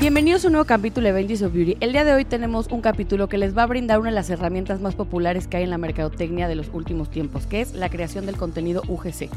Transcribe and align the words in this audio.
Bienvenidos 0.00 0.44
a 0.44 0.46
un 0.46 0.52
nuevo 0.52 0.64
capítulo 0.64 1.08
de 1.08 1.12
Benji's 1.12 1.42
of 1.42 1.52
Beauty. 1.52 1.76
El 1.80 1.90
día 1.90 2.04
de 2.04 2.14
hoy 2.14 2.24
tenemos 2.24 2.68
un 2.68 2.80
capítulo 2.80 3.28
que 3.28 3.36
les 3.36 3.58
va 3.58 3.64
a 3.64 3.66
brindar 3.66 3.98
una 3.98 4.10
de 4.10 4.14
las 4.14 4.30
herramientas 4.30 4.80
más 4.80 4.94
populares 4.94 5.48
que 5.48 5.56
hay 5.56 5.64
en 5.64 5.70
la 5.70 5.76
mercadotecnia 5.76 6.46
de 6.46 6.54
los 6.54 6.70
últimos 6.72 7.10
tiempos, 7.10 7.48
que 7.48 7.60
es 7.60 7.74
la 7.74 7.88
creación 7.88 8.24
del 8.24 8.36
contenido 8.36 8.80
UGC. 8.86 9.28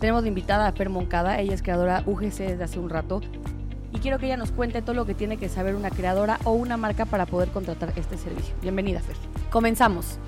Tenemos 0.00 0.24
de 0.24 0.28
invitada 0.30 0.66
a 0.66 0.72
Fer 0.72 0.88
Moncada, 0.88 1.38
ella 1.38 1.54
es 1.54 1.62
creadora 1.62 2.02
UGC 2.04 2.38
desde 2.38 2.64
hace 2.64 2.80
un 2.80 2.90
rato 2.90 3.20
y 3.92 3.98
quiero 4.00 4.18
que 4.18 4.26
ella 4.26 4.36
nos 4.36 4.50
cuente 4.50 4.82
todo 4.82 4.96
lo 4.96 5.06
que 5.06 5.14
tiene 5.14 5.36
que 5.36 5.48
saber 5.48 5.76
una 5.76 5.90
creadora 5.90 6.40
o 6.42 6.50
una 6.50 6.76
marca 6.76 7.04
para 7.04 7.24
poder 7.24 7.50
contratar 7.50 7.92
este 7.94 8.18
servicio. 8.18 8.56
Bienvenida, 8.60 8.98
Fer. 8.98 9.14
Comenzamos. 9.50 10.18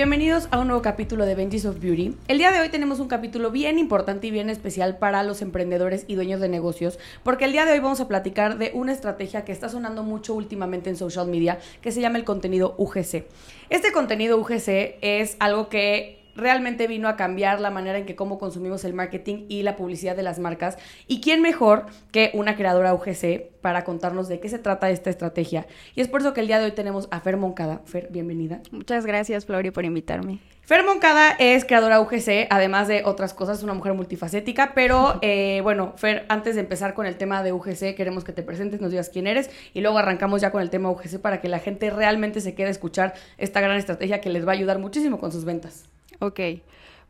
Bienvenidos 0.00 0.48
a 0.50 0.58
un 0.58 0.68
nuevo 0.68 0.80
capítulo 0.80 1.26
de 1.26 1.34
Benji's 1.34 1.66
of 1.66 1.78
Beauty. 1.78 2.16
El 2.26 2.38
día 2.38 2.52
de 2.52 2.60
hoy 2.60 2.70
tenemos 2.70 3.00
un 3.00 3.08
capítulo 3.08 3.50
bien 3.50 3.78
importante 3.78 4.28
y 4.28 4.30
bien 4.30 4.48
especial 4.48 4.96
para 4.96 5.22
los 5.24 5.42
emprendedores 5.42 6.06
y 6.08 6.14
dueños 6.14 6.40
de 6.40 6.48
negocios, 6.48 6.98
porque 7.22 7.44
el 7.44 7.52
día 7.52 7.66
de 7.66 7.72
hoy 7.72 7.80
vamos 7.80 8.00
a 8.00 8.08
platicar 8.08 8.56
de 8.56 8.70
una 8.72 8.92
estrategia 8.92 9.44
que 9.44 9.52
está 9.52 9.68
sonando 9.68 10.02
mucho 10.02 10.32
últimamente 10.32 10.88
en 10.88 10.96
social 10.96 11.26
media, 11.26 11.58
que 11.82 11.92
se 11.92 12.00
llama 12.00 12.16
el 12.16 12.24
contenido 12.24 12.74
UGC. 12.78 13.26
Este 13.68 13.92
contenido 13.92 14.38
UGC 14.38 14.96
es 15.02 15.36
algo 15.38 15.68
que 15.68 16.19
realmente 16.34 16.86
vino 16.86 17.08
a 17.08 17.16
cambiar 17.16 17.60
la 17.60 17.70
manera 17.70 17.98
en 17.98 18.06
que 18.06 18.16
cómo 18.16 18.38
consumimos 18.38 18.84
el 18.84 18.94
marketing 18.94 19.46
y 19.48 19.62
la 19.62 19.76
publicidad 19.76 20.16
de 20.16 20.22
las 20.22 20.38
marcas. 20.38 20.78
¿Y 21.06 21.20
quién 21.20 21.42
mejor 21.42 21.86
que 22.12 22.30
una 22.34 22.56
creadora 22.56 22.94
UGC 22.94 23.60
para 23.60 23.84
contarnos 23.84 24.28
de 24.28 24.40
qué 24.40 24.48
se 24.48 24.58
trata 24.58 24.90
esta 24.90 25.10
estrategia? 25.10 25.66
Y 25.94 26.00
es 26.00 26.08
por 26.08 26.20
eso 26.20 26.32
que 26.34 26.40
el 26.40 26.46
día 26.46 26.58
de 26.58 26.66
hoy 26.66 26.72
tenemos 26.72 27.08
a 27.10 27.20
Fer 27.20 27.36
Moncada. 27.36 27.82
Fer, 27.84 28.08
bienvenida. 28.10 28.60
Muchas 28.70 29.06
gracias, 29.06 29.46
Flori, 29.46 29.70
por 29.70 29.84
invitarme. 29.84 30.40
Fer 30.70 30.84
Moncada 30.84 31.34
es 31.40 31.64
creadora 31.64 32.00
UGC, 32.00 32.46
además 32.48 32.86
de 32.86 33.02
otras 33.04 33.34
cosas, 33.34 33.58
es 33.58 33.64
una 33.64 33.74
mujer 33.74 33.92
multifacética, 33.94 34.70
pero 34.72 35.18
eh, 35.20 35.58
bueno, 35.64 35.94
Fer, 35.96 36.26
antes 36.28 36.54
de 36.54 36.60
empezar 36.60 36.94
con 36.94 37.06
el 37.06 37.16
tema 37.16 37.42
de 37.42 37.52
UGC, 37.52 37.96
queremos 37.96 38.22
que 38.22 38.32
te 38.32 38.44
presentes, 38.44 38.80
nos 38.80 38.92
digas 38.92 39.08
quién 39.08 39.26
eres 39.26 39.50
y 39.74 39.80
luego 39.80 39.98
arrancamos 39.98 40.40
ya 40.40 40.52
con 40.52 40.62
el 40.62 40.70
tema 40.70 40.88
UGC 40.88 41.18
para 41.18 41.40
que 41.40 41.48
la 41.48 41.58
gente 41.58 41.90
realmente 41.90 42.40
se 42.40 42.54
quede 42.54 42.68
a 42.68 42.70
escuchar 42.70 43.14
esta 43.36 43.60
gran 43.60 43.78
estrategia 43.78 44.20
que 44.20 44.30
les 44.30 44.46
va 44.46 44.52
a 44.52 44.54
ayudar 44.54 44.78
muchísimo 44.78 45.18
con 45.18 45.32
sus 45.32 45.44
ventas. 45.44 45.86
Ok. 46.20 46.40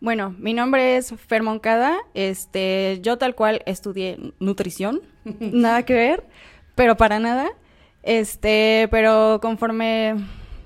Bueno, 0.00 0.34
mi 0.38 0.54
nombre 0.54 0.96
es 0.96 1.12
Fer 1.26 1.42
Moncada. 1.42 1.98
Este, 2.14 3.00
yo 3.02 3.18
tal 3.18 3.34
cual 3.34 3.62
estudié 3.66 4.18
nutrición. 4.38 5.02
nada 5.40 5.84
que 5.84 5.92
ver, 5.92 6.24
pero 6.74 6.96
para 6.96 7.18
nada. 7.18 7.50
Este, 8.02 8.88
pero 8.90 9.40
conforme 9.42 10.14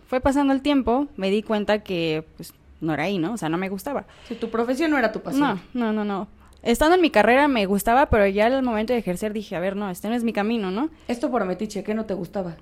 fue 0.06 0.20
pasando 0.20 0.53
el 0.53 0.62
tiempo, 0.62 1.09
me 1.17 1.31
di 1.31 1.42
cuenta 1.42 1.81
que 1.83 2.25
pues 2.37 2.55
no 2.81 2.95
era 2.95 3.05
ahí, 3.05 3.19
¿no? 3.19 3.33
O 3.33 3.37
sea, 3.37 3.48
no 3.48 3.59
me 3.59 3.69
gustaba. 3.69 4.06
Si 4.28 4.34
tu 4.34 4.50
profesión 4.50 4.91
no 4.91 4.98
era 4.98 5.11
tu 5.11 5.20
pasión. 5.20 5.61
No, 5.72 5.92
no, 5.92 5.92
no, 5.92 6.05
no. 6.05 6.28
Estando 6.62 6.95
en 6.95 7.00
mi 7.00 7.11
carrera 7.11 7.48
me 7.48 7.67
gustaba, 7.67 8.06
pero 8.06 8.27
ya 8.27 8.47
al 8.47 8.62
momento 8.62 8.92
de 8.92 8.98
ejercer 9.00 9.33
dije, 9.33 9.56
a 9.56 9.61
ver, 9.61 9.75
no, 9.75 9.91
este 9.91 10.09
no 10.09 10.15
es 10.15 10.22
mi 10.22 10.33
camino, 10.33 10.70
¿no? 10.70 10.91
Esto 11.09 11.31
por 11.31 11.45
metiche, 11.45 11.83
¿qué 11.83 11.95
no 11.95 12.05
te 12.06 12.15
gustaba? 12.15 12.56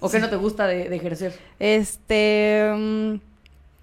¿O 0.00 0.08
qué 0.08 0.18
no 0.18 0.28
te 0.28 0.36
gusta 0.36 0.66
de, 0.66 0.88
de 0.88 0.96
ejercer? 0.96 1.38
Este... 1.58 2.72
mm, 2.74 3.14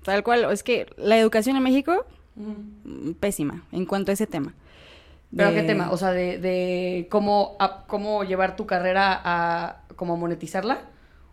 Tal 0.03 0.23
cual, 0.23 0.45
es 0.51 0.63
que 0.63 0.87
la 0.97 1.17
educación 1.17 1.55
en 1.55 1.63
México, 1.63 2.05
mm, 2.35 3.11
pésima 3.19 3.63
en 3.71 3.85
cuanto 3.85 4.11
a 4.11 4.13
ese 4.13 4.27
tema. 4.27 4.53
¿Pero 5.35 5.49
De- 5.49 5.55
qué 5.55 5.63
tema? 5.63 5.91
O 5.91 5.97
sea, 5.97 6.11
de, 6.11 6.37
de 6.37 7.07
cómo, 7.09 7.55
a- 7.59 7.85
cómo 7.87 8.23
llevar 8.23 8.55
tu 8.55 8.65
carrera 8.65 9.19
a 9.23 9.81
como 9.95 10.17
monetizarla. 10.17 10.81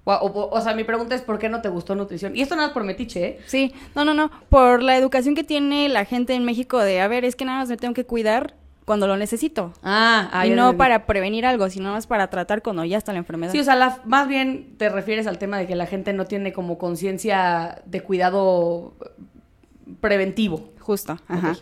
O, 0.05 0.13
o- 0.13 0.51
o 0.57 0.61
sea, 0.63 0.75
mi 0.75 0.85
pregunta 0.85 1.15
es 1.15 1.21
¿por 1.23 1.39
qué 1.39 1.49
no 1.51 1.61
te 1.61 1.69
gustó 1.69 1.95
nutrición? 1.95 2.35
Y 2.35 2.41
esto 2.43 2.57
nada 2.57 2.69
más 2.69 2.75
por 2.75 2.85
metiche, 2.85 3.25
¿eh? 3.27 3.39
Sí, 3.47 3.75
no, 3.95 4.05
no, 4.05 4.15
no, 4.15 4.31
por 4.49 4.83
la 4.83 4.97
educación 4.97 5.35
que 5.35 5.45
tiene 5.45 5.89
la 5.89 6.05
gente 6.07 6.33
en 6.35 6.45
México 6.45 6.79
de, 6.79 7.01
a 7.01 7.09
ver, 7.09 7.25
es 7.25 7.37
que 7.37 7.45
nada 7.45 7.59
más 7.59 7.69
me 7.69 7.77
tengo 7.77 7.93
que 7.95 8.07
cuidar 8.07 8.55
cuando 8.91 9.07
lo 9.07 9.17
necesito. 9.17 9.73
Ah, 9.85 10.29
ah, 10.33 10.49
y 10.49 10.51
no 10.51 10.77
para 10.77 11.07
prevenir 11.07 11.47
algo, 11.47 11.71
sino 11.71 11.93
más 11.93 12.09
para 12.09 12.29
tratar 12.29 12.61
cuando 12.61 12.85
ya 12.85 12.99
está 12.99 13.13
la 13.13 13.19
enfermedad. 13.21 13.53
Sí, 13.53 13.61
o 13.61 13.63
sea, 13.63 13.77
la- 13.77 14.01
más 14.05 14.27
bien 14.27 14.75
te 14.79 14.89
refieres 14.89 15.29
al 15.29 15.39
tema 15.39 15.59
de 15.59 15.69
que 15.69 15.77
la 15.77 15.87
gente 15.87 16.13
no 16.13 16.25
tiene 16.25 16.53
como 16.53 16.77
conciencia 16.77 17.83
de 17.87 18.01
cuidado 18.01 18.95
preventivo. 20.01 20.71
Justo, 20.81 21.19
ajá. 21.29 21.57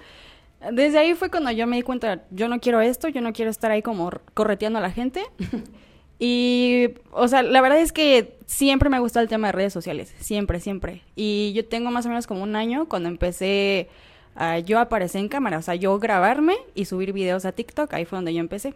Desde 0.72 0.96
ahí 0.98 1.12
fue 1.12 1.30
cuando 1.30 1.50
yo 1.50 1.66
me 1.66 1.76
di 1.76 1.82
cuenta, 1.82 2.22
yo 2.30 2.48
no 2.48 2.60
quiero 2.60 2.80
esto, 2.80 3.08
yo 3.08 3.20
no 3.20 3.34
quiero 3.34 3.50
estar 3.50 3.70
ahí 3.70 3.82
como 3.82 4.10
correteando 4.32 4.78
a 4.78 4.82
la 4.82 4.90
gente. 4.90 5.22
y, 6.18 6.94
o 7.12 7.28
sea, 7.28 7.42
la 7.42 7.60
verdad 7.60 7.78
es 7.78 7.92
que 7.92 8.38
siempre 8.46 8.88
me 8.88 8.96
ha 8.96 9.00
gustado 9.00 9.22
el 9.22 9.28
tema 9.28 9.48
de 9.48 9.52
redes 9.52 9.74
sociales, 9.74 10.14
siempre, 10.18 10.60
siempre. 10.60 11.02
Y 11.14 11.52
yo 11.52 11.66
tengo 11.68 11.90
más 11.90 12.06
o 12.06 12.08
menos 12.08 12.26
como 12.26 12.42
un 12.42 12.56
año 12.56 12.88
cuando 12.88 13.10
empecé 13.10 13.90
a 14.38 14.60
yo 14.60 14.78
aparecer 14.78 15.20
en 15.20 15.28
cámara, 15.28 15.58
o 15.58 15.62
sea, 15.62 15.74
yo 15.74 15.98
grabarme 15.98 16.56
y 16.74 16.84
subir 16.84 17.12
videos 17.12 17.44
a 17.44 17.52
TikTok, 17.52 17.92
ahí 17.92 18.04
fue 18.04 18.18
donde 18.18 18.32
yo 18.32 18.40
empecé. 18.40 18.74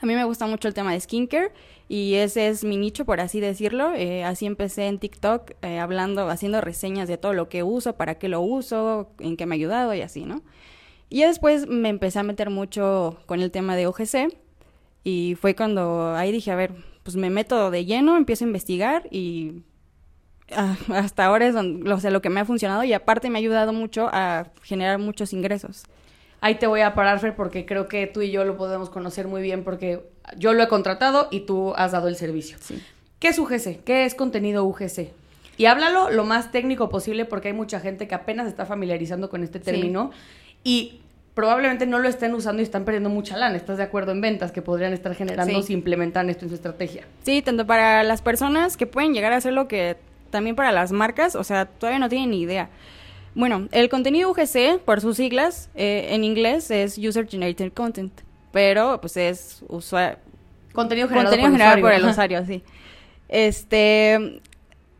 A 0.00 0.06
mí 0.06 0.14
me 0.14 0.22
gusta 0.22 0.46
mucho 0.46 0.68
el 0.68 0.74
tema 0.74 0.92
de 0.92 1.00
skincare 1.00 1.50
y 1.88 2.14
ese 2.14 2.46
es 2.46 2.62
mi 2.62 2.76
nicho, 2.76 3.04
por 3.04 3.20
así 3.20 3.40
decirlo. 3.40 3.92
Eh, 3.94 4.22
así 4.22 4.46
empecé 4.46 4.86
en 4.86 5.00
TikTok 5.00 5.50
eh, 5.62 5.80
hablando, 5.80 6.28
haciendo 6.28 6.60
reseñas 6.60 7.08
de 7.08 7.18
todo 7.18 7.32
lo 7.32 7.48
que 7.48 7.64
uso, 7.64 7.96
para 7.96 8.16
qué 8.16 8.28
lo 8.28 8.40
uso, 8.40 9.10
en 9.18 9.36
qué 9.36 9.46
me 9.46 9.56
ha 9.56 9.56
ayudado 9.56 9.92
y 9.94 10.02
así, 10.02 10.24
¿no? 10.24 10.42
Y 11.10 11.22
después 11.22 11.66
me 11.66 11.88
empecé 11.88 12.20
a 12.20 12.22
meter 12.22 12.48
mucho 12.48 13.18
con 13.26 13.40
el 13.40 13.50
tema 13.50 13.74
de 13.74 13.88
OGC 13.88 14.32
y 15.02 15.34
fue 15.40 15.56
cuando 15.56 16.14
ahí 16.14 16.30
dije, 16.30 16.52
a 16.52 16.56
ver, 16.56 16.72
pues 17.02 17.16
me 17.16 17.30
meto 17.30 17.72
de 17.72 17.84
lleno, 17.84 18.16
empiezo 18.16 18.44
a 18.44 18.48
investigar 18.48 19.08
y 19.10 19.62
ah, 20.56 20.76
hasta 20.94 21.24
ahora 21.24 21.46
es 21.46 21.54
donde, 21.54 21.90
o 21.92 22.00
sea, 22.00 22.10
lo 22.10 22.22
que 22.22 22.30
me 22.30 22.40
ha 22.40 22.44
funcionado 22.44 22.84
y 22.84 22.92
aparte 22.92 23.30
me 23.30 23.38
ha 23.38 23.40
ayudado 23.40 23.72
mucho 23.72 24.08
a 24.12 24.46
generar 24.62 24.98
muchos 24.98 25.32
ingresos. 25.32 25.84
Ahí 26.40 26.54
te 26.56 26.66
voy 26.68 26.82
a 26.82 26.94
parar, 26.94 27.18
Fer, 27.18 27.34
porque 27.34 27.66
creo 27.66 27.88
que 27.88 28.06
tú 28.06 28.22
y 28.22 28.30
yo 28.30 28.44
lo 28.44 28.56
podemos 28.56 28.90
conocer 28.90 29.26
muy 29.26 29.42
bien 29.42 29.64
porque 29.64 30.02
yo 30.36 30.52
lo 30.52 30.62
he 30.62 30.68
contratado 30.68 31.28
y 31.30 31.40
tú 31.40 31.74
has 31.76 31.92
dado 31.92 32.06
el 32.08 32.14
servicio. 32.16 32.56
Sí. 32.60 32.80
¿Qué 33.18 33.28
es 33.28 33.38
UGC? 33.38 33.82
¿Qué 33.84 34.04
es 34.04 34.14
contenido 34.14 34.64
UGC? 34.64 35.08
Y 35.56 35.66
háblalo 35.66 36.10
lo 36.10 36.22
más 36.24 36.52
técnico 36.52 36.88
posible 36.88 37.24
porque 37.24 37.48
hay 37.48 37.54
mucha 37.54 37.80
gente 37.80 38.06
que 38.06 38.14
apenas 38.14 38.46
está 38.46 38.64
familiarizando 38.66 39.28
con 39.28 39.42
este 39.42 39.58
Sí. 39.58 39.64
término 39.64 40.12
y 40.62 41.00
probablemente 41.34 41.86
no 41.86 41.98
lo 41.98 42.08
estén 42.08 42.32
usando 42.34 42.62
y 42.62 42.64
están 42.64 42.84
perdiendo 42.84 43.08
mucha 43.10 43.36
lana. 43.36 43.56
¿Estás 43.56 43.76
de 43.76 43.82
acuerdo 43.82 44.12
en 44.12 44.20
ventas 44.20 44.52
que 44.52 44.62
podrían 44.62 44.92
estar 44.92 45.14
generando 45.16 45.60
Sí. 45.62 45.66
si 45.68 45.72
implementan 45.72 46.30
esto 46.30 46.44
en 46.44 46.50
su 46.50 46.54
estrategia? 46.54 47.04
Sí, 47.24 47.42
tanto 47.42 47.66
para 47.66 48.04
las 48.04 48.22
personas 48.22 48.76
que 48.76 48.86
pueden 48.86 49.12
llegar 49.12 49.32
a 49.32 49.36
hacerlo 49.36 49.66
que 49.66 49.96
también 50.30 50.56
para 50.56 50.72
las 50.72 50.92
marcas, 50.92 51.34
o 51.34 51.44
sea, 51.44 51.66
todavía 51.66 51.98
no 51.98 52.08
tienen 52.08 52.30
ni 52.30 52.40
idea. 52.40 52.70
Bueno, 53.34 53.68
el 53.72 53.88
contenido 53.88 54.30
UGC, 54.30 54.78
por 54.84 55.00
sus 55.00 55.16
siglas, 55.16 55.70
eh, 55.74 56.08
en 56.10 56.24
inglés 56.24 56.70
es 56.70 56.98
User 56.98 57.28
Generated 57.28 57.72
Content, 57.72 58.12
pero 58.52 59.00
pues 59.00 59.16
es 59.16 59.62
usua- 59.68 60.18
Contenido 60.72 61.08
generado 61.08 61.30
contenido 61.30 61.48
por 61.48 61.52
generado 61.58 61.78
usuario. 61.78 61.84
por 61.84 61.92
el 61.92 62.10
usuario, 62.10 62.46
sí. 62.46 62.62
Este, 63.28 64.40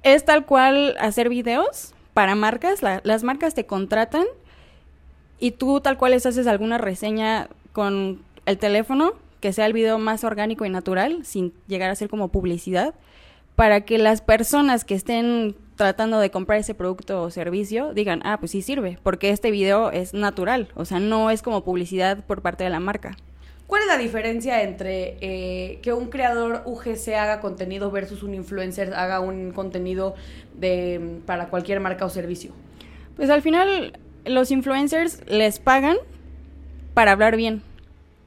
es 0.03 0.25
tal 0.25 0.45
cual 0.47 0.97
hacer 1.01 1.29
videos 1.29 1.95
para 2.15 2.35
marcas, 2.35 2.83
la- 2.83 3.01
las 3.05 3.25
marcas 3.25 3.55
te 3.55 3.67
contratan 3.67 4.25
y 5.41 5.53
tú 5.53 5.81
tal 5.81 5.97
cual 5.99 6.13
les 6.13 6.27
haces 6.27 6.47
alguna 6.47 6.79
reseña 6.79 7.49
con 7.73 8.23
el 8.47 8.59
teléfono, 8.59 9.13
que 9.41 9.53
sea 9.53 9.67
el 9.67 9.73
video 9.73 9.99
más 9.99 10.25
orgánico 10.25 10.65
y 10.65 10.71
natural, 10.71 11.25
sin 11.25 11.53
llegar 11.69 11.91
a 11.91 11.95
ser 11.95 12.09
como 12.09 12.29
publicidad, 12.29 12.95
para 13.59 13.81
que 13.81 13.99
las 13.99 14.21
personas 14.21 14.85
que 14.85 14.95
estén 14.95 15.57
tratando 15.75 16.21
de 16.21 16.31
comprar 16.31 16.61
ese 16.61 16.75
producto 16.75 17.23
o 17.23 17.31
servicio 17.33 17.93
digan, 17.93 18.21
ah, 18.23 18.39
pues 18.39 18.53
sí 18.53 18.63
sirve, 18.63 19.01
porque 19.03 19.31
este 19.31 19.51
video 19.51 19.91
es 19.91 20.15
natural, 20.15 20.69
o 20.77 20.85
sea, 20.85 21.01
no 21.01 21.29
es 21.29 21.43
como 21.43 21.65
publicidad 21.65 22.25
por 22.25 22.41
parte 22.41 22.63
de 22.63 22.71
la 22.71 22.79
marca. 22.79 23.17
¿Cuál 23.67 23.83
es 23.83 23.89
la 23.89 23.99
diferencia 23.99 24.63
entre 24.63 25.17
eh, 25.21 25.81
que 25.83 25.93
un 25.93 26.09
creador 26.09 26.63
UGC 26.67 27.15
haga 27.17 27.41
contenido 27.41 27.91
versus 27.91 28.23
un 28.23 28.33
influencer 28.35 28.95
haga 28.95 29.19
un 29.19 29.51
contenido 29.51 30.15
de, 30.55 31.19
para 31.27 31.49
cualquier 31.49 31.81
marca 31.81 32.05
o 32.05 32.11
servicio? 32.11 32.53
Pues 33.17 33.29
al 33.29 33.43
final 33.43 33.99
los 34.25 34.53
influencers 34.53 35.21
les 35.27 35.59
pagan 35.59 35.97
para 36.95 37.11
hablar 37.11 37.35
bien 37.35 37.63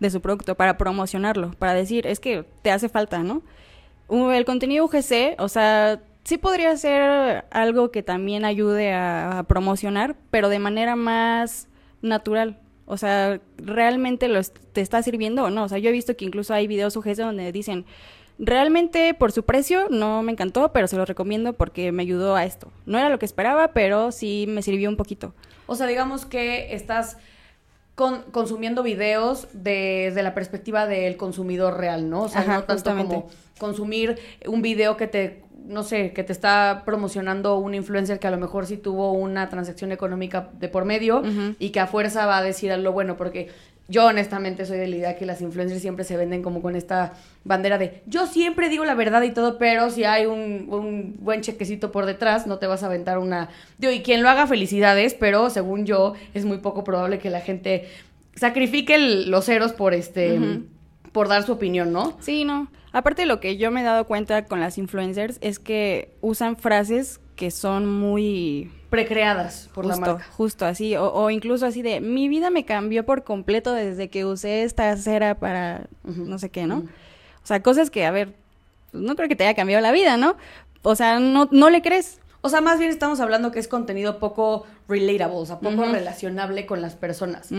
de 0.02 0.10
su 0.10 0.20
producto, 0.20 0.56
para 0.56 0.78
promocionarlo, 0.78 1.52
para 1.52 1.74
decir, 1.74 2.06
es 2.06 2.20
que 2.20 2.44
te 2.64 2.72
hace 2.72 2.90
falta, 2.90 3.24
¿no? 3.24 3.44
U- 4.12 4.30
El 4.32 4.46
contenido 4.46 4.86
UGC, 4.86 5.36
o 5.40 5.48
sea, 5.48 6.02
sí 6.24 6.38
podría 6.38 6.76
ser 6.78 7.46
algo 7.50 7.92
que 7.92 8.04
también 8.04 8.46
ayude 8.46 8.94
a, 8.94 9.44
promocionar, 9.48 10.16
pero 10.30 10.50
de 10.50 10.60
manera 10.60 10.96
más 10.96 11.68
natural. 12.02 12.60
O 12.86 12.98
sea, 12.98 13.40
¿realmente 13.58 14.28
lo 14.28 14.42
te 14.44 14.82
está 14.82 15.02
sirviendo 15.02 15.46
o 15.46 15.50
no? 15.50 15.64
O 15.64 15.70
sea, 15.70 15.78
yo 15.78 15.90
he 15.90 15.94
visto 15.94 16.16
que 16.18 16.26
incluso 16.26 16.54
hay 16.54 16.68
videos 16.68 16.96
UGC 16.98 17.16
donde 17.18 17.52
dicen, 17.54 17.86
realmente 18.38 19.14
por 19.14 19.32
su 19.32 19.44
precio 19.44 19.88
no 19.90 20.24
me 20.24 20.32
encantó, 20.34 20.74
pero 20.74 20.88
se 20.88 20.98
lo 20.98 21.06
recomiendo 21.06 21.54
porque 21.54 21.92
me 21.92 22.02
ayudó 22.04 22.36
a 22.36 22.44
esto. 22.44 22.72
No 22.86 22.98
era 22.98 23.10
lo 23.10 23.18
que 23.20 23.26
esperaba, 23.26 23.70
pero 23.70 24.12
sí 24.12 24.46
me 24.50 24.62
sirvió 24.62 24.90
un 24.90 24.98
poquito. 24.98 25.34
O 25.68 25.76
sea, 25.76 25.88
digamos 25.88 26.26
que 26.26 26.74
estás 26.74 27.18
con- 27.96 28.24
consumiendo 28.32 28.84
videos 28.84 29.48
desde 29.54 30.24
la 30.24 30.34
perspectiva 30.34 30.88
del 30.88 31.18
consumidor 31.18 31.78
real, 31.78 32.10
¿no? 32.10 32.24
O 32.24 32.30
sea, 32.30 32.42
Ajá, 32.42 32.54
no 32.56 32.60
tanto 32.64 32.74
justamente. 32.74 33.16
como 33.16 33.30
consumir 33.60 34.18
un 34.48 34.62
video 34.62 34.98
que 34.98 35.08
te, 35.08 35.44
no 35.66 35.84
sé, 35.84 36.12
que 36.14 36.24
te 36.24 36.34
está 36.34 36.84
promocionando 36.86 37.58
un 37.58 37.76
influencer 37.76 38.18
que 38.20 38.28
a 38.28 38.32
lo 38.32 38.38
mejor 38.38 38.66
sí 38.66 38.78
tuvo 38.78 39.12
una 39.12 39.50
transacción 39.50 39.92
económica 39.92 40.50
de 40.60 40.68
por 40.70 40.86
medio 40.86 41.22
y 41.60 41.70
que 41.70 41.80
a 41.80 41.86
fuerza 41.88 42.26
va 42.26 42.38
a 42.40 42.42
decir 42.44 42.76
lo 42.80 42.92
bueno, 42.92 43.18
porque 43.18 43.50
yo 43.88 44.06
honestamente 44.06 44.66
soy 44.66 44.78
de 44.78 44.88
la 44.88 44.96
idea 44.96 45.18
que 45.18 45.26
las 45.26 45.42
influencers 45.42 45.82
siempre 45.82 46.06
se 46.06 46.16
venden 46.16 46.42
como 46.42 46.62
con 46.62 46.76
esta 46.76 47.14
bandera 47.44 47.78
de 47.78 48.04
yo 48.06 48.26
siempre 48.28 48.70
digo 48.70 48.86
la 48.86 48.94
verdad 48.96 49.22
y 49.24 49.32
todo, 49.32 49.58
pero 49.58 49.90
si 49.90 50.04
hay 50.06 50.26
un, 50.26 50.68
un 50.70 51.18
buen 51.20 51.42
chequecito 51.42 51.92
por 51.92 52.06
detrás, 52.06 52.48
no 52.48 52.58
te 52.58 52.68
vas 52.68 52.84
a 52.84 52.86
aventar 52.86 53.18
una... 53.18 53.50
Digo, 53.78 53.92
y 53.92 54.02
quien 54.02 54.24
lo 54.24 54.30
haga, 54.30 54.48
felicidades, 54.48 55.14
pero 55.14 55.50
según 55.50 55.86
yo 55.86 56.14
es 56.34 56.46
muy 56.46 56.60
poco 56.60 56.84
probable 56.84 57.20
que 57.20 57.30
la 57.30 57.42
gente 57.42 57.90
sacrifique 58.36 58.96
el- 58.96 59.30
los 59.30 59.46
ceros 59.46 59.74
por 59.74 59.94
este... 59.94 60.40
Por 61.12 61.28
dar 61.28 61.44
su 61.44 61.52
opinión, 61.52 61.92
¿no? 61.92 62.18
Sí, 62.22 62.46
no. 62.46 62.70
Aparte 62.94 63.26
lo 63.26 63.42
que 63.42 63.58
yo 63.58 63.70
me 63.70 63.82
he 63.82 63.84
dado 63.84 64.08
cuenta 64.08 64.46
con 64.46 64.62
las 64.62 64.78
influencers 64.78 65.40
es 65.42 65.60
que 65.60 66.14
usan 66.22 66.56
frases 66.56 67.20
que 67.36 67.52
son 67.52 67.86
muy 67.86 68.72
Precreadas 68.92 69.70
por 69.74 69.86
justo, 69.86 70.00
la 70.02 70.06
marca. 70.14 70.28
justo 70.32 70.66
así, 70.66 70.96
o, 70.96 71.12
o 71.12 71.32
incluso 71.32 71.66
así 71.66 71.82
de 71.82 72.00
mi 72.02 72.28
vida 72.30 72.52
me 72.52 72.66
cambió 72.66 73.06
por 73.06 73.24
completo 73.24 73.74
desde 73.74 74.10
que 74.10 74.26
usé 74.26 74.62
esta 74.62 74.96
cera 74.98 75.40
para 75.40 75.88
no 76.04 76.38
sé 76.38 76.50
qué, 76.52 76.68
¿no? 76.68 76.84
O 77.44 77.48
sea, 77.48 77.64
cosas 77.64 77.90
que, 77.90 78.06
a 78.06 78.12
ver, 78.12 78.36
pues, 78.92 79.02
no 79.02 79.16
creo 79.16 79.28
que 79.28 79.36
te 79.36 79.46
haya 79.46 79.56
cambiado 79.56 79.82
la 79.82 79.92
vida, 79.92 80.18
¿no? 80.18 80.36
O 80.84 80.96
sea, 80.96 81.20
no, 81.20 81.48
no 81.52 81.70
le 81.70 81.82
crees. 81.82 82.20
O 82.42 82.50
sea, 82.50 82.62
más 82.62 82.80
bien 82.80 82.92
estamos 82.92 83.20
hablando 83.20 83.52
que 83.52 83.60
es 83.60 83.68
contenido 83.68 84.20
poco 84.20 84.66
relatable, 84.88 85.38
o 85.38 85.46
sea, 85.46 85.60
poco 85.60 85.86
relacionable 85.86 86.66
con 86.66 86.82
las 86.82 86.96
personas. 86.96 87.50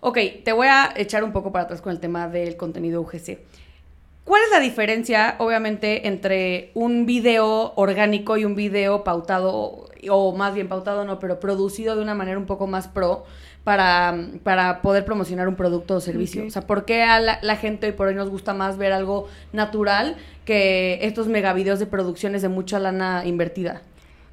Ok, 0.00 0.18
te 0.44 0.52
voy 0.52 0.68
a 0.68 0.92
echar 0.96 1.24
un 1.24 1.32
poco 1.32 1.52
para 1.52 1.64
atrás 1.64 1.82
con 1.82 1.92
el 1.92 2.00
tema 2.00 2.28
del 2.28 2.56
contenido 2.56 3.02
UGC. 3.02 3.38
¿Cuál 4.30 4.44
es 4.44 4.50
la 4.52 4.60
diferencia, 4.60 5.34
obviamente, 5.38 6.06
entre 6.06 6.70
un 6.74 7.04
video 7.04 7.72
orgánico 7.74 8.36
y 8.36 8.44
un 8.44 8.54
video 8.54 9.02
pautado, 9.02 9.88
o 10.08 10.36
más 10.36 10.54
bien 10.54 10.68
pautado 10.68 11.04
no, 11.04 11.18
pero 11.18 11.40
producido 11.40 11.96
de 11.96 12.02
una 12.02 12.14
manera 12.14 12.38
un 12.38 12.46
poco 12.46 12.68
más 12.68 12.86
pro 12.86 13.24
para, 13.64 14.14
para 14.44 14.82
poder 14.82 15.04
promocionar 15.04 15.48
un 15.48 15.56
producto 15.56 15.96
o 15.96 16.00
servicio? 16.00 16.46
O 16.46 16.50
sea, 16.50 16.62
¿por 16.62 16.84
qué 16.84 17.02
a 17.02 17.18
la, 17.18 17.40
la 17.42 17.56
gente 17.56 17.88
hoy 17.88 17.92
por 17.92 18.06
hoy 18.06 18.14
nos 18.14 18.30
gusta 18.30 18.54
más 18.54 18.78
ver 18.78 18.92
algo 18.92 19.26
natural 19.52 20.16
que 20.44 21.00
estos 21.02 21.26
megavideos 21.26 21.80
de 21.80 21.86
producciones 21.86 22.40
de 22.40 22.50
mucha 22.50 22.78
lana 22.78 23.24
invertida? 23.26 23.82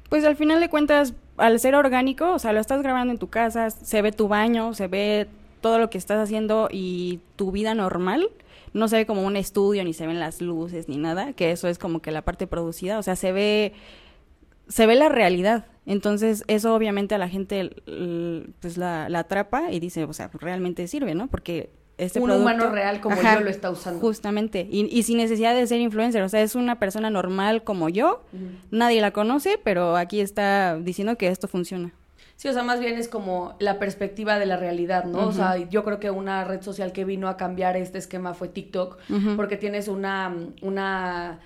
Pues 0.08 0.24
al 0.24 0.36
final 0.36 0.60
de 0.60 0.68
cuentas, 0.68 1.14
al 1.38 1.58
ser 1.58 1.74
orgánico, 1.74 2.34
o 2.34 2.38
sea, 2.38 2.52
lo 2.52 2.60
estás 2.60 2.82
grabando 2.82 3.12
en 3.12 3.18
tu 3.18 3.30
casa, 3.30 3.70
se 3.70 4.00
ve 4.00 4.12
tu 4.12 4.28
baño, 4.28 4.74
se 4.74 4.86
ve 4.86 5.26
todo 5.60 5.80
lo 5.80 5.90
que 5.90 5.98
estás 5.98 6.20
haciendo 6.20 6.68
y 6.70 7.18
tu 7.34 7.50
vida 7.50 7.74
normal. 7.74 8.28
No 8.72 8.88
se 8.88 8.96
ve 8.96 9.06
como 9.06 9.22
un 9.24 9.36
estudio, 9.36 9.84
ni 9.84 9.92
se 9.94 10.06
ven 10.06 10.20
las 10.20 10.40
luces, 10.40 10.88
ni 10.88 10.96
nada, 10.96 11.32
que 11.32 11.50
eso 11.52 11.68
es 11.68 11.78
como 11.78 12.00
que 12.00 12.10
la 12.10 12.22
parte 12.22 12.46
producida. 12.46 12.98
O 12.98 13.02
sea, 13.02 13.16
se 13.16 13.32
ve, 13.32 13.72
se 14.68 14.86
ve 14.86 14.94
la 14.94 15.08
realidad. 15.08 15.66
Entonces, 15.86 16.44
eso 16.48 16.74
obviamente 16.74 17.14
a 17.14 17.18
la 17.18 17.28
gente 17.28 17.70
pues 18.60 18.76
la, 18.76 19.08
la 19.08 19.20
atrapa 19.20 19.72
y 19.72 19.80
dice, 19.80 20.04
o 20.04 20.12
sea, 20.12 20.30
realmente 20.34 20.86
sirve, 20.88 21.14
¿no? 21.14 21.28
Porque 21.28 21.70
este 21.96 22.20
un 22.20 22.26
producto- 22.26 22.42
humano 22.42 22.70
real 22.70 23.00
como 23.00 23.16
Ajá, 23.16 23.38
yo 23.38 23.40
lo 23.44 23.50
está 23.50 23.70
usando. 23.70 23.98
Justamente. 24.00 24.68
Y, 24.70 24.84
y 24.96 25.02
sin 25.02 25.16
necesidad 25.16 25.54
de 25.54 25.66
ser 25.66 25.80
influencer. 25.80 26.22
O 26.22 26.28
sea, 26.28 26.42
es 26.42 26.54
una 26.54 26.78
persona 26.78 27.10
normal 27.10 27.64
como 27.64 27.88
yo. 27.88 28.22
Nadie 28.70 29.00
la 29.00 29.10
conoce, 29.12 29.58
pero 29.64 29.96
aquí 29.96 30.20
está 30.20 30.78
diciendo 30.78 31.16
que 31.16 31.28
esto 31.28 31.48
funciona. 31.48 31.92
Sí, 32.36 32.48
o 32.48 32.52
sea, 32.52 32.62
más 32.62 32.80
bien 32.80 32.96
es 32.98 33.08
como 33.08 33.54
la 33.58 33.78
perspectiva 33.78 34.38
de 34.38 34.46
la 34.46 34.56
realidad, 34.56 35.04
¿no? 35.04 35.26
O 35.26 35.32
sea, 35.32 35.56
yo 35.56 35.84
creo 35.84 35.98
que 36.00 36.10
una 36.10 36.44
red 36.44 36.62
social 36.62 36.92
que 36.92 37.04
vino 37.04 37.28
a 37.28 37.36
cambiar 37.36 37.76
este 37.76 37.98
esquema 37.98 38.34
fue 38.34 38.48
TikTok, 38.48 38.98
porque 39.36 39.56
tienes 39.56 39.88
una, 39.88 40.34
una, 40.62 41.40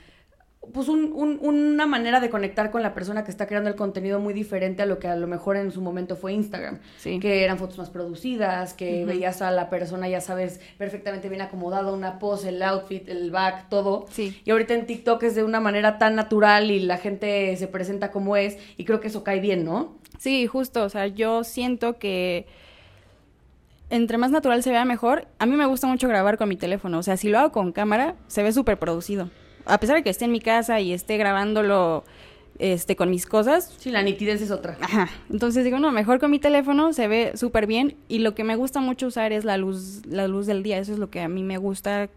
pues 0.73 0.89
un- 0.89 1.11
un- 1.13 1.41
una 1.43 1.87
manera 1.87 2.21
de 2.21 2.31
conectar 2.31 2.71
con 2.71 2.83
la 2.83 2.95
persona 2.95 3.25
que 3.25 3.33
está 3.33 3.49
creando 3.49 3.69
el 3.69 3.75
contenido 3.75 4.21
muy 4.21 4.33
diferente 4.33 4.81
a 4.83 4.87
lo 4.87 5.01
que 5.01 5.09
a 5.09 5.17
lo 5.17 5.27
mejor 5.27 5.57
en 5.57 5.73
su 5.73 5.81
momento 5.83 6.15
fue 6.15 6.35
Instagram. 6.35 6.79
Sí. 6.99 7.19
Que 7.19 7.43
eran 7.43 7.59
fotos 7.59 7.79
más 7.79 7.91
producidas, 7.91 8.73
que 8.73 9.05
veías 9.05 9.43
a 9.43 9.51
la 9.51 9.69
persona, 9.71 10.09
ya 10.09 10.21
sabes, 10.21 10.61
perfectamente 10.79 11.29
bien 11.29 11.41
acomodada, 11.43 11.91
una 11.93 12.21
pose, 12.21 12.51
el 12.51 12.63
outfit, 12.63 13.09
el 13.09 13.33
back, 13.33 13.71
todo. 13.71 14.07
Sí. 14.11 14.41
Y 14.45 14.53
ahorita 14.53 14.75
en 14.75 14.87
TikTok 14.87 15.21
es 15.25 15.35
de 15.35 15.43
una 15.43 15.59
manera 15.59 15.99
tan 15.99 16.15
natural 16.15 16.71
y 16.71 16.79
la 16.79 16.97
gente 16.99 17.57
se 17.57 17.67
presenta 17.67 18.13
como 18.13 18.37
es, 18.37 18.57
y 18.77 18.85
creo 18.85 19.01
que 19.01 19.09
eso 19.09 19.25
cae 19.25 19.41
bien, 19.41 19.65
¿no? 19.65 19.97
Sí, 20.23 20.47
justo. 20.47 20.85
O 20.85 20.89
sea, 20.89 21.09
yo 21.09 21.43
siento 21.43 21.99
que 21.99 22.47
entre 23.91 24.19
más 24.19 24.31
natural 24.31 24.63
se 24.63 24.71
vea 24.71 24.85
mejor. 24.85 25.27
A 25.41 25.47
mí 25.47 25.57
me 25.57 25.67
gusta 25.67 25.89
mucho 25.89 26.07
grabar 26.07 26.39
con 26.39 26.49
mi 26.49 26.55
teléfono. 26.55 27.01
O 27.01 27.03
sea, 27.03 27.17
si 27.17 27.29
lo 27.29 27.41
hago 27.41 27.51
con 27.51 27.73
cámara, 27.73 28.15
se 28.29 28.45
ve 28.45 28.53
súper 28.53 28.79
producido. 28.79 29.31
A 29.67 29.79
pesar 29.79 29.97
de 29.97 30.05
que 30.05 30.11
esté 30.11 30.27
en 30.27 30.31
mi 30.31 30.39
casa 30.39 30.79
y 30.79 30.93
esté 30.93 31.17
grabándolo 31.17 32.05
este, 32.61 32.95
con 32.95 33.11
mis 33.11 33.27
cosas, 33.27 33.75
Sí, 33.79 33.91
la 33.91 34.05
nitidez 34.05 34.41
es 34.41 34.53
otra. 34.53 34.79
Ajá. 34.81 35.11
Entonces 35.29 35.65
digo, 35.65 35.81
no, 35.81 35.91
mejor 35.91 36.21
con 36.21 36.31
mi 36.31 36.39
teléfono 36.39 36.93
se 36.93 37.09
ve 37.09 37.33
súper 37.35 37.67
bien 37.67 37.97
y 38.07 38.21
lo 38.21 38.37
que 38.37 38.45
me 38.45 38.55
gusta 38.55 38.79
mucho 38.79 39.09
usar 39.09 39.33
es 39.33 39.45
la 39.45 39.57
luz, 39.57 40.07
la 40.07 40.29
luz 40.29 40.47
del 40.47 40.63
día. 40.63 40.79
Eso 40.79 40.93
es 40.93 41.01
lo 41.01 41.11
que 41.11 41.21
a 41.21 41.27
mí 41.27 41.43
me 41.43 41.59
gusta, 41.59 42.11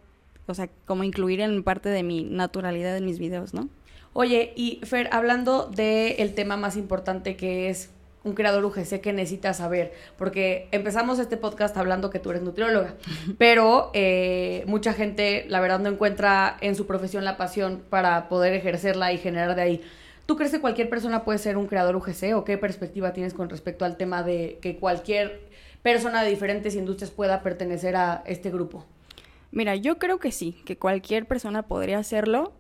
o 0.46 0.54
sea, 0.54 0.70
como 0.86 1.04
incluir 1.04 1.42
en 1.42 1.64
parte 1.64 1.90
de 1.90 2.04
mi 2.04 2.24
naturalidad 2.24 2.96
en 2.98 3.06
mis 3.06 3.18
videos, 3.18 3.56
¿no? 3.56 3.68
Oye, 4.14 4.54
y 4.56 4.80
Fer, 4.84 5.10
hablando 5.12 5.66
del 5.66 6.36
tema 6.36 6.56
más 6.56 6.78
importante 6.78 7.36
que 7.36 7.70
es 7.70 7.90
un 8.26 8.34
creador 8.34 8.66
UGC 8.66 9.00
que 9.00 9.14
necesitas 9.14 9.58
saber, 9.58 9.94
porque 10.18 10.68
empezamos 10.72 11.20
este 11.20 11.38
podcast 11.38 11.78
hablando 11.78 12.10
que 12.10 12.20
tú 12.20 12.32
eres 12.32 12.42
nutrióloga, 12.42 12.96
pero 13.38 13.92
eh, 13.94 14.64
mucha 14.68 14.92
gente, 14.92 15.46
la 15.48 15.62
verdad, 15.62 15.80
no 15.80 15.90
encuentra 15.90 16.58
en 16.60 16.76
su 16.76 16.86
profesión 16.88 17.24
la 17.24 17.38
pasión 17.38 17.82
para 17.90 18.28
poder 18.28 18.54
ejercerla 18.54 19.14
y 19.14 19.20
generar 19.20 19.56
de 19.56 19.62
ahí. 19.62 19.82
¿Tú 20.26 20.36
crees 20.36 20.52
que 20.52 20.60
cualquier 20.60 20.90
persona 20.90 21.24
puede 21.24 21.38
ser 21.38 21.56
un 21.56 21.68
creador 21.68 21.96
UGC 21.96 22.36
o 22.36 22.44
qué 22.44 22.58
perspectiva 22.58 23.14
tienes 23.14 23.36
con 23.36 23.48
respecto 23.48 23.86
al 23.86 23.96
tema 23.96 24.24
de 24.24 24.58
que 24.60 24.78
cualquier 24.78 25.46
persona 25.84 26.24
de 26.24 26.32
diferentes 26.32 26.74
industrias 26.76 27.12
pueda 27.12 27.44
pertenecer 27.44 27.96
a 27.96 28.24
este 28.26 28.50
grupo? 28.50 28.86
Mira, 29.52 29.76
yo 29.76 30.00
creo 30.00 30.18
que 30.18 30.32
sí, 30.32 30.54
que 30.66 30.78
cualquier 30.78 31.28
persona 31.28 31.62
podría 31.62 32.00
hacerlo, 32.00 32.54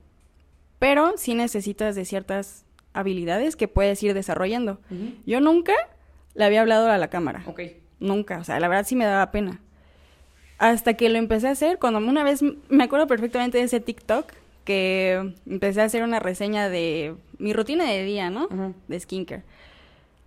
pero 0.77 1.13
sí 1.17 1.33
necesitas 1.33 1.95
de 1.95 2.05
ciertas 2.05 2.64
habilidades 2.95 3.55
que 3.55 3.67
puedes 3.67 4.01
ir 4.03 4.13
desarrollando. 4.13 4.79
Yo 5.25 5.39
nunca 5.41 5.73
le 6.33 6.45
había 6.45 6.61
hablado 6.61 6.89
a 6.89 6.97
la 6.97 7.09
cámara. 7.09 7.43
Ok. 7.45 7.61
Nunca, 7.99 8.39
o 8.39 8.43
sea, 8.43 8.59
la 8.59 8.67
verdad 8.67 8.85
sí 8.87 8.95
me 8.95 9.05
daba 9.05 9.31
pena. 9.31 9.61
Hasta 10.57 10.93
que 10.95 11.09
lo 11.09 11.17
empecé 11.17 11.47
a 11.47 11.51
hacer, 11.51 11.79
cuando 11.79 11.99
una 11.99 12.23
vez, 12.23 12.41
me 12.69 12.83
acuerdo 12.83 13.07
perfectamente 13.07 13.57
de 13.57 13.65
ese 13.65 13.79
TikTok, 13.79 14.25
que 14.63 15.33
empecé 15.45 15.81
a 15.81 15.85
hacer 15.85 16.01
una 16.03 16.19
reseña 16.19 16.69
de 16.69 17.15
mi 17.37 17.53
rutina 17.53 17.85
de 17.85 18.03
día, 18.03 18.29
¿no? 18.29 18.47
De 18.87 18.99
skincare. 18.99 19.43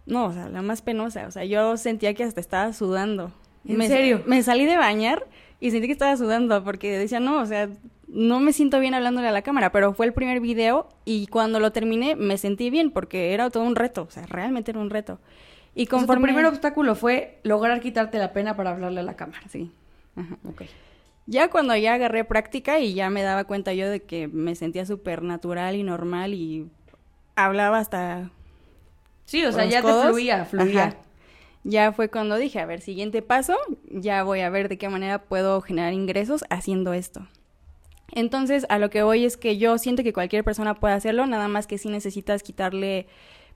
No, 0.06 0.26
o 0.26 0.32
sea, 0.32 0.48
la 0.48 0.62
más 0.62 0.80
penosa, 0.82 1.26
o 1.26 1.30
sea, 1.30 1.44
yo 1.44 1.76
sentía 1.76 2.14
que 2.14 2.24
hasta 2.24 2.40
estaba 2.40 2.72
sudando. 2.72 3.32
¿En 3.66 3.76
Me- 3.78 3.88
serio? 3.88 4.22
Me 4.26 4.42
salí 4.42 4.64
de 4.64 4.76
bañar 4.76 5.26
y 5.60 5.70
sentí 5.70 5.86
que 5.86 5.92
estaba 5.92 6.16
sudando 6.16 6.62
porque 6.62 6.96
decía, 6.96 7.20
no, 7.20 7.40
o 7.40 7.46
sea, 7.46 7.68
no 8.08 8.40
me 8.40 8.52
siento 8.52 8.80
bien 8.80 8.94
hablándole 8.94 9.28
a 9.28 9.32
la 9.32 9.42
cámara, 9.42 9.70
pero 9.70 9.92
fue 9.92 10.06
el 10.06 10.12
primer 10.12 10.40
video 10.40 10.88
y 11.04 11.26
cuando 11.26 11.60
lo 11.60 11.72
terminé 11.72 12.16
me 12.16 12.38
sentí 12.38 12.70
bien 12.70 12.90
porque 12.90 13.34
era 13.34 13.50
todo 13.50 13.62
un 13.64 13.76
reto, 13.76 14.06
o 14.08 14.10
sea, 14.10 14.26
realmente 14.26 14.70
era 14.70 14.80
un 14.80 14.90
reto. 14.90 15.20
Y 15.74 15.82
O 15.82 15.84
sea, 15.84 15.90
tu 15.90 15.96
conforme... 15.98 16.24
primer 16.24 16.46
obstáculo 16.46 16.94
fue 16.94 17.38
lograr 17.42 17.80
quitarte 17.80 18.18
la 18.18 18.32
pena 18.32 18.56
para 18.56 18.70
hablarle 18.70 19.00
a 19.00 19.04
la 19.04 19.14
cámara. 19.14 19.42
Sí. 19.48 19.70
Ajá. 20.16 20.36
Ok. 20.48 20.62
Ya 21.26 21.50
cuando 21.50 21.76
ya 21.76 21.94
agarré 21.94 22.24
práctica 22.24 22.78
y 22.80 22.94
ya 22.94 23.10
me 23.10 23.22
daba 23.22 23.44
cuenta 23.44 23.74
yo 23.74 23.88
de 23.90 24.00
que 24.00 24.28
me 24.28 24.54
sentía 24.54 24.86
súper 24.86 25.22
natural 25.22 25.76
y 25.76 25.82
normal 25.82 26.32
y 26.32 26.66
hablaba 27.36 27.78
hasta... 27.78 28.30
Sí, 29.26 29.44
o 29.44 29.52
sea, 29.52 29.66
ya 29.66 29.82
codos. 29.82 30.04
te 30.04 30.08
fluía, 30.08 30.44
fluía. 30.46 30.84
Ajá. 30.84 30.96
Ya 31.64 31.92
fue 31.92 32.08
cuando 32.08 32.36
dije, 32.36 32.60
a 32.60 32.66
ver, 32.66 32.80
siguiente 32.80 33.20
paso, 33.20 33.56
ya 33.90 34.22
voy 34.22 34.40
a 34.40 34.48
ver 34.48 34.70
de 34.70 34.78
qué 34.78 34.88
manera 34.88 35.18
puedo 35.24 35.60
generar 35.60 35.92
ingresos 35.92 36.44
haciendo 36.48 36.94
esto. 36.94 37.28
Entonces, 38.18 38.66
a 38.68 38.78
lo 38.78 38.90
que 38.90 39.02
voy 39.02 39.24
es 39.24 39.36
que 39.36 39.58
yo 39.58 39.78
siento 39.78 40.02
que 40.02 40.12
cualquier 40.12 40.44
persona 40.44 40.74
puede 40.74 40.94
hacerlo, 40.94 41.26
nada 41.26 41.48
más 41.48 41.66
que 41.66 41.78
sí 41.78 41.88
necesitas 41.88 42.42
quitarle, 42.42 43.06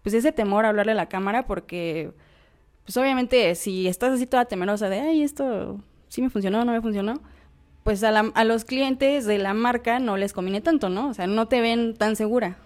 pues, 0.02 0.14
ese 0.14 0.32
temor 0.32 0.64
a 0.64 0.68
hablarle 0.70 0.92
a 0.92 0.94
la 0.96 1.08
cámara, 1.08 1.46
porque, 1.46 2.12
pues, 2.84 2.96
obviamente, 2.96 3.54
si 3.54 3.88
estás 3.88 4.12
así 4.12 4.26
toda 4.26 4.44
temerosa 4.46 4.88
de, 4.88 5.00
ay, 5.00 5.22
esto 5.22 5.80
sí 6.08 6.22
me 6.22 6.30
funcionó 6.30 6.64
no 6.64 6.72
me 6.72 6.80
funcionó, 6.82 7.20
pues 7.84 8.04
a, 8.04 8.10
la- 8.12 8.30
a 8.34 8.44
los 8.44 8.64
clientes 8.64 9.24
de 9.26 9.38
la 9.38 9.54
marca 9.54 9.98
no 9.98 10.16
les 10.16 10.32
conviene 10.32 10.60
tanto, 10.60 10.88
¿no? 10.88 11.08
O 11.08 11.14
sea, 11.14 11.26
no 11.26 11.48
te 11.48 11.60
ven 11.60 11.94
tan 11.96 12.16
segura. 12.16 12.56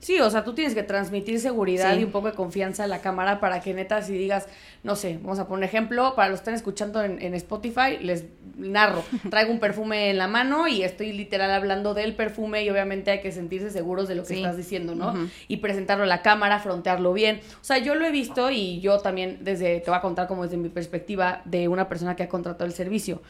Sí, 0.00 0.18
o 0.18 0.30
sea, 0.30 0.44
tú 0.44 0.54
tienes 0.54 0.74
que 0.74 0.82
transmitir 0.82 1.38
seguridad 1.40 1.92
Sí. 1.94 2.00
y 2.00 2.04
un 2.04 2.10
poco 2.10 2.28
de 2.28 2.32
confianza 2.32 2.84
a 2.84 2.86
la 2.86 3.02
cámara 3.02 3.38
para 3.38 3.60
que 3.60 3.74
neta 3.74 4.00
si 4.00 4.14
digas, 4.14 4.48
no 4.82 4.96
sé, 4.96 5.18
vamos 5.22 5.38
a 5.38 5.46
poner 5.46 5.58
un 5.58 5.64
ejemplo, 5.64 6.14
para 6.16 6.30
los 6.30 6.38
que 6.38 6.44
están 6.44 6.54
escuchando 6.54 7.02
en, 7.04 7.20
en 7.20 7.34
Spotify, 7.34 7.98
les 8.00 8.24
narro, 8.56 9.04
traigo 9.30 9.52
un 9.52 9.60
perfume 9.60 10.08
en 10.08 10.16
la 10.16 10.26
mano 10.26 10.66
y 10.68 10.82
estoy 10.84 11.12
literal 11.12 11.50
hablando 11.50 11.92
del 11.92 12.16
perfume 12.16 12.64
y 12.64 12.70
obviamente 12.70 13.10
hay 13.10 13.20
que 13.20 13.30
sentirse 13.30 13.70
seguros 13.70 14.08
de 14.08 14.14
lo 14.14 14.22
que 14.22 14.28
Sí. 14.28 14.36
estás 14.36 14.56
diciendo, 14.56 14.94
¿no? 14.94 15.14
Y 15.48 15.58
presentarlo 15.58 16.04
a 16.04 16.06
la 16.06 16.22
cámara, 16.22 16.60
frontearlo 16.60 17.12
bien. 17.12 17.40
O 17.60 17.64
sea, 17.64 17.76
yo 17.76 17.94
lo 17.94 18.06
he 18.06 18.10
visto 18.10 18.50
y 18.50 18.80
yo 18.80 19.00
también 19.00 19.40
desde, 19.42 19.80
te 19.80 19.90
voy 19.90 19.98
a 19.98 20.00
contar 20.00 20.28
como 20.28 20.44
desde 20.44 20.56
mi 20.56 20.70
perspectiva 20.70 21.42
de 21.44 21.68
una 21.68 21.88
persona 21.90 22.16
que 22.16 22.22
ha 22.22 22.28
contratado 22.30 22.64
el 22.64 22.72
servicio. 22.72 23.20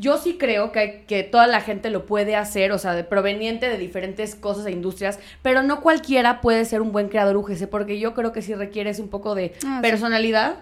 Yo 0.00 0.16
sí 0.16 0.36
creo 0.38 0.72
que, 0.72 1.04
que 1.06 1.22
toda 1.22 1.46
la 1.46 1.60
gente 1.60 1.90
lo 1.90 2.06
puede 2.06 2.34
hacer, 2.34 2.72
o 2.72 2.78
sea, 2.78 2.94
de, 2.94 3.04
proveniente 3.04 3.68
de 3.68 3.76
diferentes 3.76 4.34
cosas 4.34 4.64
e 4.64 4.70
industrias, 4.70 5.18
pero 5.42 5.62
no 5.62 5.82
cualquiera 5.82 6.40
puede 6.40 6.64
ser 6.64 6.80
un 6.80 6.90
buen 6.90 7.08
creador 7.08 7.36
UGC, 7.36 7.68
porque 7.68 7.98
yo 8.00 8.14
creo 8.14 8.32
que 8.32 8.40
sí 8.40 8.54
requieres 8.54 8.98
un 8.98 9.08
poco 9.08 9.34
de 9.34 9.52
Ah, 9.66 9.76
sí. 9.76 9.82
personalidad. 9.82 10.54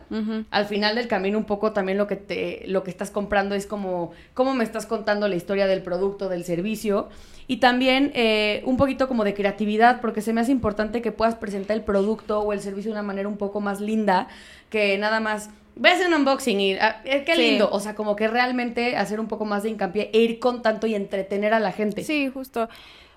Al 0.51 0.67
final 0.67 0.97
del 0.97 1.07
camino, 1.07 1.39
un 1.39 1.45
poco 1.45 1.73
también 1.73 1.99
lo 1.99 2.09
que 2.09 2.17
te, 2.17 2.65
lo 2.67 2.83
que 2.83 2.91
estás 2.91 3.11
comprando 3.13 3.55
es 3.55 3.67
como 3.67 4.11
cómo 4.35 4.55
me 4.55 4.65
estás 4.65 4.87
contando 4.87 5.29
la 5.29 5.37
historia 5.37 5.67
del 5.69 5.83
producto, 5.83 6.29
del 6.29 6.45
servicio. 6.45 7.09
Y 7.47 7.59
también 7.59 8.11
eh, 8.15 8.63
un 8.67 8.77
poquito 8.77 9.07
como 9.09 9.25
de 9.25 9.35
creatividad, 9.35 10.01
porque 10.01 10.21
se 10.21 10.33
me 10.33 10.41
hace 10.41 10.53
importante 10.53 11.01
que 11.01 11.13
puedas 11.13 11.37
presentar 11.37 11.77
el 11.77 11.83
producto 11.85 12.41
o 12.41 12.53
el 12.53 12.61
servicio 12.61 12.91
de 12.91 12.93
una 12.99 13.03
manera 13.03 13.29
un 13.29 13.39
poco 13.39 13.61
más 13.61 13.81
linda 13.81 14.27
que 14.69 14.99
nada 14.99 15.21
más. 15.21 15.49
Ves 15.81 16.05
un 16.05 16.13
unboxing 16.13 16.61
y 16.61 16.73
ah, 16.75 17.01
eh, 17.05 17.23
qué 17.25 17.35
Sí. 17.37 17.43
lindo. 17.43 17.69
O 17.71 17.79
sea, 17.81 17.95
como 17.95 18.17
que 18.17 18.27
realmente 18.29 18.97
hacer 18.97 19.21
un 19.21 19.29
poco 19.29 19.45
más 19.45 19.63
de 19.63 19.71
hincapié 19.71 20.11
e 20.13 20.19
ir 20.19 20.41
con 20.41 20.61
tanto 20.61 20.87
y 20.87 20.95
entretener 20.95 21.55
a 21.55 21.61
la 21.61 21.71
gente. 21.73 22.03
Sí, 22.05 22.29
justo. 22.29 22.69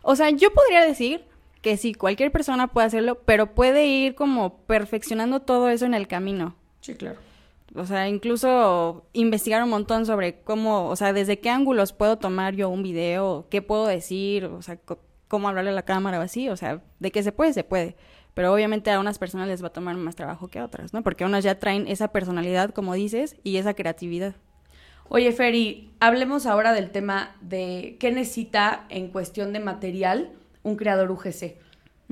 O 0.04 0.16
sea, 0.16 0.30
yo 0.30 0.54
podría 0.54 0.86
decir 0.86 1.24
que 1.62 1.78
sí, 1.78 1.94
cualquier 1.94 2.32
persona 2.32 2.68
puede 2.68 2.88
hacerlo, 2.88 3.20
pero 3.26 3.54
puede 3.54 3.88
ir 3.88 4.16
como 4.16 4.58
perfeccionando 4.68 5.40
todo 5.42 5.70
eso 5.70 5.86
en 5.86 5.94
el 5.94 6.08
camino. 6.08 6.56
Sí, 6.82 6.94
claro. 6.96 7.18
O 7.76 7.86
sea, 7.86 8.08
incluso 8.10 9.06
investigar 9.14 9.64
un 9.64 9.70
montón 9.70 10.06
sobre 10.06 10.42
cómo, 10.42 10.88
o 10.88 10.96
sea, 10.96 11.14
desde 11.14 11.40
qué 11.40 11.50
ángulos 11.50 11.94
puedo 11.94 12.18
tomar 12.18 12.56
yo 12.56 12.70
un 12.70 12.84
video, 12.84 13.48
qué 13.50 13.62
puedo 13.62 13.88
decir, 13.88 14.46
o 14.46 14.62
sea, 14.62 14.78
cómo 15.28 15.48
hablarle 15.48 15.70
a 15.70 15.74
la 15.74 15.86
cámara 15.86 16.20
o 16.20 16.22
así, 16.22 16.50
o 16.50 16.58
sea, 16.58 16.82
de 17.00 17.12
que 17.12 17.24
se 17.24 17.32
puede, 17.32 17.54
se 17.54 17.64
puede. 17.64 17.96
Pero 18.34 18.54
obviamente 18.54 18.92
a 18.92 19.00
unas 19.00 19.20
personas 19.20 19.48
les 19.48 19.62
va 19.64 19.68
a 19.68 19.74
tomar 19.74 19.96
más 19.98 20.16
trabajo 20.16 20.48
que 20.48 20.60
a 20.60 20.66
otras, 20.66 20.94
¿no? 20.94 21.04
Porque 21.04 21.26
unas 21.26 21.44
ya 21.44 21.60
traen 21.60 21.88
esa 21.88 22.10
personalidad, 22.10 22.72
como 22.72 22.94
dices, 22.94 23.36
y 23.44 23.58
esa 23.58 23.74
creatividad. 23.74 24.36
Oye, 25.10 25.32
Feri, 25.34 25.92
hablemos 26.00 26.46
ahora 26.46 26.72
del 26.72 26.90
tema 26.92 27.36
de 27.42 27.98
qué 28.00 28.12
necesita 28.12 28.86
en 28.88 29.10
cuestión 29.10 29.52
de 29.52 29.60
material 29.60 30.32
un 30.64 30.78
creador 30.78 31.12
UGC. 31.12 31.58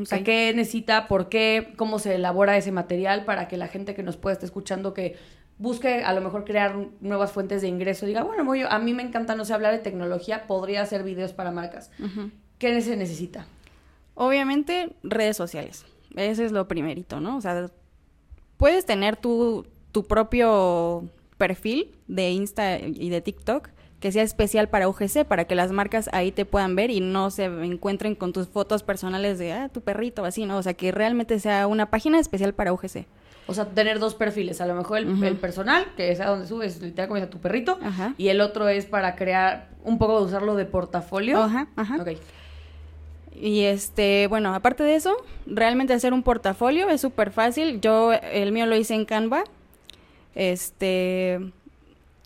O 0.01 0.05
sea, 0.05 0.23
qué 0.23 0.51
necesita, 0.53 1.07
por 1.07 1.29
qué, 1.29 1.73
cómo 1.75 1.99
se 1.99 2.15
elabora 2.15 2.57
ese 2.57 2.71
material 2.71 3.25
para 3.25 3.47
que 3.47 3.57
la 3.57 3.67
gente 3.67 3.95
que 3.95 4.03
nos 4.03 4.17
pueda 4.17 4.33
estar 4.33 4.45
escuchando 4.45 4.93
que 4.93 5.17
busque 5.57 6.03
a 6.03 6.13
lo 6.13 6.21
mejor 6.21 6.45
crear 6.45 6.75
nuevas 7.01 7.31
fuentes 7.31 7.61
de 7.61 7.67
ingreso, 7.67 8.05
diga, 8.05 8.23
bueno, 8.23 8.45
voy, 8.45 8.63
a 8.67 8.79
mí 8.79 8.93
me 8.93 9.03
encanta, 9.03 9.35
no 9.35 9.45
sé, 9.45 9.53
hablar 9.53 9.73
de 9.73 9.79
tecnología, 9.79 10.47
podría 10.47 10.81
hacer 10.81 11.03
videos 11.03 11.33
para 11.33 11.51
marcas. 11.51 11.91
¿Qué 12.57 12.81
se 12.81 12.97
necesita? 12.97 13.45
Obviamente, 14.15 14.95
redes 15.03 15.37
sociales. 15.37 15.85
Ese 16.15 16.45
es 16.45 16.51
lo 16.51 16.67
primerito, 16.67 17.19
¿no? 17.19 17.37
O 17.37 17.41
sea, 17.41 17.69
puedes 18.57 18.85
tener 18.85 19.15
tu, 19.15 19.65
tu 19.91 20.05
propio 20.05 21.09
perfil 21.37 21.95
de 22.07 22.31
Insta 22.31 22.79
y 22.79 23.09
de 23.09 23.21
TikTok 23.21 23.69
que 23.99 24.11
sea 24.11 24.23
especial 24.23 24.69
para 24.69 24.87
UGC, 24.87 25.25
para 25.25 25.45
que 25.45 25.55
las 25.55 25.71
marcas 25.71 26.09
ahí 26.13 26.31
te 26.31 26.45
puedan 26.45 26.75
ver 26.75 26.89
y 26.89 27.01
no 27.01 27.31
se 27.31 27.45
encuentren 27.45 28.15
con 28.15 28.33
tus 28.33 28.47
fotos 28.47 28.81
personales 28.83 29.37
de, 29.39 29.51
ah, 29.51 29.69
tu 29.69 29.81
perrito, 29.81 30.23
así, 30.23 30.45
¿no? 30.45 30.57
O 30.57 30.63
sea, 30.63 30.73
que 30.73 30.91
realmente 30.91 31.39
sea 31.39 31.67
una 31.67 31.89
página 31.89 32.19
especial 32.19 32.53
para 32.53 32.71
UGC. 32.71 33.05
O 33.47 33.53
sea, 33.53 33.65
tener 33.65 33.99
dos 33.99 34.15
perfiles, 34.15 34.61
a 34.61 34.67
lo 34.67 34.75
mejor 34.75 34.99
el, 34.99 35.35
personal, 35.37 35.87
que 35.97 36.11
es 36.11 36.19
a 36.21 36.27
donde 36.27 36.47
subes 36.47 36.81
literal 36.81 37.07
como 37.07 37.19
dice 37.19 37.31
tu 37.31 37.39
perrito, 37.39 37.79
Ajá. 37.83 38.13
y 38.17 38.27
el 38.27 38.41
otro 38.41 38.69
es 38.69 38.85
para 38.85 39.15
crear 39.15 39.69
un 39.83 39.97
poco 39.97 40.19
de 40.19 40.25
usarlo 40.27 40.55
de 40.55 40.65
portafolio. 40.65 41.41
Ajá, 41.41 41.67
ajá. 41.75 41.97
Ok. 41.99 42.09
Y 43.39 43.61
este, 43.61 44.27
bueno, 44.27 44.53
aparte 44.53 44.83
de 44.83 44.95
eso, 44.95 45.15
realmente 45.45 45.93
hacer 45.93 46.13
un 46.13 46.23
portafolio 46.23 46.89
es 46.89 46.99
súper 46.99 47.31
fácil. 47.31 47.79
Yo, 47.79 48.11
el 48.11 48.51
mío 48.51 48.65
lo 48.65 48.75
hice 48.75 48.95
en 48.95 49.05
Canva. 49.05 49.43
Este, 50.35 51.39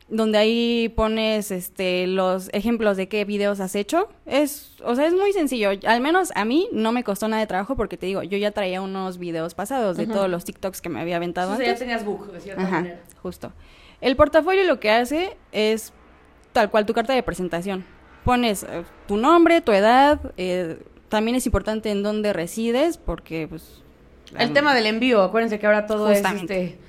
donde 0.09 0.37
ahí 0.37 0.89
pones 0.95 1.49
este 1.51 2.07
los 2.07 2.49
ejemplos 2.53 2.97
de 2.97 3.07
qué 3.07 3.25
videos 3.25 3.59
has 3.59 3.75
hecho. 3.75 4.09
Es, 4.25 4.75
o 4.83 4.95
sea, 4.95 5.07
es 5.07 5.13
muy 5.13 5.33
sencillo. 5.33 5.69
Al 5.85 6.01
menos 6.01 6.31
a 6.35 6.45
mí 6.45 6.67
no 6.71 6.91
me 6.91 7.03
costó 7.03 7.27
nada 7.27 7.41
de 7.41 7.47
trabajo 7.47 7.75
porque 7.75 7.97
te 7.97 8.05
digo, 8.05 8.23
yo 8.23 8.37
ya 8.37 8.51
traía 8.51 8.81
unos 8.81 9.17
videos 9.17 9.53
pasados 9.53 9.97
de 9.97 10.07
todos 10.07 10.29
los 10.29 10.45
TikToks 10.45 10.81
que 10.81 10.89
me 10.89 10.99
había 10.99 11.17
aventado 11.17 11.53
O 11.53 11.57
sea, 11.57 11.65
ya 11.65 11.75
tenías 11.75 12.05
book, 12.05 12.31
de 12.31 12.41
cierta 12.41 12.61
Ajá, 12.61 12.71
manera. 12.77 12.99
justo. 13.21 13.53
El 14.01 14.15
portafolio 14.15 14.63
lo 14.65 14.79
que 14.79 14.91
hace 14.91 15.37
es 15.51 15.93
tal 16.51 16.69
cual 16.69 16.85
tu 16.85 16.93
carta 16.93 17.13
de 17.13 17.23
presentación. 17.23 17.85
Pones 18.23 18.63
eh, 18.63 18.83
tu 19.07 19.17
nombre, 19.17 19.61
tu 19.61 19.71
edad, 19.71 20.19
eh, 20.37 20.77
también 21.13 21.35
es 21.35 21.45
importante 21.45 21.91
en 21.91 22.01
dónde 22.01 22.33
resides, 22.33 22.97
porque 22.97 23.47
pues... 23.47 23.83
El 24.35 24.51
tema 24.51 24.73
del 24.73 24.87
envío, 24.87 25.21
acuérdense 25.21 25.59
que 25.59 25.67
ahora 25.67 25.85
todo 25.85 26.07
Justamente. 26.07 26.63
es 26.63 26.71
este. 26.71 26.83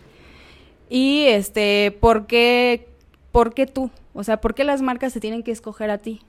Y 0.88 1.24
este, 1.26 1.94
¿por 2.00 2.26
qué, 2.26 2.88
¿por 3.32 3.52
qué 3.52 3.66
tú? 3.66 3.90
O 4.14 4.24
sea, 4.24 4.40
¿por 4.40 4.54
qué 4.54 4.64
las 4.64 4.80
marcas 4.80 5.12
se 5.12 5.20
tienen 5.20 5.42
que 5.42 5.50
escoger 5.50 5.90
a 5.90 5.98
ti? 5.98 6.22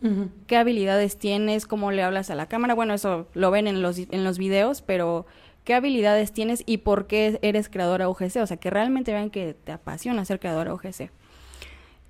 ¿Qué 0.46 0.58
habilidades 0.58 1.18
tienes? 1.18 1.68
¿Cómo 1.68 1.90
le 1.92 2.04
hablas 2.04 2.30
a 2.30 2.36
la 2.36 2.48
cámara? 2.48 2.74
Bueno, 2.74 2.94
eso 2.94 3.28
lo 3.34 3.50
ven 3.50 3.66
en 3.66 3.82
los, 3.82 3.98
en 3.98 4.26
los 4.26 4.38
videos, 4.38 4.82
pero 4.82 5.26
¿qué 5.64 5.74
habilidades 5.74 6.34
tienes 6.34 6.64
y 6.66 6.80
por 6.80 7.08
qué 7.08 7.40
eres 7.44 7.70
creadora 7.70 8.10
UGC? 8.10 8.42
O 8.42 8.48
sea, 8.48 8.58
que 8.58 8.72
realmente 8.72 9.14
vean 9.14 9.30
que 9.30 9.54
te 9.54 9.72
apasiona 9.72 10.26
ser 10.26 10.42
creadora 10.42 10.74
UGC. 10.74 11.12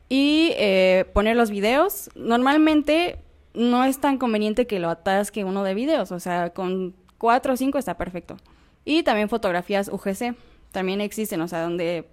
Y 0.09 0.49
eh, 0.55 1.05
poner 1.13 1.35
los 1.35 1.51
videos. 1.51 2.09
Normalmente 2.15 3.19
no 3.55 3.83
es 3.83 3.99
tan 3.99 4.17
conveniente 4.17 4.67
que 4.67 4.79
lo 4.79 4.89
atasque 4.89 5.43
uno 5.43 5.63
de 5.63 5.73
videos. 5.73 6.11
O 6.11 6.19
sea, 6.19 6.51
con 6.51 6.95
cuatro 7.17 7.53
o 7.53 7.57
cinco 7.57 7.77
está 7.77 7.97
perfecto. 7.97 8.37
Y 8.83 9.03
también 9.03 9.29
fotografías 9.29 9.89
UGC. 9.89 10.35
También 10.71 11.01
existen, 11.01 11.41
o 11.41 11.47
sea, 11.47 11.63
donde 11.63 12.07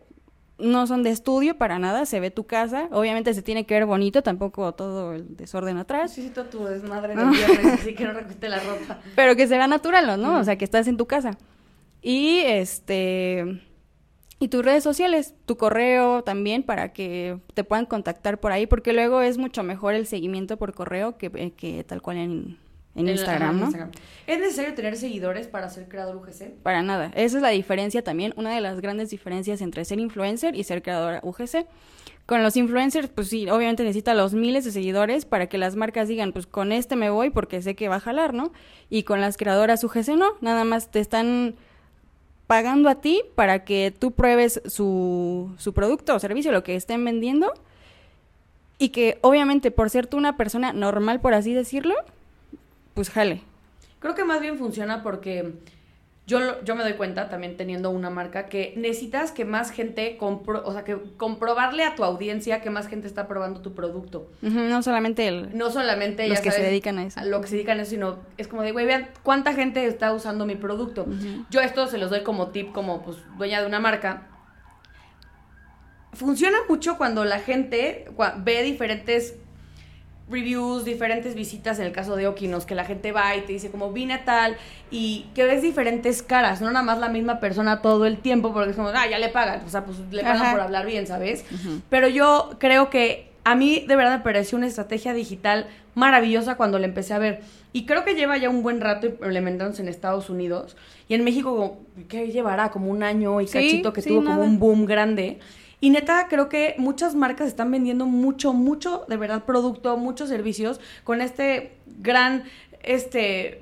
no 0.58 0.86
son 0.86 1.02
de 1.02 1.10
estudio 1.10 1.58
para 1.58 1.78
nada, 1.78 2.06
se 2.06 2.20
ve 2.20 2.30
tu 2.30 2.44
casa. 2.44 2.88
Obviamente 2.92 3.34
se 3.34 3.42
tiene 3.42 3.66
que 3.66 3.74
ver 3.74 3.86
bonito, 3.86 4.22
tampoco 4.22 4.72
todo 4.72 5.12
el 5.14 5.36
desorden 5.36 5.76
atrás. 5.78 6.12
Sí, 6.12 6.22
sí, 6.22 6.30
tu 6.50 6.64
desmadre 6.64 7.16
del 7.16 7.30
viernes, 7.30 7.80
así 7.80 7.94
que 7.94 8.04
no 8.04 8.12
recueste 8.12 8.48
la 8.48 8.60
ropa. 8.60 9.00
Pero 9.16 9.34
que 9.36 9.48
se 9.48 9.56
vea 9.56 9.66
natural, 9.66 10.20
¿no? 10.20 10.38
O 10.38 10.44
sea, 10.44 10.56
que 10.56 10.64
estás 10.64 10.86
en 10.86 10.96
tu 10.96 11.06
casa. 11.06 11.32
Y 12.00 12.38
este 12.44 13.60
y 14.42 14.48
tus 14.48 14.64
redes 14.64 14.82
sociales, 14.82 15.34
tu 15.46 15.56
correo 15.56 16.22
también 16.24 16.62
para 16.64 16.92
que 16.92 17.38
te 17.54 17.62
puedan 17.64 17.86
contactar 17.86 18.40
por 18.40 18.50
ahí, 18.52 18.66
porque 18.66 18.92
luego 18.92 19.20
es 19.20 19.38
mucho 19.38 19.62
mejor 19.62 19.94
el 19.94 20.06
seguimiento 20.06 20.56
por 20.56 20.74
correo 20.74 21.16
que, 21.16 21.30
eh, 21.34 21.52
que 21.56 21.84
tal 21.84 22.02
cual 22.02 22.16
en, 22.16 22.58
en 22.94 23.06
El- 23.08 23.14
Instagram. 23.14 23.60
Instagram. 23.60 23.90
¿Es 24.26 24.38
necesario 24.40 24.74
tener 24.74 24.96
seguidores 24.96 25.46
para 25.46 25.68
ser 25.70 25.88
creador 25.88 26.16
UGC? 26.16 26.54
Para 26.62 26.82
nada. 26.82 27.12
Esa 27.14 27.36
es 27.36 27.42
la 27.42 27.50
diferencia 27.50 28.02
también, 28.02 28.34
una 28.36 28.54
de 28.54 28.60
las 28.60 28.80
grandes 28.80 29.10
diferencias 29.10 29.60
entre 29.60 29.84
ser 29.84 29.98
influencer 30.00 30.54
y 30.56 30.64
ser 30.64 30.82
creadora 30.82 31.20
UGC. 31.22 31.66
Con 32.26 32.42
los 32.42 32.56
influencers, 32.56 33.08
pues 33.08 33.28
sí, 33.28 33.48
obviamente 33.50 33.82
necesita 33.82 34.14
los 34.14 34.32
miles 34.32 34.64
de 34.64 34.70
seguidores 34.70 35.24
para 35.24 35.48
que 35.48 35.58
las 35.58 35.74
marcas 35.74 36.06
digan, 36.08 36.32
pues 36.32 36.46
con 36.46 36.70
este 36.70 36.94
me 36.96 37.10
voy 37.10 37.30
porque 37.30 37.62
sé 37.62 37.74
que 37.74 37.88
va 37.88 37.96
a 37.96 38.00
jalar, 38.00 38.32
¿no? 38.32 38.52
Y 38.90 39.02
con 39.02 39.20
las 39.20 39.36
creadoras 39.36 39.82
UGC 39.82 40.10
no, 40.16 40.26
nada 40.40 40.62
más 40.64 40.90
te 40.90 41.00
están 41.00 41.56
pagando 42.46 42.88
a 42.88 42.96
ti 42.96 43.22
para 43.34 43.64
que 43.64 43.94
tú 43.96 44.12
pruebes 44.12 44.60
su, 44.66 45.54
su 45.58 45.72
producto 45.72 46.14
o 46.14 46.18
servicio, 46.18 46.52
lo 46.52 46.62
que 46.62 46.74
estén 46.74 47.04
vendiendo, 47.04 47.52
y 48.78 48.88
que 48.90 49.18
obviamente 49.20 49.70
por 49.70 49.90
ser 49.90 50.06
tú 50.06 50.16
una 50.16 50.36
persona 50.36 50.72
normal, 50.72 51.20
por 51.20 51.34
así 51.34 51.54
decirlo, 51.54 51.94
pues 52.94 53.10
jale. 53.10 53.42
Creo 54.00 54.14
que 54.14 54.24
más 54.24 54.40
bien 54.40 54.58
funciona 54.58 55.02
porque 55.02 55.52
yo, 56.24 56.62
yo 56.62 56.76
me 56.76 56.84
doy 56.84 56.92
cuenta, 56.92 57.28
también 57.28 57.56
teniendo 57.56 57.90
una 57.90 58.08
marca, 58.08 58.46
que 58.46 58.74
necesitas 58.76 59.32
que 59.32 59.44
más 59.44 59.72
gente, 59.72 60.16
compro, 60.16 60.62
o 60.64 60.72
sea, 60.72 60.84
que 60.84 60.96
comprobarle 61.16 61.84
a 61.84 61.96
tu 61.96 62.04
audiencia 62.04 62.60
que 62.60 62.70
más 62.70 62.86
gente 62.86 63.08
está 63.08 63.26
probando 63.26 63.60
tu 63.60 63.74
producto. 63.74 64.30
No 64.40 64.82
solamente 64.82 65.26
el... 65.26 65.56
No 65.56 65.70
solamente 65.70 66.28
Los 66.28 66.38
ya 66.38 66.44
que 66.44 66.50
se 66.52 66.62
dedican 66.62 66.98
a 66.98 67.04
eso. 67.04 67.20
lo 67.24 67.40
que 67.40 67.48
se 67.48 67.56
dedican 67.56 67.80
a 67.80 67.82
eso, 67.82 67.90
sino 67.90 68.18
es 68.38 68.46
como 68.46 68.62
de, 68.62 68.70
güey, 68.70 68.86
vean 68.86 69.08
cuánta 69.24 69.52
gente 69.52 69.84
está 69.84 70.12
usando 70.12 70.46
mi 70.46 70.54
producto. 70.54 71.06
Yo 71.50 71.60
esto 71.60 71.88
se 71.88 71.98
los 71.98 72.10
doy 72.10 72.22
como 72.22 72.48
tip, 72.48 72.72
como 72.72 73.02
pues 73.02 73.16
dueña 73.36 73.60
de 73.60 73.66
una 73.66 73.80
marca. 73.80 74.28
Funciona 76.12 76.58
mucho 76.68 76.98
cuando 76.98 77.24
la 77.24 77.40
gente 77.40 78.04
ve 78.38 78.62
diferentes 78.62 79.36
reviews, 80.28 80.84
diferentes 80.84 81.34
visitas, 81.34 81.78
en 81.78 81.86
el 81.86 81.92
caso 81.92 82.16
de 82.16 82.26
Okinos, 82.26 82.64
que 82.64 82.74
la 82.74 82.84
gente 82.84 83.12
va 83.12 83.36
y 83.36 83.42
te 83.42 83.52
dice 83.52 83.70
como 83.70 83.92
vine 83.92 84.14
a 84.14 84.24
tal, 84.24 84.56
y 84.90 85.26
que 85.34 85.44
ves 85.44 85.62
diferentes 85.62 86.22
caras, 86.22 86.60
no 86.60 86.70
nada 86.70 86.84
más 86.84 86.98
la 86.98 87.08
misma 87.08 87.40
persona 87.40 87.82
todo 87.82 88.06
el 88.06 88.18
tiempo, 88.18 88.52
porque 88.52 88.70
es 88.70 88.76
como, 88.76 88.88
ah, 88.88 89.08
ya 89.08 89.18
le 89.18 89.28
pagan, 89.28 89.62
o 89.66 89.68
sea, 89.68 89.84
pues 89.84 89.98
le 90.10 90.22
pagan 90.22 90.42
Ajá. 90.42 90.52
por 90.52 90.60
hablar 90.60 90.86
bien, 90.86 91.06
¿sabes? 91.06 91.44
Pero 91.90 92.08
yo 92.08 92.50
creo 92.58 92.90
que 92.90 93.32
a 93.44 93.54
mí 93.54 93.84
de 93.86 93.96
verdad 93.96 94.18
me 94.18 94.24
pareció 94.24 94.56
una 94.56 94.66
estrategia 94.66 95.12
digital 95.14 95.66
maravillosa 95.94 96.56
cuando 96.56 96.78
la 96.78 96.86
empecé 96.86 97.14
a 97.14 97.18
ver. 97.18 97.40
Y 97.72 97.86
creo 97.86 98.04
que 98.04 98.14
lleva 98.14 98.36
ya 98.36 98.50
un 98.50 98.62
buen 98.62 98.80
rato 98.80 99.06
implementándose 99.06 99.82
en 99.82 99.88
Estados 99.88 100.30
Unidos. 100.30 100.76
Y 101.08 101.14
en 101.14 101.24
México, 101.24 101.50
como, 101.56 101.80
¿qué 102.08 102.28
llevará? 102.28 102.70
Como 102.70 102.90
un 102.90 103.02
año 103.02 103.40
y 103.40 103.46
Sí, 103.46 103.54
cachito 103.54 103.92
que 103.92 104.02
sí, 104.02 104.10
tuvo 104.10 104.24
como 104.24 104.42
un 104.42 104.58
boom 104.58 104.86
grande. 104.86 105.38
Y 105.82 105.90
neta, 105.90 106.28
creo 106.28 106.48
que 106.48 106.76
muchas 106.78 107.16
marcas 107.16 107.48
están 107.48 107.72
vendiendo 107.72 108.06
mucho, 108.06 108.52
mucho, 108.52 109.04
de 109.08 109.16
verdad, 109.16 109.44
producto, 109.44 109.96
muchos 109.96 110.28
servicios 110.28 110.80
con 111.02 111.20
este 111.20 111.72
gran, 111.98 112.44
este, 112.84 113.61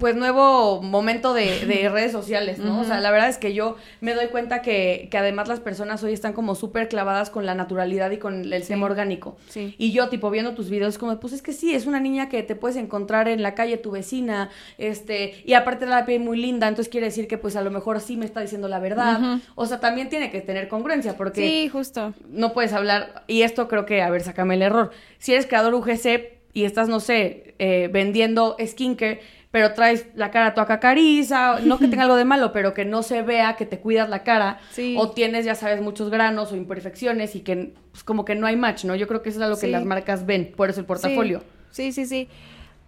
pues 0.00 0.16
nuevo 0.16 0.82
momento 0.82 1.32
de, 1.34 1.64
de 1.66 1.88
redes 1.92 2.10
sociales, 2.10 2.58
¿no? 2.58 2.80
O 2.80 2.84
sea, 2.84 2.98
la 2.98 3.12
verdad 3.12 3.28
es 3.28 3.38
que 3.38 3.54
yo 3.54 3.76
me 4.00 4.14
doy 4.14 4.26
cuenta 4.26 4.62
que, 4.62 5.06
que 5.10 5.18
además 5.18 5.46
las 5.46 5.60
personas 5.60 6.02
hoy 6.02 6.12
están 6.12 6.32
como 6.32 6.56
súper 6.56 6.88
clavadas 6.88 7.30
con 7.30 7.46
la 7.46 7.54
naturalidad 7.54 8.10
y 8.10 8.16
con 8.18 8.52
el 8.52 8.66
tema 8.66 8.86
orgánico. 8.86 9.36
Sí. 9.48 9.76
Y 9.78 9.92
yo, 9.92 10.08
tipo, 10.08 10.30
viendo 10.30 10.54
tus 10.54 10.70
videos, 10.70 10.98
como, 10.98 11.20
pues 11.20 11.32
es 11.32 11.42
que 11.42 11.52
sí, 11.52 11.72
es 11.74 11.86
una 11.86 12.00
niña 12.00 12.28
que 12.28 12.42
te 12.42 12.56
puedes 12.56 12.76
encontrar 12.76 13.28
en 13.28 13.42
la 13.42 13.54
calle, 13.54 13.76
tu 13.76 13.92
vecina, 13.92 14.50
este, 14.78 15.42
y 15.44 15.52
aparte 15.54 15.86
la 15.86 16.04
piel 16.06 16.20
muy 16.22 16.36
linda, 16.40 16.66
entonces 16.66 16.90
quiere 16.90 17.06
decir 17.06 17.28
que 17.28 17.38
pues 17.38 17.54
a 17.54 17.62
lo 17.62 17.70
mejor 17.70 18.00
sí 18.00 18.16
me 18.16 18.24
está 18.24 18.40
diciendo 18.40 18.66
la 18.66 18.78
verdad. 18.80 19.38
O 19.54 19.66
sea, 19.66 19.78
también 19.78 20.08
tiene 20.08 20.30
que 20.30 20.40
tener 20.40 20.66
congruencia, 20.68 21.16
porque 21.16 21.40
Sí, 21.46 21.68
justo. 21.68 22.14
no 22.28 22.52
puedes 22.52 22.72
hablar, 22.72 23.22
y 23.26 23.42
esto 23.42 23.68
creo 23.68 23.84
que, 23.86 24.02
a 24.02 24.10
ver, 24.10 24.22
sácame 24.22 24.54
el 24.54 24.62
error. 24.62 24.90
Si 25.18 25.32
eres 25.32 25.46
creador 25.46 25.74
UGC 25.74 26.38
y 26.52 26.64
estás, 26.64 26.88
no 26.88 26.98
sé, 26.98 27.54
eh, 27.58 27.88
vendiendo 27.92 28.56
skincare, 28.64 29.20
pero 29.50 29.72
traes 29.74 30.06
la 30.14 30.30
cara 30.30 30.54
toda 30.54 30.66
cacariza, 30.66 31.58
no 31.60 31.78
que 31.78 31.88
tenga 31.88 32.04
algo 32.04 32.16
de 32.16 32.24
malo, 32.24 32.52
pero 32.52 32.72
que 32.74 32.84
no 32.84 33.02
se 33.02 33.22
vea 33.22 33.56
que 33.56 33.66
te 33.66 33.80
cuidas 33.80 34.08
la 34.08 34.22
cara, 34.22 34.60
Sí. 34.70 34.94
o 34.98 35.10
tienes, 35.10 35.44
ya 35.44 35.54
sabes, 35.54 35.80
muchos 35.82 36.10
granos 36.10 36.52
o 36.52 36.56
imperfecciones 36.56 37.34
y 37.36 37.40
que 37.40 37.72
pues, 37.90 38.04
como 38.04 38.24
que 38.24 38.34
no 38.34 38.46
hay 38.46 38.56
match, 38.56 38.84
¿no? 38.84 38.94
Yo 38.94 39.08
creo 39.08 39.22
que 39.22 39.30
eso 39.30 39.38
es 39.38 39.44
algo 39.44 39.58
que 39.58 39.66
las 39.66 39.84
marcas 39.84 40.24
ven, 40.26 40.52
por 40.56 40.70
eso 40.70 40.80
el 40.80 40.86
portafolio. 40.86 41.42
Sí, 41.70 41.92
sí, 41.92 42.06
sí. 42.06 42.28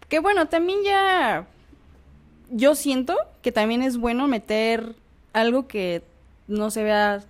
Que 0.08 0.18
bueno, 0.18 0.46
también 0.48 0.78
ya 0.84 1.46
yo 2.50 2.74
siento 2.74 3.16
que 3.40 3.50
también 3.50 3.82
es 3.82 3.96
bueno 3.96 4.28
meter 4.28 4.94
algo 5.32 5.66
que 5.66 6.02
no 6.48 6.70
se 6.70 6.82
vea 6.84 7.22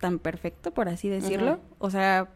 tan 0.00 0.18
perfecto, 0.18 0.70
por 0.70 0.88
así 0.88 1.08
decirlo. 1.08 1.58
O 1.78 1.90
sea, 1.90 2.28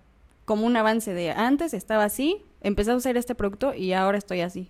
como 0.45 0.67
un 0.67 0.77
avance 0.77 1.15
de 1.15 1.31
antes 1.31 1.73
estaba 1.73 2.05
así, 2.05 2.43
empecé 2.63 2.91
a 2.91 2.97
usar 2.97 3.17
este 3.17 3.35
producto 3.37 3.75
y 3.75 3.93
ahora 3.93 4.19
estoy 4.19 4.41
así. 4.41 4.69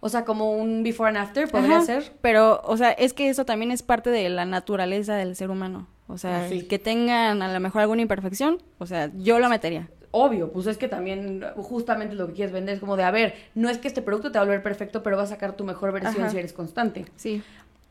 O 0.00 0.08
sea, 0.08 0.24
como 0.24 0.52
un 0.52 0.82
before 0.82 1.08
and 1.08 1.18
after 1.18 1.48
podría 1.48 1.78
Ajá, 1.78 1.84
ser. 1.86 2.12
Pero, 2.20 2.60
o 2.64 2.76
sea, 2.76 2.92
es 2.92 3.12
que 3.14 3.28
eso 3.28 3.44
también 3.44 3.70
es 3.72 3.82
parte 3.82 4.10
de 4.10 4.28
la 4.28 4.44
naturaleza 4.44 5.16
del 5.16 5.34
ser 5.36 5.50
humano. 5.50 5.88
O 6.06 6.16
sea, 6.18 6.44
Ah, 6.44 6.48
sí. 6.48 6.62
que 6.62 6.78
tengan 6.78 7.42
a 7.42 7.52
lo 7.52 7.60
mejor 7.60 7.82
alguna 7.82 8.00
imperfección, 8.02 8.62
o 8.78 8.86
sea, 8.86 9.10
yo 9.16 9.38
lo 9.38 9.48
metería. 9.48 9.88
Obvio, 10.10 10.50
pues 10.52 10.66
es 10.66 10.78
que 10.78 10.88
también 10.88 11.44
justamente 11.56 12.14
lo 12.14 12.28
que 12.28 12.32
quieres 12.32 12.52
vender 12.52 12.76
es 12.76 12.80
como 12.80 12.96
de, 12.96 13.02
a 13.02 13.10
ver, 13.10 13.34
no 13.54 13.68
es 13.68 13.76
que 13.76 13.88
este 13.88 14.00
producto 14.00 14.32
te 14.32 14.38
va 14.38 14.42
a 14.42 14.46
volver 14.46 14.62
perfecto, 14.62 15.02
pero 15.02 15.18
va 15.18 15.24
a 15.24 15.26
sacar 15.26 15.52
tu 15.54 15.64
mejor 15.64 15.92
versión 15.92 16.22
Ajá. 16.22 16.30
si 16.30 16.38
eres 16.38 16.54
constante. 16.54 17.04
Sí. 17.16 17.42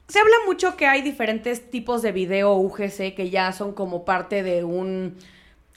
Se 0.08 0.20
habla 0.20 0.34
mucho 0.48 0.76
que 0.78 0.88
hay 0.88 1.02
diferentes 1.04 1.70
tipos 1.70 2.02
de 2.02 2.12
video 2.14 2.56
UGC 2.56 3.14
que 3.14 3.30
ya 3.30 3.52
son 3.52 3.74
como 3.74 4.04
parte 4.04 4.42
de 4.42 4.64
un, 4.64 5.16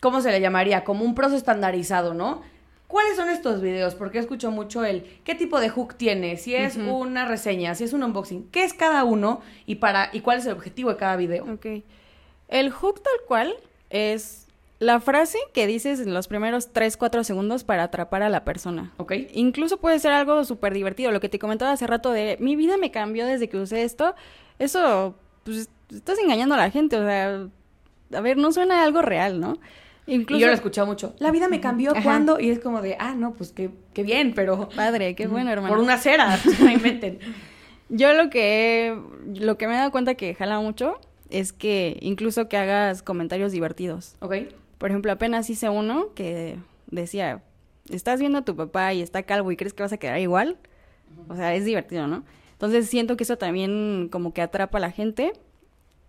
¿cómo 0.01 0.23
se 0.23 0.31
le 0.31 0.41
llamaría? 0.41 0.83
Como 0.85 1.05
un 1.05 1.15
proceso 1.15 1.37
estandarizado, 1.37 2.15
¿no? 2.15 2.41
¿Cuáles 2.90 3.16
son 3.16 3.28
estos 3.28 3.61
videos? 3.61 3.94
Porque 3.94 4.18
escucho 4.18 4.50
mucho 4.50 4.85
el 4.85 5.04
qué 5.23 5.37
tipo 5.37 5.61
de 5.61 5.68
hook 5.68 5.94
tiene, 5.94 6.37
si 6.37 6.56
es 6.56 6.76
una 6.76 7.25
reseña, 7.25 7.75
si 7.76 7.85
es 7.85 7.92
un 7.92 8.02
unboxing, 8.02 8.49
qué 8.50 8.64
es 8.64 8.75
cada 8.75 9.04
uno 9.04 9.42
y 9.64 9.76
para 9.76 10.11
y 10.12 10.20
cuál 10.20 10.38
es 10.38 10.47
el 10.47 10.52
objetivo 10.52 10.90
de 10.90 10.97
cada 10.97 11.14
video. 11.16 11.44
Ok. 11.44 11.85
El 12.49 12.70
hook 12.70 13.00
tal 13.00 13.14
cual 13.28 13.54
es 13.90 14.49
la 14.80 14.99
frase 14.99 15.38
que 15.52 15.68
dices 15.68 16.00
en 16.00 16.14
los 16.14 16.26
primeros 16.26 16.73
3, 16.73 16.97
4 16.97 17.23
segundos 17.23 17.62
para 17.62 17.85
atrapar 17.85 18.23
a 18.23 18.28
la 18.28 18.44
persona. 18.44 18.92
¿Ok? 18.97 19.12
Incluso 19.35 19.76
puede 19.76 19.99
ser 20.00 20.11
algo 20.11 20.44
súper 20.44 20.75
divertido. 20.75 21.12
Lo 21.12 21.20
que 21.20 21.28
te 21.28 21.38
comentaba 21.38 21.70
hace 21.70 21.87
rato 21.87 22.11
de 22.11 22.38
mi 22.40 22.56
vida 22.56 22.76
me 22.76 22.90
cambió 22.90 23.25
desde 23.25 23.49
que 23.49 23.59
usé 23.59 23.85
esto. 23.85 24.14
Eso, 24.59 25.14
pues, 25.44 25.68
estás 25.94 26.18
engañando 26.18 26.54
a 26.56 26.59
la 26.59 26.70
gente. 26.70 26.97
O 26.97 27.04
sea, 27.04 27.47
a 28.12 28.20
ver, 28.20 28.37
no 28.37 28.50
suena 28.52 28.82
algo 28.82 29.02
real, 29.02 29.38
¿no? 29.38 29.59
Incluso. 30.11 30.38
Y 30.38 30.40
yo 30.40 30.47
lo 30.49 30.52
he 30.52 30.57
escuchado 30.57 30.87
mucho. 30.87 31.14
La 31.19 31.31
vida 31.31 31.49
me 31.49 31.61
cambió 31.61 31.93
Ajá. 31.93 32.02
cuando 32.02 32.40
y 32.40 32.50
es 32.50 32.59
como 32.59 32.83
de, 32.83 32.97
ah, 32.99 33.14
no, 33.14 33.33
pues 33.33 33.52
qué, 33.52 33.71
qué 33.95 34.02
bien, 34.02 34.33
pero 34.35 34.69
Padre, 34.76 35.14
qué 35.14 35.26
bueno, 35.26 35.50
hermano. 35.50 35.73
por 35.73 35.83
una 35.83 35.97
cera, 35.99 36.38
no 36.61 36.71
inventen. 36.71 37.21
Yo 37.88 38.12
lo 38.14 38.29
que 38.29 38.97
lo 39.35 39.57
que 39.57 39.67
me 39.67 39.75
he 39.75 39.76
dado 39.76 39.90
cuenta 39.90 40.14
que 40.14 40.35
jala 40.35 40.61
mucho 40.61 41.00
es 41.31 41.52
que 41.52 41.97
incluso 42.00 42.49
que 42.49 42.57
hagas 42.57 43.02
comentarios 43.02 43.52
divertidos. 43.52 44.17
¿Ok? 44.21 44.35
Por 44.79 44.90
ejemplo, 44.90 45.12
apenas 45.12 45.49
hice 45.49 45.69
uno 45.69 46.12
que 46.14 46.57
decía, 46.88 47.43
estás 47.88 48.19
viendo 48.21 48.38
a 48.38 48.45
tu 48.45 48.57
papá 48.57 48.93
y 48.95 49.02
está 49.02 49.23
calvo 49.23 49.52
y 49.52 49.57
crees 49.57 49.75
que 49.75 49.83
vas 49.83 49.93
a 49.93 49.99
quedar 49.99 50.19
igual. 50.19 50.59
O 51.29 51.37
sea, 51.37 51.55
es 51.55 51.64
divertido, 51.64 52.07
¿no? 52.07 52.25
Entonces 52.52 52.88
siento 52.88 53.17
que 53.17 53.25
eso 53.25 53.38
también 53.38 54.09
como 54.11 54.33
que 54.35 54.43
atrapa 54.43 54.79
a 54.79 54.81
la 54.81 54.90
gente 54.90 55.33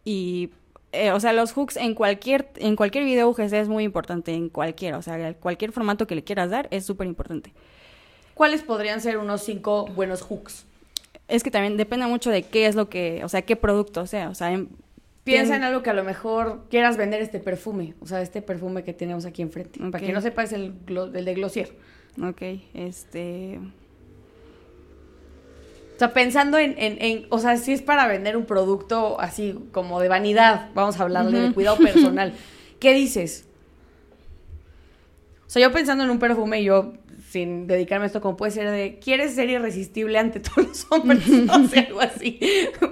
y, 0.03 0.50
eh, 0.91 1.12
o 1.12 1.19
sea, 1.19 1.33
los 1.33 1.53
hooks 1.53 1.77
en 1.77 1.95
cualquier, 1.95 2.50
en 2.57 2.75
cualquier 2.75 3.03
video 3.05 3.29
UGC 3.29 3.53
es 3.53 3.67
muy 3.69 3.83
importante, 3.83 4.33
en 4.33 4.50
cualquiera, 4.50 4.98
o 4.98 5.01
sea, 5.01 5.33
cualquier 5.36 5.71
formato 5.71 6.07
que 6.07 6.15
le 6.15 6.24
quieras 6.24 6.50
dar 6.50 6.67
es 6.71 6.86
súper 6.86 7.07
importante. 7.07 7.53
¿Cuáles 8.33 8.62
podrían 8.63 9.01
ser 9.01 9.17
unos 9.17 9.41
cinco 9.43 9.86
buenos 9.88 10.21
hooks? 10.21 10.65
Es 11.27 11.43
que 11.43 11.51
también 11.51 11.77
depende 11.77 12.05
mucho 12.07 12.29
de 12.29 12.43
qué 12.43 12.66
es 12.66 12.75
lo 12.75 12.89
que, 12.89 13.22
o 13.24 13.29
sea, 13.29 13.42
qué 13.44 13.55
producto 13.55 14.05
sea, 14.07 14.29
o 14.29 14.35
sea, 14.35 14.51
en- 14.51 14.70
Piensa 15.24 15.55
en 15.55 15.63
algo 15.63 15.83
que 15.83 15.92
a 15.92 15.94
lo 15.94 16.03
mejor 16.03 16.63
quieras 16.72 16.98
vender 16.98 17.22
este 17.22 17.39
perfume, 17.39 17.94
o 18.01 18.07
sea, 18.07 18.22
este 18.24 18.42
perfume 18.42 18.83
que 18.83 18.92
tenemos 18.92 19.25
aquí 19.25 19.44
enfrente. 19.44 19.79
Para 19.79 20.00
quien 20.00 20.13
no 20.13 20.22
sepa, 20.22 20.42
es 20.44 20.51
el, 20.51 20.74
el 21.13 21.25
de 21.25 21.33
Glossier. 21.35 21.72
Ok, 22.27 22.42
este... 22.74 23.59
O 26.01 26.03
sea, 26.03 26.14
pensando 26.16 26.57
en, 26.57 26.74
en, 26.79 26.98
en- 27.00 27.27
o 27.29 27.37
sea, 27.37 27.57
si 27.57 27.74
es 27.74 27.83
para 27.83 28.07
vender 28.07 28.35
un 28.35 28.46
producto 28.46 29.22
así 29.22 29.55
como 29.72 30.00
de 30.00 30.07
vanidad, 30.07 30.70
vamos 30.74 31.00
a 31.00 31.03
hablarle 31.03 31.40
de 31.40 31.53
cuidado 31.53 31.77
personal. 31.77 32.33
¿Qué 32.79 32.92
dices? 32.96 33.46
O 35.46 35.50
sea, 35.51 35.61
yo 35.61 35.72
pensando 35.72 36.03
en 36.03 36.09
un 36.09 36.18
perfume, 36.18 36.64
yo, 36.64 36.94
sin 37.29 37.68
dedicarme 37.68 38.05
a 38.05 38.07
esto, 38.07 38.20
como 38.20 38.35
puede 38.35 38.51
ser 38.51 38.72
de, 38.72 38.98
¿quieres 38.98 39.35
ser 39.35 39.51
irresistible 39.51 40.18
ante 40.18 40.40
todos 40.40 40.68
los 40.70 40.87
hombres? 40.90 41.22
O 41.53 41.68
sea, 41.68 41.83
algo 41.83 42.01
así. 42.01 42.40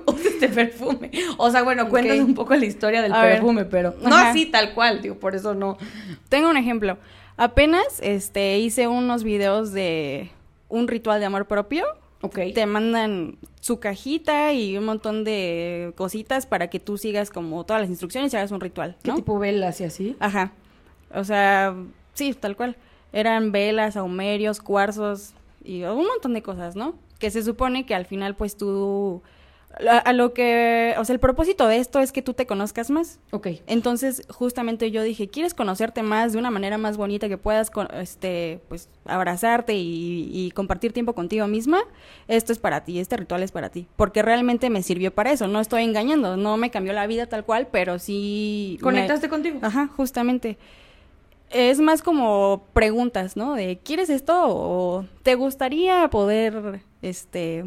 Usa 0.06 0.30
este 0.30 0.50
perfume. 0.50 1.10
O 1.40 1.50
sea, 1.50 1.64
bueno, 1.64 1.90
cuéntanos 1.90 2.24
un 2.26 2.36
poco 2.36 2.54
la 2.56 2.66
historia 2.68 3.02
del 3.02 3.14
A 3.14 3.24
ver. 3.24 3.32
perfume, 3.38 3.66
pero 3.66 3.96
no 4.04 4.16
Ajá. 4.16 4.30
así 4.30 4.46
tal 4.46 4.76
cual, 4.76 5.02
digo, 5.02 5.16
por 5.16 5.34
eso 5.34 5.56
no. 5.56 5.80
Tengo 6.30 6.48
un 6.48 6.58
ejemplo. 6.58 7.00
Apenas 7.38 7.86
este, 8.02 8.60
hice 8.60 8.88
unos 8.88 9.24
videos 9.24 9.72
de 9.74 10.30
un 10.68 10.88
ritual 10.88 11.20
de 11.20 11.26
amor 11.26 11.48
propio. 11.48 11.86
Ok. 12.22 12.40
Te 12.54 12.66
mandan 12.66 13.38
su 13.62 13.80
cajita 13.80 14.54
y 14.54 14.78
un 14.78 14.86
montón 14.86 15.24
de 15.24 15.94
cositas 15.96 16.46
para 16.46 16.70
que 16.70 16.80
tú 16.80 16.98
sigas 16.98 17.30
como 17.30 17.64
todas 17.66 17.82
las 17.82 17.90
instrucciones 17.90 18.34
y 18.34 18.38
hagas 18.38 18.52
un 18.52 18.60
ritual, 18.60 18.98
¿Qué 19.04 19.12
tipo 19.14 19.40
velas 19.40 19.80
y 19.80 19.86
así? 19.86 20.16
Ajá. 20.20 20.52
O 21.14 21.24
sea, 21.24 21.76
sí, 22.14 22.34
tal 22.34 22.56
cual. 22.56 22.76
Eran 23.14 23.52
velas, 23.52 23.98
aumerios, 23.98 24.60
cuarzos 24.60 25.34
y 25.64 25.84
un 25.84 26.06
montón 26.06 26.34
de 26.34 26.42
cosas, 26.42 26.76
¿no? 26.76 26.96
Que 27.20 27.32
se 27.32 27.44
supone 27.44 27.86
que 27.86 27.96
al 27.96 28.06
final, 28.06 28.36
pues 28.36 28.58
tú. 28.58 29.22
A, 29.88 30.12
lo 30.14 30.34
que. 30.34 30.96
O 30.98 31.06
sea, 31.06 31.14
el 31.14 31.20
propósito 31.20 31.68
de 31.68 31.78
esto 31.78 32.00
es 32.00 32.12
que 32.12 32.22
tú 32.22 32.34
te 32.34 32.46
conozcas 32.46 32.90
más. 32.90 33.20
Ok. 33.32 33.48
Entonces, 33.68 34.24
justamente 34.30 34.92
yo 34.92 35.04
dije, 35.04 35.30
¿quieres 35.30 35.54
conocerte 35.54 36.02
más 36.04 36.34
de 36.34 36.40
una 36.40 36.52
manera 36.52 36.78
más 36.78 36.98
bonita 36.98 37.30
que 37.30 37.38
puedas, 37.38 37.70
con- 37.70 37.88
este, 37.94 38.60
pues, 38.68 38.90
abrazarte 39.06 39.76
y, 39.76 40.30
y 40.34 40.52
compartir 40.52 40.92
tiempo 40.92 41.14
contigo 41.14 41.48
misma? 41.48 41.80
Esto 42.28 42.52
es 42.52 42.60
para 42.60 42.84
ti, 42.84 43.00
este 43.00 43.16
ritual 43.16 43.44
es 43.44 43.52
para 43.52 43.70
ti. 43.70 43.88
Porque 43.96 44.22
realmente 44.22 44.70
me 44.70 44.82
sirvió 44.84 45.14
para 45.14 45.32
eso, 45.32 45.48
no 45.48 45.60
estoy 45.62 45.84
engañando, 45.84 46.36
no 46.36 46.58
me 46.58 46.72
cambió 46.72 46.92
la 46.92 47.08
vida 47.08 47.28
tal 47.28 47.46
cual, 47.46 47.68
pero 47.72 48.00
sí... 48.00 48.76
me- 48.80 48.84
¿Conectaste 48.84 49.30
contigo? 49.30 49.60
Ajá, 49.62 49.88
justamente. 49.96 50.58
Es 51.52 51.80
más 51.80 52.02
como 52.02 52.64
preguntas, 52.74 53.36
¿no? 53.38 53.54
De, 53.56 53.78
¿quieres 53.84 54.10
esto 54.10 54.34
o 54.48 55.06
te 55.24 55.36
gustaría 55.36 56.08
poder, 56.10 56.82
este... 57.02 57.64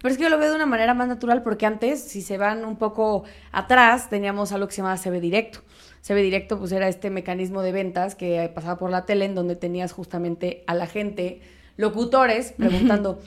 Pero 0.00 0.12
es 0.12 0.18
que 0.18 0.24
yo 0.24 0.30
lo 0.30 0.38
veo 0.38 0.50
de 0.50 0.56
una 0.56 0.66
manera 0.66 0.94
más 0.94 1.08
natural 1.08 1.42
porque 1.42 1.66
antes, 1.66 2.02
si 2.02 2.22
se 2.22 2.38
van 2.38 2.64
un 2.64 2.76
poco 2.76 3.24
atrás, 3.52 4.08
teníamos 4.10 4.52
algo 4.52 4.66
que 4.66 4.74
se 4.74 4.78
llamaba 4.82 4.98
CB 4.98 5.20
Directo. 5.20 5.60
CB 6.02 6.16
Directo 6.16 6.58
pues 6.58 6.72
era 6.72 6.88
este 6.88 7.10
mecanismo 7.10 7.62
de 7.62 7.72
ventas 7.72 8.14
que 8.14 8.50
pasaba 8.54 8.78
por 8.78 8.90
la 8.90 9.04
tele 9.06 9.24
en 9.24 9.34
donde 9.34 9.54
tenías 9.56 9.92
justamente 9.92 10.64
a 10.66 10.74
la 10.74 10.86
gente, 10.86 11.40
locutores, 11.76 12.52
preguntando, 12.52 13.20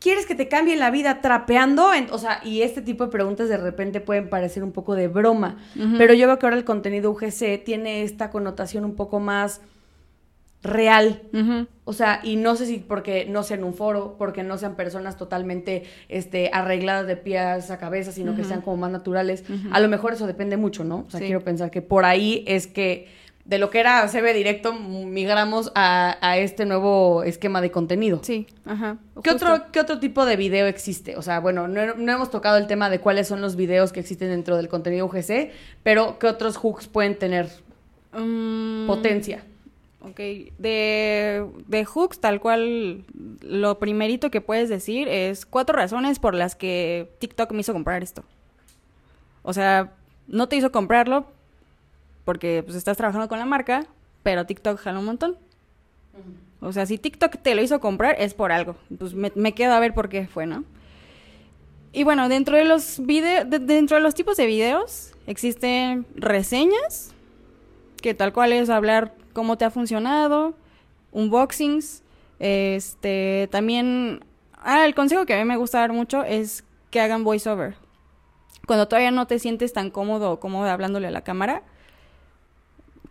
¿quieres 0.00 0.26
que 0.26 0.34
te 0.34 0.48
cambie 0.48 0.76
la 0.76 0.90
vida 0.90 1.20
trapeando? 1.20 1.94
En- 1.94 2.08
o 2.10 2.18
sea, 2.18 2.40
y 2.44 2.62
este 2.62 2.82
tipo 2.82 3.04
de 3.06 3.10
preguntas 3.12 3.48
de 3.48 3.56
repente 3.56 4.00
pueden 4.00 4.28
parecer 4.28 4.64
un 4.64 4.72
poco 4.72 4.94
de 4.96 5.06
broma, 5.08 5.56
pero 5.98 6.14
yo 6.14 6.26
veo 6.26 6.38
que 6.38 6.46
ahora 6.46 6.56
el 6.56 6.64
contenido 6.64 7.10
UGC 7.12 7.62
tiene 7.64 8.02
esta 8.02 8.30
connotación 8.30 8.84
un 8.84 8.96
poco 8.96 9.20
más 9.20 9.60
real, 10.66 11.22
o 11.84 11.92
sea, 11.92 12.20
y 12.22 12.36
no 12.36 12.56
sé 12.56 12.66
si 12.66 12.78
porque 12.78 13.26
no 13.26 13.42
sean 13.42 13.62
un 13.64 13.72
foro, 13.74 14.16
porque 14.18 14.42
no 14.42 14.58
sean 14.58 14.74
personas 14.76 15.16
totalmente 15.16 15.84
este, 16.08 16.50
arregladas 16.52 17.06
de 17.06 17.16
pies 17.16 17.70
a 17.70 17.78
cabeza, 17.78 18.12
sino 18.12 18.34
que 18.36 18.44
sean 18.44 18.60
como 18.60 18.76
más 18.76 18.90
naturales. 18.90 19.44
A 19.72 19.80
lo 19.80 19.88
mejor 19.88 20.12
eso 20.12 20.26
depende 20.26 20.56
mucho, 20.56 20.84
¿no? 20.84 21.04
O 21.06 21.10
sea, 21.10 21.20
Sí. 21.20 21.26
quiero 21.26 21.40
pensar 21.42 21.70
que 21.70 21.82
por 21.82 22.04
ahí 22.04 22.44
es 22.46 22.66
que 22.66 23.08
de 23.44 23.58
lo 23.58 23.70
que 23.70 23.78
era 23.78 24.04
CB 24.08 24.34
directo 24.34 24.72
migramos 24.72 25.70
a, 25.76 26.16
a 26.20 26.36
este 26.38 26.66
nuevo 26.66 27.22
esquema 27.22 27.60
de 27.60 27.70
contenido. 27.70 28.18
Sí, 28.24 28.48
ajá. 28.64 28.96
¿Qué 29.22 29.30
justo. 29.30 29.52
otro, 29.52 29.66
¿Qué 29.70 29.78
otro 29.78 30.00
tipo 30.00 30.26
de 30.26 30.34
video 30.34 30.66
existe? 30.66 31.14
O 31.16 31.22
sea, 31.22 31.38
bueno, 31.38 31.68
no, 31.68 31.94
no 31.94 32.12
hemos 32.12 32.32
tocado 32.32 32.56
el 32.56 32.66
tema 32.66 32.90
de 32.90 32.98
cuáles 32.98 33.28
son 33.28 33.40
los 33.40 33.54
videos 33.54 33.92
que 33.92 34.00
existen 34.00 34.30
dentro 34.30 34.56
del 34.56 34.66
contenido 34.66 35.06
UGC, 35.06 35.52
pero 35.84 36.18
¿qué 36.18 36.26
otros 36.26 36.56
hooks 36.56 36.88
pueden 36.88 37.16
tener 37.16 37.48
Mm, 38.12 38.86
potencia? 38.86 39.42
Ok, 40.08 40.20
de, 40.58 41.44
de 41.66 41.84
hooks 41.84 42.20
tal 42.20 42.40
cual 42.40 43.04
lo 43.40 43.80
primerito 43.80 44.30
que 44.30 44.40
puedes 44.40 44.68
decir 44.68 45.08
es 45.08 45.44
cuatro 45.44 45.74
razones 45.74 46.20
por 46.20 46.34
las 46.34 46.54
que 46.54 47.10
TikTok 47.18 47.50
me 47.50 47.60
hizo 47.60 47.72
comprar 47.72 48.04
esto. 48.04 48.22
O 49.42 49.52
sea, 49.52 49.94
no 50.28 50.48
te 50.48 50.54
hizo 50.54 50.70
comprarlo 50.70 51.26
porque 52.24 52.62
pues 52.64 52.76
estás 52.76 52.96
trabajando 52.96 53.28
con 53.28 53.40
la 53.40 53.46
marca, 53.46 53.84
pero 54.22 54.46
TikTok 54.46 54.78
jala 54.78 55.00
un 55.00 55.06
montón. 55.06 55.36
O 56.60 56.72
sea, 56.72 56.86
si 56.86 56.98
TikTok 56.98 57.38
te 57.42 57.56
lo 57.56 57.62
hizo 57.62 57.80
comprar 57.80 58.14
es 58.20 58.32
por 58.32 58.52
algo. 58.52 58.76
Pues 58.96 59.12
me, 59.12 59.32
me 59.34 59.54
quedo 59.54 59.72
a 59.72 59.80
ver 59.80 59.92
por 59.92 60.08
qué 60.08 60.28
fue, 60.28 60.46
¿no? 60.46 60.64
Y 61.92 62.04
bueno, 62.04 62.28
dentro 62.28 62.56
de 62.56 62.64
los 62.64 63.04
videos, 63.04 63.46
dentro 63.48 63.96
de 63.96 64.02
los 64.04 64.14
tipos 64.14 64.36
de 64.36 64.46
videos 64.46 65.14
existen 65.26 66.06
reseñas, 66.14 67.12
que 68.00 68.14
tal 68.14 68.32
cual 68.32 68.52
es 68.52 68.70
hablar 68.70 69.14
cómo 69.36 69.58
te 69.58 69.66
ha 69.66 69.70
funcionado, 69.70 70.54
unboxings, 71.12 72.02
este, 72.38 73.50
también, 73.52 74.24
ah, 74.56 74.86
el 74.86 74.94
consejo 74.94 75.26
que 75.26 75.34
a 75.34 75.36
mí 75.36 75.44
me 75.44 75.58
gusta 75.58 75.80
dar 75.80 75.92
mucho 75.92 76.24
es 76.24 76.64
que 76.90 77.02
hagan 77.02 77.22
voiceover. 77.22 77.76
Cuando 78.66 78.88
todavía 78.88 79.10
no 79.10 79.26
te 79.26 79.38
sientes 79.38 79.74
tan 79.74 79.90
cómodo 79.90 80.40
o 80.40 80.62
hablándole 80.64 81.08
a 81.08 81.10
la 81.10 81.20
cámara, 81.20 81.64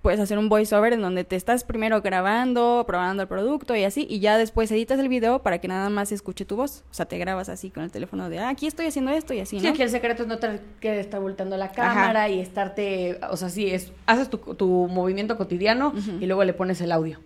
puedes 0.05 0.19
hacer 0.19 0.37
un 0.37 0.49
voiceover 0.49 0.93
en 0.93 1.01
donde 1.01 1.23
te 1.23 1.35
estás 1.35 1.63
primero 1.63 1.99
grabando, 2.03 2.83
probando 2.85 3.23
el 3.23 3.27
producto 3.27 3.75
y 3.75 3.85
así, 3.85 4.05
y 4.07 4.19
ya 4.19 4.37
después 4.37 4.71
editas 4.71 4.99
el 4.99 5.09
video 5.09 5.41
para 5.41 5.57
que 5.57 5.67
nada 5.67 5.89
más 5.89 6.09
se 6.09 6.15
escuche 6.15 6.45
tu 6.45 6.55
voz. 6.55 6.83
O 6.91 6.93
sea, 6.93 7.07
te 7.07 7.17
grabas 7.17 7.49
así 7.49 7.71
con 7.71 7.81
el 7.81 7.89
teléfono 7.89 8.29
de, 8.29 8.37
ah, 8.37 8.49
aquí 8.49 8.67
estoy 8.67 8.85
haciendo 8.85 9.09
esto 9.09 9.33
y 9.33 9.39
así, 9.39 9.55
¿no? 9.55 9.63
Sí, 9.63 9.67
aquí 9.69 9.81
el 9.81 9.89
secreto 9.89 10.21
es 10.21 10.29
no 10.29 10.37
tener 10.37 10.61
que 10.79 10.99
estar 10.99 11.19
volteando 11.19 11.57
la 11.57 11.71
cámara 11.71 12.29
y 12.29 12.39
estarte, 12.39 13.19
o 13.31 13.35
sea, 13.35 13.49
sí, 13.49 13.71
es, 13.71 13.93
haces 14.05 14.29
tu, 14.29 14.37
tu 14.37 14.87
movimiento 14.87 15.37
cotidiano 15.37 15.91
y 16.19 16.27
luego 16.27 16.43
le 16.43 16.53
pones 16.53 16.81
el 16.81 16.91
audio. 16.91 17.19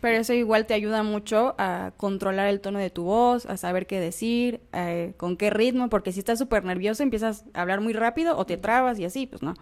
Pero 0.00 0.16
eso 0.16 0.32
igual 0.32 0.64
te 0.64 0.72
ayuda 0.72 1.02
mucho 1.02 1.54
a 1.58 1.92
controlar 1.98 2.46
el 2.46 2.60
tono 2.60 2.78
de 2.78 2.88
tu 2.88 3.04
voz, 3.04 3.44
a 3.44 3.58
saber 3.58 3.86
qué 3.86 4.00
decir, 4.00 4.62
eh, 4.72 5.12
con 5.18 5.36
qué 5.36 5.50
ritmo, 5.50 5.90
porque 5.90 6.12
si 6.12 6.20
estás 6.20 6.38
súper 6.38 6.64
nervioso 6.64 7.02
empiezas 7.02 7.44
a 7.52 7.60
hablar 7.60 7.82
muy 7.82 7.92
rápido 7.92 8.38
o 8.38 8.46
te 8.46 8.56
trabas 8.56 8.98
y 8.98 9.04
así, 9.04 9.26
pues 9.26 9.42
no. 9.42 9.52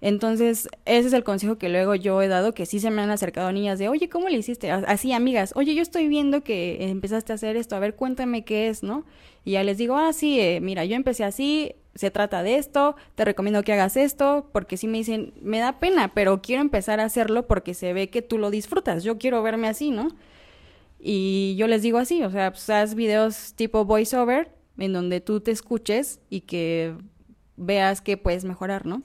Entonces, 0.00 0.68
ese 0.84 1.08
es 1.08 1.12
el 1.12 1.24
consejo 1.24 1.58
que 1.58 1.68
luego 1.68 1.94
yo 1.94 2.22
he 2.22 2.28
dado, 2.28 2.54
que 2.54 2.66
sí 2.66 2.78
se 2.78 2.90
me 2.90 3.02
han 3.02 3.10
acercado 3.10 3.50
niñas 3.50 3.78
de, 3.78 3.88
oye, 3.88 4.08
¿cómo 4.08 4.28
le 4.28 4.38
hiciste? 4.38 4.70
Así, 4.70 5.12
amigas, 5.12 5.52
oye, 5.56 5.74
yo 5.74 5.82
estoy 5.82 6.06
viendo 6.06 6.44
que 6.44 6.88
empezaste 6.88 7.32
a 7.32 7.34
hacer 7.34 7.56
esto, 7.56 7.74
a 7.74 7.80
ver, 7.80 7.96
cuéntame 7.96 8.44
qué 8.44 8.68
es, 8.68 8.82
¿no? 8.84 9.04
Y 9.44 9.52
ya 9.52 9.64
les 9.64 9.76
digo, 9.78 9.96
ah, 9.96 10.12
sí, 10.12 10.38
eh, 10.40 10.60
mira, 10.60 10.84
yo 10.84 10.94
empecé 10.94 11.24
así, 11.24 11.74
se 11.96 12.12
trata 12.12 12.44
de 12.44 12.56
esto, 12.56 12.94
te 13.16 13.24
recomiendo 13.24 13.62
que 13.62 13.72
hagas 13.72 13.96
esto, 13.96 14.48
porque 14.52 14.76
sí 14.76 14.86
me 14.86 14.98
dicen, 14.98 15.32
me 15.42 15.58
da 15.58 15.80
pena, 15.80 16.12
pero 16.14 16.42
quiero 16.42 16.62
empezar 16.62 17.00
a 17.00 17.04
hacerlo 17.04 17.48
porque 17.48 17.74
se 17.74 17.92
ve 17.92 18.08
que 18.08 18.22
tú 18.22 18.38
lo 18.38 18.50
disfrutas, 18.50 19.02
yo 19.02 19.18
quiero 19.18 19.42
verme 19.42 19.66
así, 19.66 19.90
¿no? 19.90 20.10
Y 21.00 21.56
yo 21.56 21.66
les 21.66 21.82
digo 21.82 21.98
así, 21.98 22.22
o 22.22 22.30
sea, 22.30 22.52
pues 22.52 22.70
haz 22.70 22.94
videos 22.94 23.54
tipo 23.54 23.84
voiceover, 23.84 24.50
en 24.78 24.92
donde 24.92 25.20
tú 25.20 25.40
te 25.40 25.50
escuches 25.50 26.20
y 26.30 26.42
que 26.42 26.94
veas 27.56 28.00
que 28.00 28.16
puedes 28.16 28.44
mejorar, 28.44 28.86
¿no? 28.86 29.02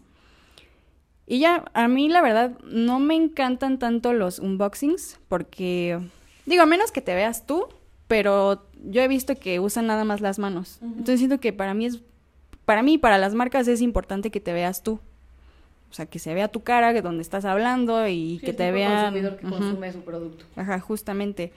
Y 1.26 1.40
ya, 1.40 1.66
a 1.74 1.88
mí 1.88 2.10
la 2.10 2.22
verdad 2.22 2.52
no 2.64 3.00
me 3.00 3.16
encantan 3.16 3.80
tanto 3.80 4.14
los 4.14 4.40
unboxings 4.40 5.20
porque, 5.30 6.00
digo, 6.46 6.64
a 6.64 6.66
menos 6.66 6.92
que 6.92 7.02
te 7.02 7.16
veas 7.16 7.46
tú, 7.46 7.68
pero 8.08 8.66
yo 8.84 9.02
he 9.02 9.08
visto 9.08 9.36
que 9.36 9.60
usan 9.60 9.88
nada 9.88 10.04
más 10.04 10.22
las 10.22 10.38
manos. 10.38 10.80
Entonces 10.82 11.20
siento 11.20 11.40
que 11.40 11.54
para 11.54 11.74
mí 11.74 11.86
es, 11.86 12.02
para 12.66 12.84
mí, 12.84 12.98
para 12.98 13.18
las 13.18 13.34
marcas 13.34 13.68
es 13.68 13.82
importante 13.82 14.32
que 14.32 14.42
te 14.42 14.54
veas 14.54 14.84
tú. 14.84 15.00
O 15.90 15.96
sea, 15.96 16.08
que 16.08 16.20
se 16.20 16.34
vea 16.34 16.48
tu 16.48 16.62
cara, 16.62 16.92
que 16.92 17.04
donde 17.04 17.22
estás 17.22 17.46
hablando 17.46 18.08
y 18.08 18.40
que 18.44 18.52
te 18.52 18.72
vean... 18.72 19.14
que 19.14 19.48
consume 19.48 19.94
su 19.94 20.02
producto. 20.02 20.44
Ajá, 20.56 20.80
justamente. 20.80 21.54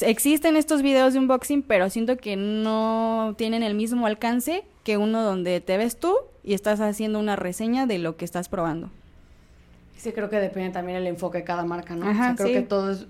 Existen 0.00 0.54
estos 0.54 0.82
videos 0.82 1.14
de 1.14 1.18
unboxing, 1.18 1.62
pero 1.62 1.90
siento 1.90 2.16
que 2.16 2.36
no 2.36 3.34
tienen 3.36 3.64
el 3.64 3.74
mismo 3.74 4.06
alcance 4.06 4.62
que 4.84 4.96
uno 4.96 5.22
donde 5.22 5.60
te 5.60 5.76
ves 5.76 5.98
tú 5.98 6.16
y 6.42 6.54
estás 6.54 6.80
haciendo 6.80 7.18
una 7.18 7.36
reseña 7.36 7.86
de 7.86 7.98
lo 7.98 8.16
que 8.16 8.24
estás 8.24 8.48
probando. 8.48 8.90
Sí, 9.96 10.12
creo 10.12 10.30
que 10.30 10.36
depende 10.36 10.70
también 10.70 10.96
el 10.96 11.06
enfoque 11.06 11.38
de 11.38 11.44
cada 11.44 11.64
marca, 11.64 11.94
¿no? 11.94 12.08
Ajá, 12.08 12.34
creo 12.34 12.48
que 12.48 12.62
todo 12.62 12.90
es, 12.90 13.06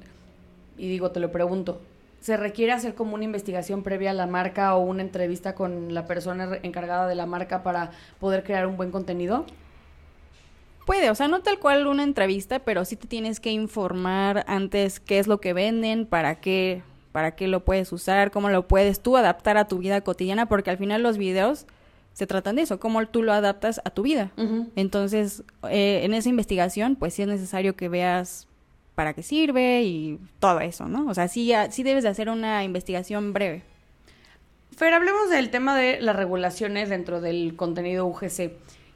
y 0.76 0.88
digo, 0.88 1.12
te 1.12 1.20
lo 1.20 1.30
pregunto, 1.30 1.80
¿se 2.20 2.37
requiere 2.37 2.72
hacer 2.72 2.94
como 2.94 3.14
una 3.14 3.24
investigación 3.24 3.83
previa 3.83 4.11
a 4.11 4.14
la 4.14 4.26
marca 4.26 4.74
o 4.74 4.80
una 4.80 5.02
entrevista 5.02 5.54
con 5.54 5.94
la 5.94 6.06
persona 6.06 6.59
encargada 6.62 7.06
de 7.06 7.14
la 7.14 7.26
marca 7.26 7.62
para 7.62 7.92
poder 8.18 8.42
crear 8.42 8.66
un 8.66 8.76
buen 8.76 8.90
contenido? 8.90 9.46
Puede, 10.87 11.11
o 11.11 11.14
sea, 11.14 11.28
no 11.28 11.40
tal 11.42 11.61
cual 11.61 11.87
una 11.87 12.02
entrevista, 12.02 12.59
pero 12.59 12.85
sí 12.85 12.96
te 12.96 13.06
tienes 13.06 13.38
que 13.38 13.52
informar 13.52 14.44
antes 14.48 14.98
qué 14.98 15.20
es 15.20 15.28
lo 15.28 15.40
que 15.40 15.52
venden, 15.52 16.06
para 16.06 16.40
qué, 16.40 16.83
para 17.12 17.35
qué 17.35 17.49
lo 17.49 17.64
puedes 17.64 17.92
usar, 17.92 18.31
cómo 18.31 18.49
lo 18.49 18.68
puedes 18.68 19.01
tú 19.01 19.16
adaptar 19.16 19.57
a 19.57 19.66
tu 19.66 19.79
vida 19.79 20.01
cotidiana, 20.01 20.46
porque 20.46 20.70
al 20.70 20.79
final 20.79 21.03
los 21.03 21.18
videos 21.18 21.66
se 22.12 22.27
tratan 22.27 22.57
de 22.57 22.62
eso, 22.62 22.81
cómo 22.81 23.07
tú 23.07 23.23
lo 23.23 23.33
adaptas 23.33 23.81
a 23.85 23.90
tu 23.90 24.03
vida. 24.03 24.31
Entonces, 24.77 25.42
eh, 25.68 26.01
en 26.05 26.14
esa 26.14 26.29
investigación, 26.29 26.96
pues 26.96 27.14
sí 27.14 27.23
es 27.23 27.29
necesario 27.29 27.77
que 27.77 27.88
veas 27.88 28.46
para 28.94 29.14
qué 29.14 29.23
sirve 29.23 29.83
y 29.83 30.18
todo 30.38 30.61
eso, 30.61 30.87
¿no? 30.87 31.09
O 31.09 31.14
sea, 31.14 31.29
sí, 31.29 31.53
sí 31.70 31.83
debes 31.83 32.03
de 32.03 32.11
hacer 32.11 32.29
una 32.29 32.64
investigación 32.64 33.33
breve. 33.33 33.62
Fer, 34.77 34.92
hablemos 34.92 35.31
del 35.31 35.51
tema 35.51 35.77
de 35.77 36.01
las 36.01 36.16
regulaciones 36.16 36.88
dentro 36.88 37.20
del 37.20 37.57
contenido 37.57 38.07
UGC. 38.07 38.53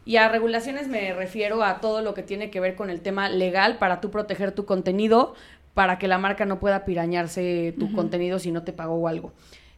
Y 0.07 0.17
a 0.17 0.29
regulaciones 0.29 0.89
me 0.89 1.15
refiero 1.15 1.65
a 1.65 1.81
todo 1.81 2.03
lo 2.03 2.13
que 2.13 2.23
tiene 2.23 2.51
que 2.51 2.61
ver 2.61 2.77
con 2.77 2.91
el 2.91 3.01
tema 3.01 3.31
legal 3.31 3.79
para 3.79 4.03
tú 4.03 4.11
proteger 4.11 4.53
tu 4.53 4.67
contenido, 4.67 5.35
para 5.75 5.99
que 5.99 6.09
la 6.09 6.19
marca 6.19 6.47
no 6.47 6.61
pueda 6.61 6.85
pirañarse 6.85 7.75
tu 7.79 7.93
contenido 7.93 8.39
si 8.39 8.53
no 8.53 8.63
te 8.63 8.73
pagó 8.73 8.95
o 8.95 9.09
algo. 9.09 9.33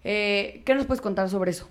Eh, 0.05 0.63
¿Qué 0.65 0.75
nos 0.75 0.87
puedes 0.87 1.01
contar 1.01 1.29
sobre 1.29 1.51
eso? 1.51 1.69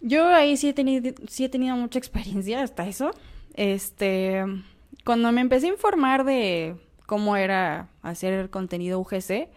Yo 0.00 0.28
ahí 0.28 0.56
sí 0.56 0.68
he 0.68 0.72
tenido, 0.72 1.12
sí 1.26 1.44
he 1.44 1.48
tenido 1.48 1.76
mucha 1.76 1.98
experiencia 1.98 2.62
hasta 2.62 2.86
eso. 2.86 3.10
Este, 3.54 4.44
cuando 5.04 5.32
me 5.32 5.40
empecé 5.40 5.66
a 5.66 5.70
informar 5.70 6.24
de 6.24 6.76
cómo 7.06 7.36
era 7.36 7.88
hacer 8.02 8.50
contenido 8.50 9.00
UGC, 9.00 9.48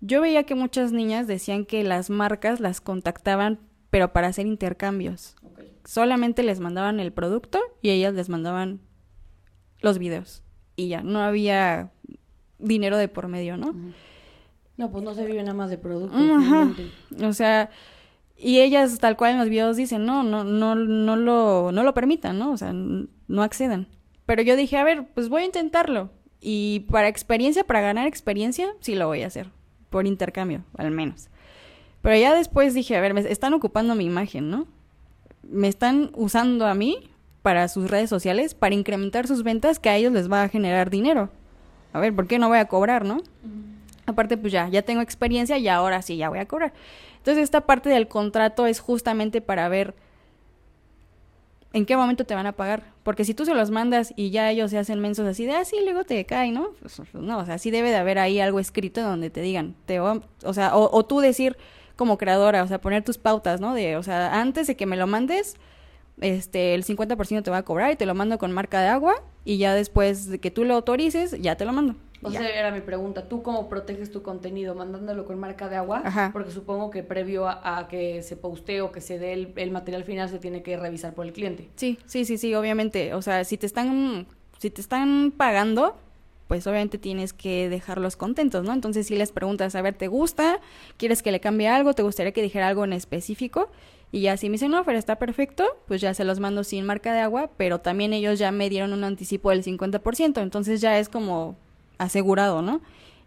yo 0.00 0.20
veía 0.20 0.44
que 0.44 0.54
muchas 0.54 0.92
niñas 0.92 1.26
decían 1.26 1.64
que 1.64 1.84
las 1.84 2.10
marcas 2.10 2.58
las 2.60 2.80
contactaban, 2.80 3.60
pero 3.90 4.12
para 4.12 4.28
hacer 4.28 4.46
intercambios. 4.46 5.36
Solamente 5.84 6.42
les 6.42 6.60
mandaban 6.60 7.00
el 7.00 7.12
producto 7.12 7.60
y 7.80 7.90
ellas 7.90 8.14
les 8.14 8.28
mandaban 8.28 8.80
los 9.80 9.98
videos. 9.98 10.42
Y 10.76 10.88
ya, 10.88 11.02
no 11.02 11.20
había 11.20 11.90
dinero 12.60 12.96
de 12.96 13.08
por 13.08 13.28
medio, 13.28 13.56
¿no? 13.56 13.74
No, 14.76 14.90
pues 14.90 15.04
no 15.04 15.14
se 15.14 15.26
vive 15.26 15.42
nada 15.42 15.54
más 15.54 15.70
de 15.70 15.78
producto. 15.78 16.16
O 17.22 17.32
sea, 17.32 17.70
y 18.36 18.60
ellas, 18.60 18.98
tal 18.98 19.16
cual 19.16 19.32
en 19.32 19.38
los 19.38 19.50
videos 19.50 19.76
dicen, 19.76 20.06
no, 20.06 20.22
no, 20.22 20.44
no, 20.44 20.74
no 20.74 21.16
lo, 21.16 21.72
no 21.72 21.82
lo 21.82 21.94
permitan, 21.94 22.38
¿no? 22.38 22.52
O 22.52 22.56
sea, 22.56 22.72
no 22.72 23.42
accedan. 23.42 23.88
Pero 24.24 24.42
yo 24.42 24.56
dije, 24.56 24.78
a 24.78 24.84
ver, 24.84 25.06
pues 25.14 25.28
voy 25.28 25.42
a 25.42 25.46
intentarlo. 25.46 26.10
Y 26.40 26.86
para 26.90 27.08
experiencia, 27.08 27.64
para 27.64 27.82
ganar 27.82 28.06
experiencia, 28.06 28.68
sí 28.80 28.94
lo 28.94 29.06
voy 29.06 29.22
a 29.22 29.26
hacer. 29.26 29.50
Por 29.90 30.06
intercambio, 30.06 30.64
al 30.78 30.90
menos. 30.90 31.28
Pero 32.00 32.16
ya 32.16 32.34
después 32.34 32.72
dije, 32.72 32.96
a 32.96 33.00
ver, 33.00 33.12
me 33.12 33.20
están 33.20 33.52
ocupando 33.52 33.94
mi 33.94 34.06
imagen, 34.06 34.50
¿no? 34.50 34.66
Me 35.42 35.68
están 35.68 36.10
usando 36.14 36.66
a 36.66 36.74
mí 36.74 37.10
para 37.42 37.68
sus 37.68 37.90
redes 37.90 38.08
sociales, 38.08 38.54
para 38.54 38.74
incrementar 38.74 39.26
sus 39.26 39.42
ventas, 39.42 39.78
que 39.78 39.90
a 39.90 39.96
ellos 39.96 40.12
les 40.12 40.30
va 40.30 40.42
a 40.42 40.48
generar 40.48 40.88
dinero. 40.88 41.30
A 41.92 42.00
ver, 42.00 42.14
¿por 42.14 42.26
qué 42.26 42.38
no 42.38 42.48
voy 42.48 42.58
a 42.58 42.66
cobrar, 42.66 43.04
no? 43.04 43.18
Aparte, 44.06 44.36
pues 44.36 44.52
ya, 44.52 44.68
ya 44.68 44.82
tengo 44.82 45.00
experiencia 45.00 45.58
y 45.58 45.68
ahora 45.68 46.02
sí, 46.02 46.16
ya 46.16 46.28
voy 46.28 46.38
a 46.38 46.46
cobrar. 46.46 46.72
Entonces 47.18 47.44
esta 47.44 47.62
parte 47.62 47.88
del 47.88 48.08
contrato 48.08 48.66
es 48.66 48.80
justamente 48.80 49.40
para 49.40 49.68
ver 49.68 49.94
en 51.72 51.86
qué 51.86 51.96
momento 51.96 52.24
te 52.24 52.34
van 52.34 52.46
a 52.46 52.52
pagar. 52.52 52.84
Porque 53.02 53.24
si 53.24 53.34
tú 53.34 53.44
se 53.44 53.54
los 53.54 53.70
mandas 53.70 54.12
y 54.16 54.30
ya 54.30 54.50
ellos 54.50 54.70
se 54.70 54.78
hacen 54.78 55.00
mensos 55.00 55.26
así 55.26 55.46
de, 55.46 55.52
ah, 55.52 55.64
sí, 55.64 55.76
luego 55.84 56.04
te 56.04 56.24
cae, 56.26 56.52
¿no? 56.52 56.70
Pues, 56.80 57.00
no, 57.14 57.38
o 57.38 57.46
sea, 57.46 57.58
sí 57.58 57.70
debe 57.70 57.90
de 57.90 57.96
haber 57.96 58.18
ahí 58.18 58.40
algo 58.40 58.60
escrito 58.60 59.02
donde 59.02 59.30
te 59.30 59.40
digan, 59.40 59.74
te 59.86 60.00
o 60.00 60.22
sea, 60.52 60.76
o, 60.76 61.04
tú 61.04 61.20
decir 61.20 61.56
como 61.96 62.18
creadora, 62.18 62.62
o 62.62 62.66
sea, 62.66 62.80
poner 62.80 63.04
tus 63.04 63.18
pautas, 63.18 63.60
¿no? 63.60 63.74
De, 63.74 63.96
o 63.96 64.02
sea, 64.02 64.40
antes 64.40 64.66
de 64.66 64.76
que 64.76 64.86
me 64.86 64.96
lo 64.96 65.06
mandes, 65.06 65.56
este, 66.20 66.74
el 66.74 66.84
50% 66.84 67.42
te 67.42 67.50
va 67.50 67.58
a 67.58 67.62
cobrar 67.62 67.92
y 67.92 67.96
te 67.96 68.06
lo 68.06 68.14
mando 68.14 68.38
con 68.38 68.52
marca 68.52 68.80
de 68.80 68.88
agua 68.88 69.14
y 69.44 69.58
ya 69.58 69.74
después 69.74 70.28
de 70.28 70.38
que 70.38 70.50
tú 70.50 70.64
lo 70.64 70.74
autorices, 70.74 71.40
ya 71.40 71.56
te 71.56 71.64
lo 71.64 71.72
mando. 71.72 71.96
O 72.22 72.30
sea, 72.30 72.48
era 72.48 72.70
mi 72.70 72.80
pregunta. 72.80 73.28
¿Tú 73.28 73.42
cómo 73.42 73.68
proteges 73.68 74.10
tu 74.10 74.22
contenido? 74.22 74.74
¿Mandándolo 74.74 75.24
con 75.24 75.38
marca 75.38 75.68
de 75.68 75.76
agua? 75.76 76.02
Ajá. 76.04 76.30
Porque 76.32 76.50
supongo 76.50 76.90
que 76.90 77.02
previo 77.02 77.48
a, 77.48 77.86
que 77.88 78.22
se 78.22 78.36
postee 78.36 78.82
o 78.82 78.92
que 78.92 79.00
se 79.00 79.18
dé 79.18 79.32
el, 79.32 79.70
material 79.70 80.04
final 80.04 80.28
se 80.28 80.38
tiene 80.38 80.62
que 80.62 80.76
revisar 80.76 81.14
por 81.14 81.24
el 81.26 81.32
cliente. 81.32 81.68
Sí, 81.76 81.98
sí, 82.06 82.24
sí, 82.24 82.36
sí, 82.36 82.54
obviamente. 82.54 83.14
O 83.14 83.22
sea, 83.22 83.44
si 83.44 83.56
te 83.56 83.66
están, 83.66 84.26
si 84.58 84.70
te 84.70 84.82
están 84.82 85.32
pagando, 85.34 85.96
pues 86.46 86.66
obviamente 86.66 86.98
tienes 86.98 87.32
que 87.32 87.70
dejarlos 87.70 88.16
contentos, 88.16 88.64
¿no? 88.64 88.74
Entonces 88.74 89.06
si 89.06 89.16
les 89.16 89.32
preguntas, 89.32 89.74
a 89.74 89.82
ver, 89.82 89.94
¿te 89.94 90.08
gusta? 90.08 90.60
¿Quieres 90.98 91.22
que 91.22 91.32
le 91.32 91.40
cambie 91.40 91.68
algo? 91.68 91.94
¿Te 91.94 92.02
gustaría 92.02 92.32
que 92.32 92.42
dijera 92.42 92.68
algo 92.68 92.84
en 92.84 92.92
específico? 92.92 93.70
Y 94.12 94.22
ya 94.22 94.36
si 94.36 94.48
me 94.48 94.52
dicen, 94.54 94.72
no, 94.72 94.84
pero 94.84 94.98
está 94.98 95.16
perfecto, 95.16 95.64
pues 95.86 96.00
ya 96.00 96.14
se 96.14 96.24
los 96.24 96.40
mando 96.40 96.64
sin 96.64 96.84
marca 96.84 97.12
de 97.12 97.20
agua, 97.20 97.50
pero 97.56 97.80
también 97.80 98.12
ellos 98.12 98.38
ya 98.38 98.50
me 98.50 98.68
dieron 98.68 98.92
un 98.92 99.04
anticipo 99.04 99.50
del 99.50 99.62
50%, 99.62 100.42
entonces 100.42 100.80
ya 100.80 100.98
es 100.98 101.08
como 101.08 101.56
asegurado, 101.98 102.60
¿no? 102.62 102.80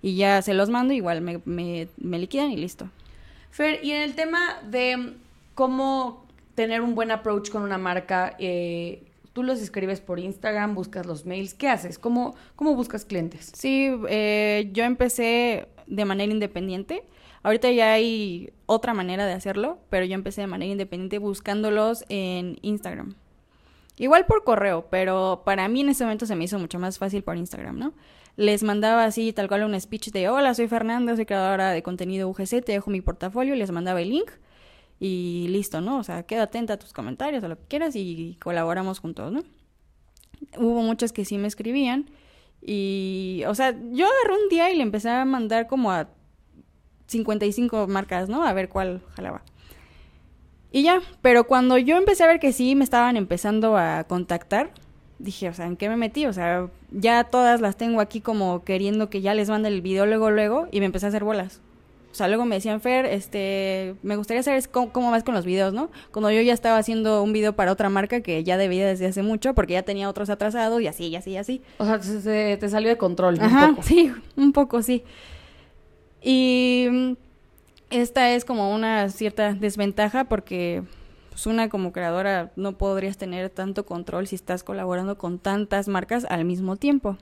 y 0.04 0.18
ya 0.18 0.42
se 0.42 0.54
los 0.54 0.70
mando, 0.70 0.94
igual 0.94 1.22
me, 1.22 1.42
me, 1.46 1.88
me 1.98 2.20
liquidan 2.20 2.52
y 2.52 2.58
listo. 2.58 2.90
Fer, 3.50 3.80
y 3.84 3.92
en 3.92 4.02
el 4.02 4.16
tema 4.16 4.60
de 4.70 5.14
cómo 5.56 6.26
tener 6.56 6.82
un 6.82 6.94
buen 6.94 7.10
approach 7.10 7.50
con 7.50 7.64
una 7.64 7.78
marca, 7.78 8.36
eh, 8.38 9.02
tú 9.32 9.44
los 9.44 9.62
escribes 9.62 10.02
por 10.02 10.20
Instagram, 10.20 10.76
buscas 10.76 11.06
los 11.06 11.26
mails, 11.26 11.54
¿qué 11.54 11.70
haces? 11.70 11.98
¿Cómo, 11.98 12.36
cómo 12.58 12.76
buscas 12.76 13.06
clientes? 13.06 13.54
Sí, 13.56 13.90
eh, 14.10 14.70
yo 14.74 14.84
empecé 14.84 15.70
de 15.88 16.06
manera 16.06 16.32
independiente. 16.32 17.04
Ahorita 17.44 17.70
ya 17.72 17.94
hay 17.94 18.54
otra 18.66 18.94
manera 18.94 19.26
de 19.26 19.34
hacerlo, 19.34 19.80
pero 19.90 20.06
yo 20.06 20.16
empecé 20.16 20.42
de 20.42 20.48
manera 20.48 20.72
independiente 20.72 21.18
buscándolos 21.18 22.06
en 22.08 22.58
Instagram. 22.62 23.16
Igual 23.98 24.26
por 24.26 24.44
correo, 24.44 24.88
pero 24.90 25.44
para 25.46 25.68
mí 25.68 25.82
en 25.82 25.90
ese 25.90 26.04
momento 26.04 26.26
se 26.26 26.36
me 26.36 26.46
hizo 26.46 26.58
mucho 26.58 26.80
más 26.80 26.98
fácil 26.98 27.22
por 27.22 27.38
Instagram, 27.38 27.78
¿no? 27.78 27.94
Les 28.38 28.64
mandaba 28.64 29.06
así 29.06 29.34
tal 29.34 29.48
cual 29.48 29.64
un 29.64 29.80
speech 29.80 30.12
de 30.12 30.30
hola, 30.30 30.56
soy 30.56 30.68
Fernanda, 30.68 31.16
soy 31.16 31.26
creadora 31.26 31.72
de 31.72 31.84
contenido 31.84 32.28
UGC, 32.30 32.64
te 32.64 32.72
dejo 32.72 32.90
mi 32.90 33.02
portafolio, 33.02 33.56
les 33.56 33.70
mandaba 33.70 34.02
el 34.02 34.10
link 34.10 34.32
y 35.00 35.48
listo, 35.50 35.82
¿no? 35.82 36.00
O 36.00 36.04
sea, 36.04 36.24
queda 36.24 36.44
atenta 36.44 36.74
a 36.74 36.80
tus 36.80 36.94
comentarios, 36.94 37.44
a 37.44 37.50
lo 37.50 37.58
que 37.58 37.66
quieras 37.68 37.96
y 37.96 38.38
colaboramos 38.42 39.00
juntos, 39.00 39.32
¿no? 39.32 39.44
Hubo 40.58 40.82
muchos 40.82 41.12
que 41.12 41.26
sí 41.26 41.38
me 41.38 41.48
escribían 41.48 42.10
y, 42.62 43.44
o 43.48 43.54
sea, 43.54 43.78
yo 43.92 44.08
agarré 44.08 44.44
un 44.44 44.50
día 44.50 44.72
y 44.72 44.78
le 44.78 44.84
empecé 44.84 45.10
a 45.10 45.26
mandar 45.26 45.68
como 45.68 45.92
a 45.92 46.10
55 47.08 47.88
marcas, 47.88 48.30
¿no? 48.30 48.46
A 48.46 48.54
ver 48.54 48.70
cuál 48.70 49.02
jalaba. 49.16 49.42
Y 50.72 50.84
ya, 50.84 51.02
pero 51.22 51.46
cuando 51.46 51.78
yo 51.78 51.98
empecé 51.98 52.24
a 52.24 52.28
ver 52.28 52.40
que 52.40 52.52
sí 52.52 52.76
me 52.76 52.84
estaban 52.84 53.16
empezando 53.16 53.78
a 53.78 54.06
contactar, 54.06 54.72
dije, 55.20 55.48
o 55.50 55.54
sea, 55.54 55.68
¿en 55.68 55.78
qué 55.78 55.88
me 55.88 55.98
metí? 55.98 56.26
O 56.26 56.34
sea, 56.34 56.68
ya 56.92 57.24
todas 57.26 57.62
las 57.62 57.78
tengo 57.78 58.02
aquí 58.02 58.22
como 58.22 58.64
queriendo 58.64 59.10
que 59.10 59.22
ya 59.22 59.36
les 59.36 59.50
mande 59.50 59.70
el 59.70 59.82
video 59.82 60.06
luego, 60.06 60.32
luego, 60.32 60.68
y 60.72 60.80
me 60.80 60.88
empecé 60.88 61.06
a 61.06 61.10
hacer 61.10 61.24
bolas. 61.24 61.62
O 62.12 62.16
sea, 62.16 62.28
luego 62.28 62.46
me 62.46 62.56
decían, 62.56 62.80
Fer, 62.80 63.08
este, 63.08 63.96
me 64.04 64.16
gustaría 64.16 64.44
saber 64.44 64.68
cómo, 64.70 64.92
cómo, 64.92 65.10
vas 65.10 65.24
con 65.24 65.34
los 65.34 65.46
videos, 65.46 65.74
¿no? 65.74 65.90
Cuando 66.12 66.30
yo 66.30 66.42
ya 66.42 66.54
estaba 66.54 66.78
haciendo 66.78 67.24
un 67.24 67.34
video 67.34 67.54
para 67.54 67.72
otra 67.72 67.90
marca 67.90 68.22
que 68.22 68.44
ya 68.44 68.56
debía 68.56 68.86
desde 68.86 69.08
hace 69.08 69.24
mucho, 69.24 69.56
porque 69.56 69.74
ya 69.74 69.82
tenía 69.82 70.08
otros 70.08 70.30
atrasados 70.30 70.80
y 70.80 70.86
así, 70.86 71.08
y 71.08 71.16
así, 71.16 71.32
y 71.32 71.38
así. 71.38 71.62
O 71.80 71.86
sea, 71.86 72.00
te, 72.00 72.58
te 72.58 72.70
salió 72.70 72.90
de 72.90 72.98
control. 72.98 73.40
Ajá, 73.42 73.70
un 73.70 73.76
poco. 73.76 73.88
sí, 73.88 74.12
un 74.36 74.54
poco, 74.54 74.84
sí. 74.84 75.04
Y 76.24 77.18
esta 77.90 78.32
es 78.32 78.46
como 78.46 78.74
una 78.74 79.10
cierta 79.10 79.54
desventaja 79.54 80.24
porque 80.24 80.84
pues 81.30 81.46
una 81.48 81.68
como 81.68 81.92
creadora 81.92 82.52
no 82.56 82.78
podrías 82.78 83.18
tener 83.18 83.50
tanto 83.50 83.86
control 83.86 84.28
si 84.28 84.36
estás 84.36 84.64
colaborando 84.64 85.18
con 85.18 85.40
tantas 85.40 85.88
marcas 85.88 86.26
al 86.30 86.46
mismo 86.46 86.76
tiempo. 86.76 87.18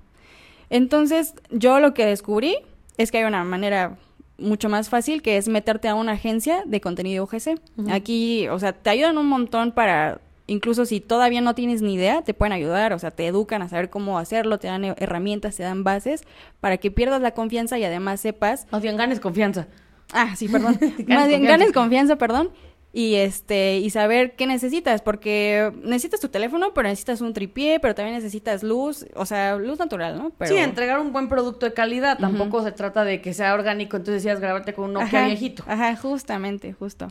Entonces, 0.70 1.34
yo 1.50 1.80
lo 1.80 1.94
que 1.94 2.06
descubrí 2.06 2.58
es 2.98 3.12
que 3.12 3.20
hay 3.20 3.24
una 3.24 3.44
manera 3.44 3.98
mucho 4.38 4.70
más 4.70 4.90
fácil 4.90 5.22
que 5.22 5.38
es 5.38 5.48
meterte 5.48 5.88
a 5.88 5.96
una 5.96 6.14
agencia 6.14 6.64
de 6.66 6.82
contenido 6.82 7.24
UGC. 7.24 7.60
Aquí, 7.90 8.48
o 8.50 8.60
sea, 8.60 8.74
te 8.74 8.90
ayudan 8.90 9.18
un 9.18 9.28
montón 9.28 9.72
para 9.72 10.22
incluso 10.47 10.86
si 10.86 10.99
todavía 10.99 11.41
no 11.41 11.56
tienes 11.56 11.82
ni 11.82 11.95
idea, 11.95 12.21
te 12.21 12.34
pueden 12.34 12.54
ayudar, 12.54 12.93
o 12.93 12.99
sea, 12.99 13.12
te 13.12 13.27
educan 13.27 13.62
a 13.62 13.69
saber 13.69 13.89
cómo 13.89 14.19
hacerlo, 14.19 14.60
te 14.60 14.67
dan 14.67 14.84
herramientas, 14.84 15.56
te 15.56 15.63
dan 15.63 15.84
bases 15.84 16.23
para 16.60 16.77
que 16.77 16.91
pierdas 16.91 17.21
la 17.21 17.32
confianza 17.32 17.77
y 17.77 17.84
además 17.84 18.21
sepas. 18.21 18.67
Más 18.71 18.82
bien 18.82 18.97
ganes 18.97 19.19
confianza. 19.19 19.67
Ah, 20.13 20.36
sí, 20.36 20.47
perdón. 20.47 20.77
Más 21.08 21.27
bien 21.27 21.43
ganes 21.43 21.71
confianza, 21.71 22.17
perdón. 22.17 22.51
Y 22.93 23.15
este, 23.15 23.77
y 23.77 23.89
saber 23.89 24.36
qué 24.36 24.45
necesitas, 24.45 25.01
porque 25.01 25.71
necesitas 25.82 26.19
tu 26.19 26.27
teléfono, 26.27 26.73
pero 26.73 26.89
necesitas 26.89 27.21
un 27.21 27.32
tripié, 27.32 27.80
pero 27.80 27.95
también 27.95 28.17
necesitas 28.17 28.63
luz, 28.63 29.06
o 29.15 29.25
sea, 29.25 29.56
luz 29.56 29.80
natural, 29.80 30.17
¿no? 30.17 30.32
Pero... 30.38 30.51
Sí, 30.51 30.58
entregar 30.58 30.99
un 30.99 31.13
buen 31.13 31.30
producto 31.30 31.65
de 31.65 31.73
calidad. 31.73 32.17
Tampoco 32.19 32.62
se 32.63 32.73
trata 32.73 33.06
de 33.06 33.21
que 33.21 33.34
sea 33.34 33.54
orgánico, 33.54 33.95
entonces 33.95 34.23
decías 34.23 34.41
grabarte 34.41 34.73
con 34.73 34.86
un 34.86 34.93
Nokia 34.93 35.25
viejito. 35.25 35.63
Ajá, 35.67 35.95
justamente, 35.95 36.73
justo. 36.73 37.08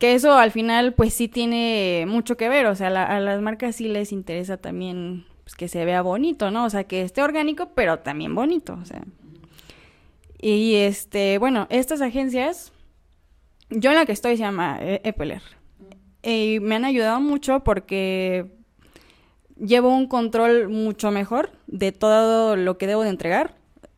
Que 0.00 0.14
eso 0.14 0.32
al 0.32 0.50
final, 0.50 0.94
pues 0.94 1.14
sí 1.14 1.28
tiene 1.28 2.06
mucho 2.08 2.36
que 2.36 2.48
ver, 2.48 2.66
o 2.66 2.74
sea, 2.74 2.88
a 2.88 3.20
las 3.20 3.40
marcas 3.40 3.76
sí 3.76 3.86
les 3.86 4.10
interesa 4.10 4.56
también 4.56 5.26
pues, 5.44 5.54
que 5.54 5.68
se 5.68 5.84
vea 5.84 6.00
bonito, 6.00 6.50
¿no? 6.50 6.64
O 6.64 6.70
sea, 6.70 6.84
que 6.84 7.02
esté 7.02 7.22
orgánico, 7.22 7.70
pero 7.74 7.98
también 7.98 8.34
bonito, 8.34 8.78
o 8.80 8.84
sea. 8.84 9.04
Y 10.40 10.76
este, 10.76 11.38
bueno, 11.38 11.66
estas 11.70 12.00
agencias, 12.00 12.72
yo 13.68 13.90
en 13.90 13.96
la 13.96 14.06
que 14.06 14.12
estoy 14.12 14.36
se 14.36 14.42
llama 14.42 14.78
e-, 14.80 15.02
Epeler. 15.04 15.42
Y 16.22 16.58
me 16.60 16.76
han 16.76 16.84
ayudado 16.84 17.20
mucho 17.20 17.64
porque 17.64 18.50
llevo 19.58 19.94
un 19.94 20.06
control 20.06 20.68
mucho 20.68 21.10
mejor 21.10 21.50
de 21.66 21.92
todo 21.92 22.56
lo 22.56 22.78
que 22.78 22.86
debo 22.86 23.02
de 23.02 23.10
entregar. 23.10 23.56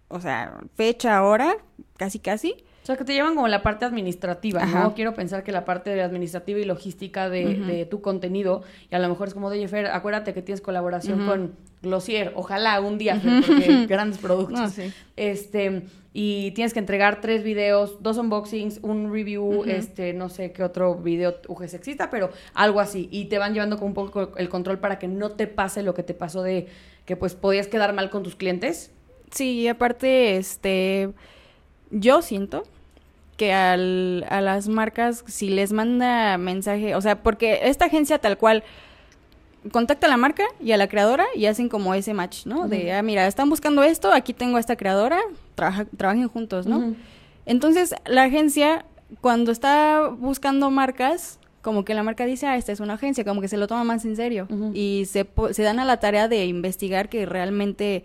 O 0.08 0.20
sea, 0.20 0.58
fecha, 0.74 1.22
hora, 1.22 1.58
casi 1.96 2.18
casi. 2.18 2.64
O 2.82 2.84
sea, 2.86 2.96
que 2.96 3.04
te 3.04 3.12
llevan 3.12 3.36
como 3.36 3.46
la 3.46 3.62
parte 3.62 3.84
administrativa, 3.84 4.66
¿no? 4.66 4.94
Quiero 4.94 5.14
pensar 5.14 5.44
que 5.44 5.52
la 5.52 5.64
parte 5.64 5.90
de 5.90 6.02
administrativa 6.02 6.58
y 6.58 6.64
logística 6.64 7.30
de, 7.30 7.86
tu 7.88 8.00
contenido, 8.00 8.64
y 8.90 8.94
a 8.94 8.98
lo 8.98 9.08
mejor 9.08 9.28
es 9.28 9.34
como, 9.34 9.50
de 9.50 9.60
Jeffer, 9.60 9.86
acuérdate 9.86 10.34
que 10.34 10.42
tienes 10.42 10.60
colaboración 10.60 11.24
con 11.26 11.52
Glossier, 11.82 12.32
ojalá 12.34 12.80
un 12.80 12.98
día, 12.98 13.20
porque 13.22 13.86
grandes 13.88 14.18
productos. 14.18 14.72
Este, 15.16 15.84
y 16.12 16.50
tienes 16.50 16.74
que 16.74 16.80
entregar 16.80 17.20
tres 17.20 17.44
videos, 17.44 18.02
dos 18.02 18.18
unboxings, 18.18 18.80
un 18.82 19.12
review, 19.12 19.64
este, 19.64 20.12
no 20.12 20.28
sé 20.28 20.52
qué 20.52 20.64
otro 20.64 20.96
video 20.96 21.36
UGS 21.48 21.74
exista, 21.74 22.10
pero 22.10 22.30
algo 22.52 22.80
así. 22.80 23.08
Y 23.12 23.26
te 23.26 23.38
van 23.38 23.54
llevando 23.54 23.78
con 23.78 23.88
un 23.88 23.94
poco 23.94 24.32
el 24.36 24.48
control 24.48 24.78
para 24.78 24.98
que 24.98 25.06
no 25.06 25.30
te 25.30 25.46
pase 25.46 25.84
lo 25.84 25.94
que 25.94 26.02
te 26.02 26.14
pasó 26.14 26.42
de 26.42 26.66
que 27.06 27.16
pues 27.16 27.34
podías 27.34 27.68
quedar 27.68 27.94
mal 27.94 28.10
con 28.10 28.24
tus 28.24 28.34
clientes. 28.34 28.92
Sí, 29.30 29.60
y 29.60 29.68
aparte, 29.68 30.36
este, 30.36 31.12
yo 31.92 32.22
siento 32.22 32.64
que 33.36 33.52
al, 33.52 34.26
a 34.28 34.40
las 34.40 34.68
marcas, 34.68 35.24
si 35.26 35.48
les 35.48 35.72
manda 35.72 36.36
mensaje, 36.38 36.94
o 36.94 37.00
sea, 37.00 37.22
porque 37.22 37.60
esta 37.64 37.84
agencia 37.86 38.18
tal 38.18 38.36
cual 38.36 38.64
contacta 39.70 40.06
a 40.06 40.10
la 40.10 40.16
marca 40.16 40.44
y 40.60 40.72
a 40.72 40.76
la 40.76 40.88
creadora 40.88 41.26
y 41.36 41.46
hacen 41.46 41.68
como 41.68 41.94
ese 41.94 42.14
match, 42.14 42.46
¿no? 42.46 42.66
De, 42.66 42.92
ah, 42.92 43.02
mira, 43.02 43.26
están 43.26 43.48
buscando 43.48 43.82
esto, 43.82 44.12
aquí 44.12 44.32
tengo 44.32 44.56
a 44.56 44.60
esta 44.60 44.76
creadora, 44.76 45.20
trabajen 45.96 46.28
juntos, 46.28 46.66
¿no? 46.66 46.94
Entonces, 47.46 47.94
la 48.06 48.24
agencia, 48.24 48.84
cuando 49.20 49.52
está 49.52 50.08
buscando 50.08 50.70
marcas, 50.70 51.38
como 51.60 51.84
que 51.84 51.94
la 51.94 52.02
marca 52.02 52.26
dice, 52.26 52.46
ah, 52.46 52.56
esta 52.56 52.72
es 52.72 52.80
una 52.80 52.94
agencia, 52.94 53.24
como 53.24 53.40
que 53.40 53.48
se 53.48 53.56
lo 53.56 53.68
toma 53.68 53.84
más 53.84 54.04
en 54.04 54.16
serio. 54.16 54.48
Y 54.74 55.04
se, 55.06 55.28
se 55.52 55.62
dan 55.62 55.78
a 55.78 55.84
la 55.84 55.98
tarea 55.98 56.26
de 56.26 56.44
investigar 56.46 57.08
que 57.08 57.24
realmente 57.24 58.04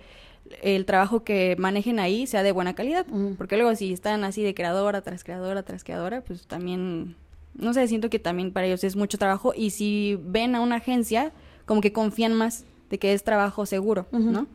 el 0.61 0.85
trabajo 0.85 1.23
que 1.23 1.55
manejen 1.57 1.99
ahí 1.99 2.27
sea 2.27 2.43
de 2.43 2.51
buena 2.51 2.75
calidad. 2.75 3.05
Porque 3.37 3.57
luego 3.57 3.75
si 3.75 3.93
están 3.93 4.23
así 4.23 4.43
de 4.43 4.53
creadora 4.53 5.01
tras 5.01 5.23
creadora 5.23 5.63
tras 5.63 5.83
creadora, 5.83 6.21
pues 6.21 6.47
también, 6.47 7.15
no 7.55 7.73
sé, 7.73 7.87
siento 7.87 8.09
que 8.09 8.19
también 8.19 8.51
para 8.51 8.67
ellos 8.67 8.83
es 8.83 8.95
mucho 8.95 9.17
trabajo. 9.17 9.53
Y 9.55 9.71
si 9.71 10.19
ven 10.23 10.55
a 10.55 10.61
una 10.61 10.77
agencia, 10.77 11.31
como 11.65 11.81
que 11.81 11.91
confían 11.91 12.33
más 12.33 12.65
de 12.89 12.97
que 12.97 13.13
es 13.13 13.23
trabajo 13.23 13.65
seguro, 13.65 14.07
¿no? 14.11 14.47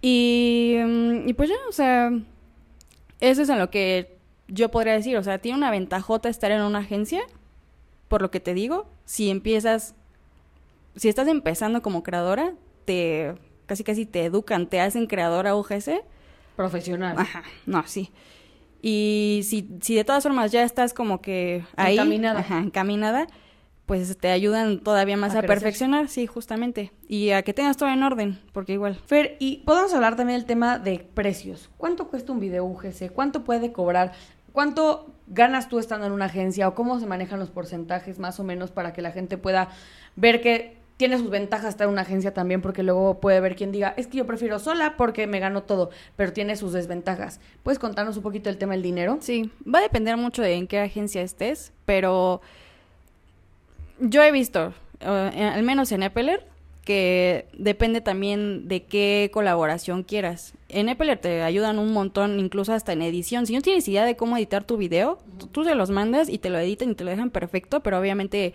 Y, 0.00 0.76
mm, 0.84 1.28
y 1.28 1.32
pues 1.34 1.48
ya, 1.48 1.56
o 1.68 1.72
sea, 1.72 2.12
eso 3.20 3.42
es 3.42 3.50
a 3.50 3.56
lo 3.56 3.70
que 3.70 4.16
yo 4.48 4.70
podría 4.70 4.94
decir. 4.94 5.16
O 5.16 5.22
sea, 5.22 5.38
tiene 5.38 5.58
una 5.58 5.70
ventajota 5.70 6.28
estar 6.28 6.50
en 6.50 6.62
una 6.62 6.80
agencia, 6.80 7.22
por 8.08 8.22
lo 8.22 8.30
que 8.30 8.40
te 8.40 8.54
digo, 8.54 8.86
si 9.04 9.30
empiezas, 9.30 9.94
si 10.96 11.08
estás 11.08 11.28
empezando 11.28 11.82
como 11.82 12.02
creadora, 12.02 12.54
te 12.84 13.34
casi 13.66 13.84
casi 13.84 14.06
te 14.06 14.24
educan, 14.24 14.66
te 14.66 14.80
hacen 14.80 15.06
creadora 15.06 15.56
UGC. 15.56 16.02
Profesional. 16.56 17.16
Ajá, 17.18 17.42
no, 17.66 17.82
sí. 17.86 18.10
Y 18.80 19.40
si, 19.44 19.66
si 19.80 19.94
de 19.94 20.04
todas 20.04 20.22
formas 20.22 20.52
ya 20.52 20.62
estás 20.62 20.92
como 20.92 21.22
que 21.22 21.64
ahí. 21.76 21.94
Encaminada. 21.94 22.40
Ajá, 22.40 22.58
encaminada, 22.58 23.26
pues 23.86 24.16
te 24.18 24.30
ayudan 24.30 24.80
todavía 24.80 25.16
más 25.16 25.34
a, 25.34 25.42
perfeccionar, 25.42 26.08
sí, 26.08 26.26
justamente. 26.26 26.92
Y 27.08 27.30
a 27.30 27.42
que 27.42 27.54
tengas 27.54 27.76
todo 27.76 27.88
en 27.88 28.02
orden, 28.02 28.38
porque 28.52 28.74
igual. 28.74 28.94
Fer, 29.06 29.36
y 29.40 29.62
podemos 29.64 29.94
hablar 29.94 30.16
también 30.16 30.38
del 30.38 30.46
tema 30.46 30.78
de 30.78 30.98
precios. 30.98 31.70
¿Cuánto 31.76 32.08
cuesta 32.08 32.32
un 32.32 32.40
video 32.40 32.64
UGC? 32.66 33.10
¿Cuánto 33.12 33.42
puede 33.44 33.72
cobrar? 33.72 34.12
¿Cuánto 34.52 35.14
ganas 35.26 35.68
tú 35.68 35.78
estando 35.78 36.06
en 36.06 36.12
una 36.12 36.26
agencia? 36.26 36.68
¿O 36.68 36.74
cómo 36.74 37.00
se 37.00 37.06
manejan 37.06 37.40
los 37.40 37.50
porcentajes 37.50 38.18
más 38.18 38.38
o 38.38 38.44
menos 38.44 38.70
para 38.70 38.92
que 38.92 39.02
la 39.02 39.12
gente 39.12 39.38
pueda 39.38 39.70
ver 40.14 40.40
que 40.40 40.83
tiene 40.96 41.18
sus 41.18 41.30
ventajas 41.30 41.70
estar 41.70 41.86
en 41.86 41.92
una 41.92 42.02
agencia 42.02 42.32
también 42.32 42.62
porque 42.62 42.82
luego 42.82 43.20
puede 43.20 43.38
haber 43.38 43.56
quien 43.56 43.72
diga, 43.72 43.94
es 43.96 44.06
que 44.06 44.18
yo 44.18 44.26
prefiero 44.26 44.58
sola 44.58 44.96
porque 44.96 45.26
me 45.26 45.40
gano 45.40 45.62
todo, 45.62 45.90
pero 46.16 46.32
tiene 46.32 46.56
sus 46.56 46.72
desventajas. 46.72 47.40
¿Puedes 47.62 47.78
contarnos 47.78 48.16
un 48.16 48.22
poquito 48.22 48.48
el 48.50 48.58
tema 48.58 48.74
del 48.74 48.82
dinero? 48.82 49.18
Sí, 49.20 49.50
va 49.66 49.80
a 49.80 49.82
depender 49.82 50.16
mucho 50.16 50.42
de 50.42 50.54
en 50.54 50.66
qué 50.66 50.80
agencia 50.80 51.22
estés, 51.22 51.72
pero 51.84 52.40
yo 53.98 54.22
he 54.22 54.30
visto, 54.30 54.72
eh, 55.00 55.50
al 55.52 55.62
menos 55.62 55.90
en 55.92 56.04
Epeler, 56.04 56.46
que 56.84 57.46
depende 57.54 58.00
también 58.02 58.68
de 58.68 58.84
qué 58.84 59.30
colaboración 59.32 60.02
quieras. 60.02 60.52
En 60.68 60.88
Epeler 60.88 61.18
te 61.18 61.42
ayudan 61.42 61.78
un 61.78 61.92
montón, 61.92 62.38
incluso 62.38 62.74
hasta 62.74 62.92
en 62.92 63.02
edición. 63.02 63.46
Si 63.46 63.54
no 63.54 63.62
tienes 63.62 63.88
idea 63.88 64.04
de 64.04 64.16
cómo 64.16 64.36
editar 64.36 64.64
tu 64.64 64.76
video, 64.76 65.18
tú 65.50 65.64
se 65.64 65.74
los 65.74 65.90
mandas 65.90 66.28
y 66.28 66.38
te 66.38 66.50
lo 66.50 66.58
editan 66.58 66.90
y 66.90 66.94
te 66.94 67.04
lo 67.04 67.10
dejan 67.10 67.30
perfecto, 67.30 67.80
pero 67.80 67.98
obviamente 67.98 68.52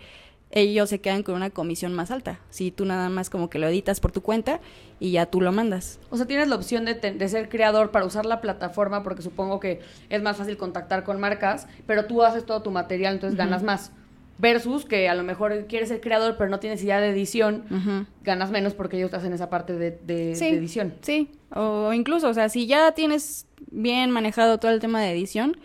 ellos 0.50 0.88
se 0.88 1.00
quedan 1.00 1.22
con 1.22 1.36
una 1.36 1.50
comisión 1.50 1.94
más 1.94 2.10
alta. 2.10 2.40
Si 2.50 2.70
tú 2.70 2.84
nada 2.84 3.08
más 3.08 3.30
como 3.30 3.48
que 3.48 3.58
lo 3.58 3.68
editas 3.68 4.00
por 4.00 4.10
tu 4.12 4.22
cuenta 4.22 4.60
y 4.98 5.12
ya 5.12 5.26
tú 5.26 5.40
lo 5.40 5.52
mandas. 5.52 6.00
O 6.10 6.16
sea, 6.16 6.26
tienes 6.26 6.48
la 6.48 6.56
opción 6.56 6.84
de, 6.84 6.94
de, 6.94 7.28
ser 7.28 7.48
creador 7.48 7.90
para 7.90 8.04
usar 8.04 8.26
la 8.26 8.40
plataforma 8.40 9.02
porque 9.02 9.22
supongo 9.22 9.60
que 9.60 9.80
es 10.08 10.22
más 10.22 10.36
fácil 10.36 10.56
contactar 10.56 11.04
con 11.04 11.20
marcas, 11.20 11.68
pero 11.86 12.06
tú 12.06 12.22
haces 12.22 12.44
todo 12.44 12.62
tu 12.62 12.70
material, 12.70 13.14
entonces 13.14 13.38
ganas 13.38 13.62
más. 13.62 13.92
Versus 14.38 14.86
que 14.86 15.08
a 15.08 15.14
lo 15.14 15.22
mejor 15.22 15.66
quieres 15.66 15.90
ser 15.90 16.00
creador 16.00 16.36
pero 16.38 16.48
no 16.48 16.60
tienes 16.60 16.82
idea 16.82 16.98
de 16.98 17.10
edición, 17.10 18.06
ganas 18.24 18.50
menos 18.50 18.72
porque 18.72 18.96
ellos 18.96 19.10
te 19.10 19.18
hacen 19.18 19.34
esa 19.34 19.50
parte 19.50 19.74
de, 19.74 19.90
de, 19.90 20.32
edición. 20.32 20.94
Sí, 21.02 21.30
o 21.54 21.92
incluso, 21.92 22.28
o 22.28 22.34
sea, 22.34 22.48
si 22.48 22.66
ya 22.66 22.92
tienes 22.92 23.46
bien 23.70 24.10
manejado 24.10 24.58
todo 24.58 24.72
el 24.72 24.80
tema 24.80 25.02
de 25.02 25.12
edición, 25.12 25.58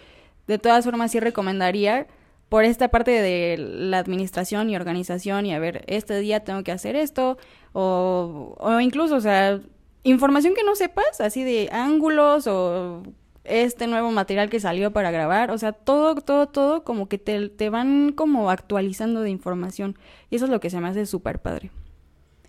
de 0.48 0.60
todas 0.60 0.84
formas 0.84 1.12
sí 1.12 1.21
recomendaría 1.21 2.08
por 2.49 2.63
esta 2.63 2.89
parte 2.89 3.12
de 3.12 3.58
la 3.58 3.97
administración 3.97 4.69
y 4.69 4.75
organización 4.75 5.45
y 5.45 5.53
a 5.53 5.60
ver, 5.60 5.84
este 5.88 6.19
día 6.19 6.43
tengo 6.43 6.63
que 6.63 6.71
hacer 6.71 6.95
esto, 6.95 7.38
o, 7.73 8.55
o 8.60 8.79
incluso, 8.79 9.15
o 9.15 9.21
sea, 9.21 9.60
información 10.03 10.53
que 10.53 10.63
no 10.63 10.75
sepas, 10.75 11.19
así 11.19 11.43
de 11.43 11.69
ángulos 11.71 12.47
o 12.47 13.03
este 13.43 13.88
nuevo 13.88 14.12
material 14.12 14.49
que 14.49 14.60
salió 14.60 14.91
para 14.91 15.12
grabar, 15.12 15.51
o 15.51 15.58
sea, 15.58 15.71
todo, 15.71 16.15
todo, 16.15 16.47
todo 16.47 16.84
como 16.84 17.08
que 17.08 17.17
te, 17.17 17.49
te 17.49 17.69
van 17.69 18.12
como 18.12 18.49
actualizando 18.49 19.21
de 19.21 19.29
información 19.29 19.97
y 20.29 20.36
eso 20.36 20.45
es 20.45 20.51
lo 20.51 20.60
que 20.60 20.69
se 20.69 20.79
me 20.79 20.88
hace 20.88 21.05
súper 21.05 21.39
padre. 21.39 21.71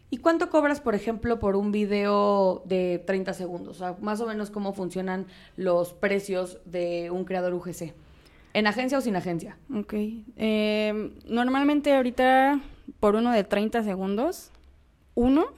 ¿Y 0.09 0.18
cuánto 0.18 0.50
cobras, 0.50 0.80
por 0.80 0.94
ejemplo, 0.94 1.40
por 1.40 1.56
un 1.56 1.72
video 1.72 2.62
de 2.64 3.02
30 3.04 3.35
segundos? 3.35 3.76
O 3.76 3.78
sea, 3.78 3.96
más 4.00 4.20
o 4.20 4.26
menos 4.26 4.50
cómo 4.50 4.72
funcionan 4.72 5.26
los 5.56 5.94
precios 5.94 6.61
de 6.64 7.11
un 7.11 7.24
creador 7.24 7.54
UGC. 7.54 7.92
¿En 8.57 8.66
agencia 8.66 8.97
o 8.97 9.03
sin 9.03 9.14
agencia? 9.16 9.59
Ok. 9.71 9.92
Eh, 10.38 11.11
normalmente 11.27 11.95
ahorita 11.95 12.59
por 13.01 13.14
uno 13.14 13.31
de 13.31 13.45
30 13.45 13.83
segundos, 13.83 14.51
uno, 15.14 15.49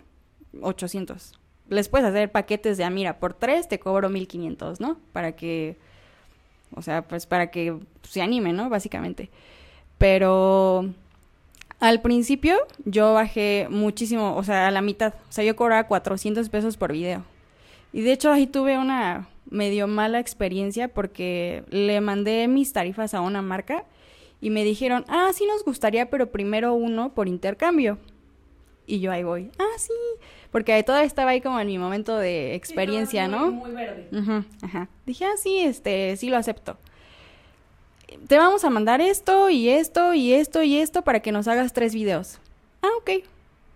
800. 0.61 1.39
Les 1.69 1.89
puedes 1.89 2.09
hacer 2.09 2.33
paquetes 2.33 2.77
de, 2.77 2.83
ah, 2.83 2.91
mira, 2.91 3.21
por 3.21 3.35
tres 3.35 3.69
te 3.69 3.79
cobro 3.79 4.09
1500, 4.09 4.81
¿no? 4.81 4.99
Para 5.13 5.37
que, 5.37 5.77
o 6.75 6.83
sea, 6.83 7.03
pues 7.03 7.27
para 7.27 7.53
que 7.53 7.79
se 8.03 8.21
anime, 8.21 8.53
¿no? 8.53 8.69
Básicamente. 8.69 9.31
Pero 9.97 10.93
al 11.79 12.03
principio 12.03 12.57
yo 12.85 13.15
bajé 13.15 13.69
muchísimo, 13.71 14.35
o 14.35 14.43
sea, 14.43 14.67
a 14.67 14.71
la 14.73 14.83
mitad. 14.83 15.15
O 15.29 15.33
sea, 15.33 15.45
yo 15.45 15.55
cobraba 15.55 15.87
400 15.87 16.49
pesos 16.49 16.77
por 16.77 16.91
video. 16.91 17.23
Y 17.99 18.03
de 18.03 18.13
hecho 18.13 18.31
ahí 18.31 18.47
tuve 18.47 18.79
una 18.79 19.29
medio 19.51 19.89
mala 19.89 20.21
experiencia 20.21 20.87
porque 20.87 21.65
le 21.69 22.01
mandé 22.01 22.47
mis 22.47 22.73
tarifas 22.73 23.13
a 23.13 23.21
una 23.23 23.43
marca 23.43 23.87
y 24.41 24.51
me 24.51 24.63
dijeron, 24.63 25.05
ah, 25.09 25.33
sí 25.35 25.45
nos 25.47 25.65
gustaría, 25.65 26.09
pero 26.09 26.31
primero 26.31 26.75
uno 26.75 27.13
por 27.13 27.27
intercambio. 27.27 27.99
Y 28.87 29.01
yo 29.01 29.11
ahí 29.11 29.25
voy, 29.25 29.51
ah, 29.59 29.79
sí, 29.79 29.93
porque 30.53 30.81
todavía 30.85 31.09
estaba 31.09 31.33
ahí 31.33 31.41
como 31.41 31.59
en 31.59 31.67
mi 31.67 31.77
momento 31.77 32.17
de 32.17 32.55
experiencia, 32.55 33.27
¿no? 33.27 33.51
Muy 33.51 33.73
verde. 33.73 34.07
ajá. 34.63 34.89
Dije, 35.05 35.25
ah, 35.25 35.37
sí, 35.37 35.59
este, 35.59 36.17
sí 36.19 36.31
lo 36.31 36.37
acepto. 36.37 36.77
Te 38.29 38.39
vamos 38.39 38.63
a 38.63 38.71
mandar 38.71 39.01
esto 39.01 39.51
y 39.51 39.71
esto 39.71 40.15
y 40.15 40.35
esto 40.35 40.63
y 40.63 40.79
esto 40.79 41.03
para 41.03 41.19
que 41.19 41.33
nos 41.33 41.49
hagas 41.49 41.73
tres 41.73 41.95
videos. 41.95 42.39
Ah, 42.81 42.91
ok. 43.01 43.25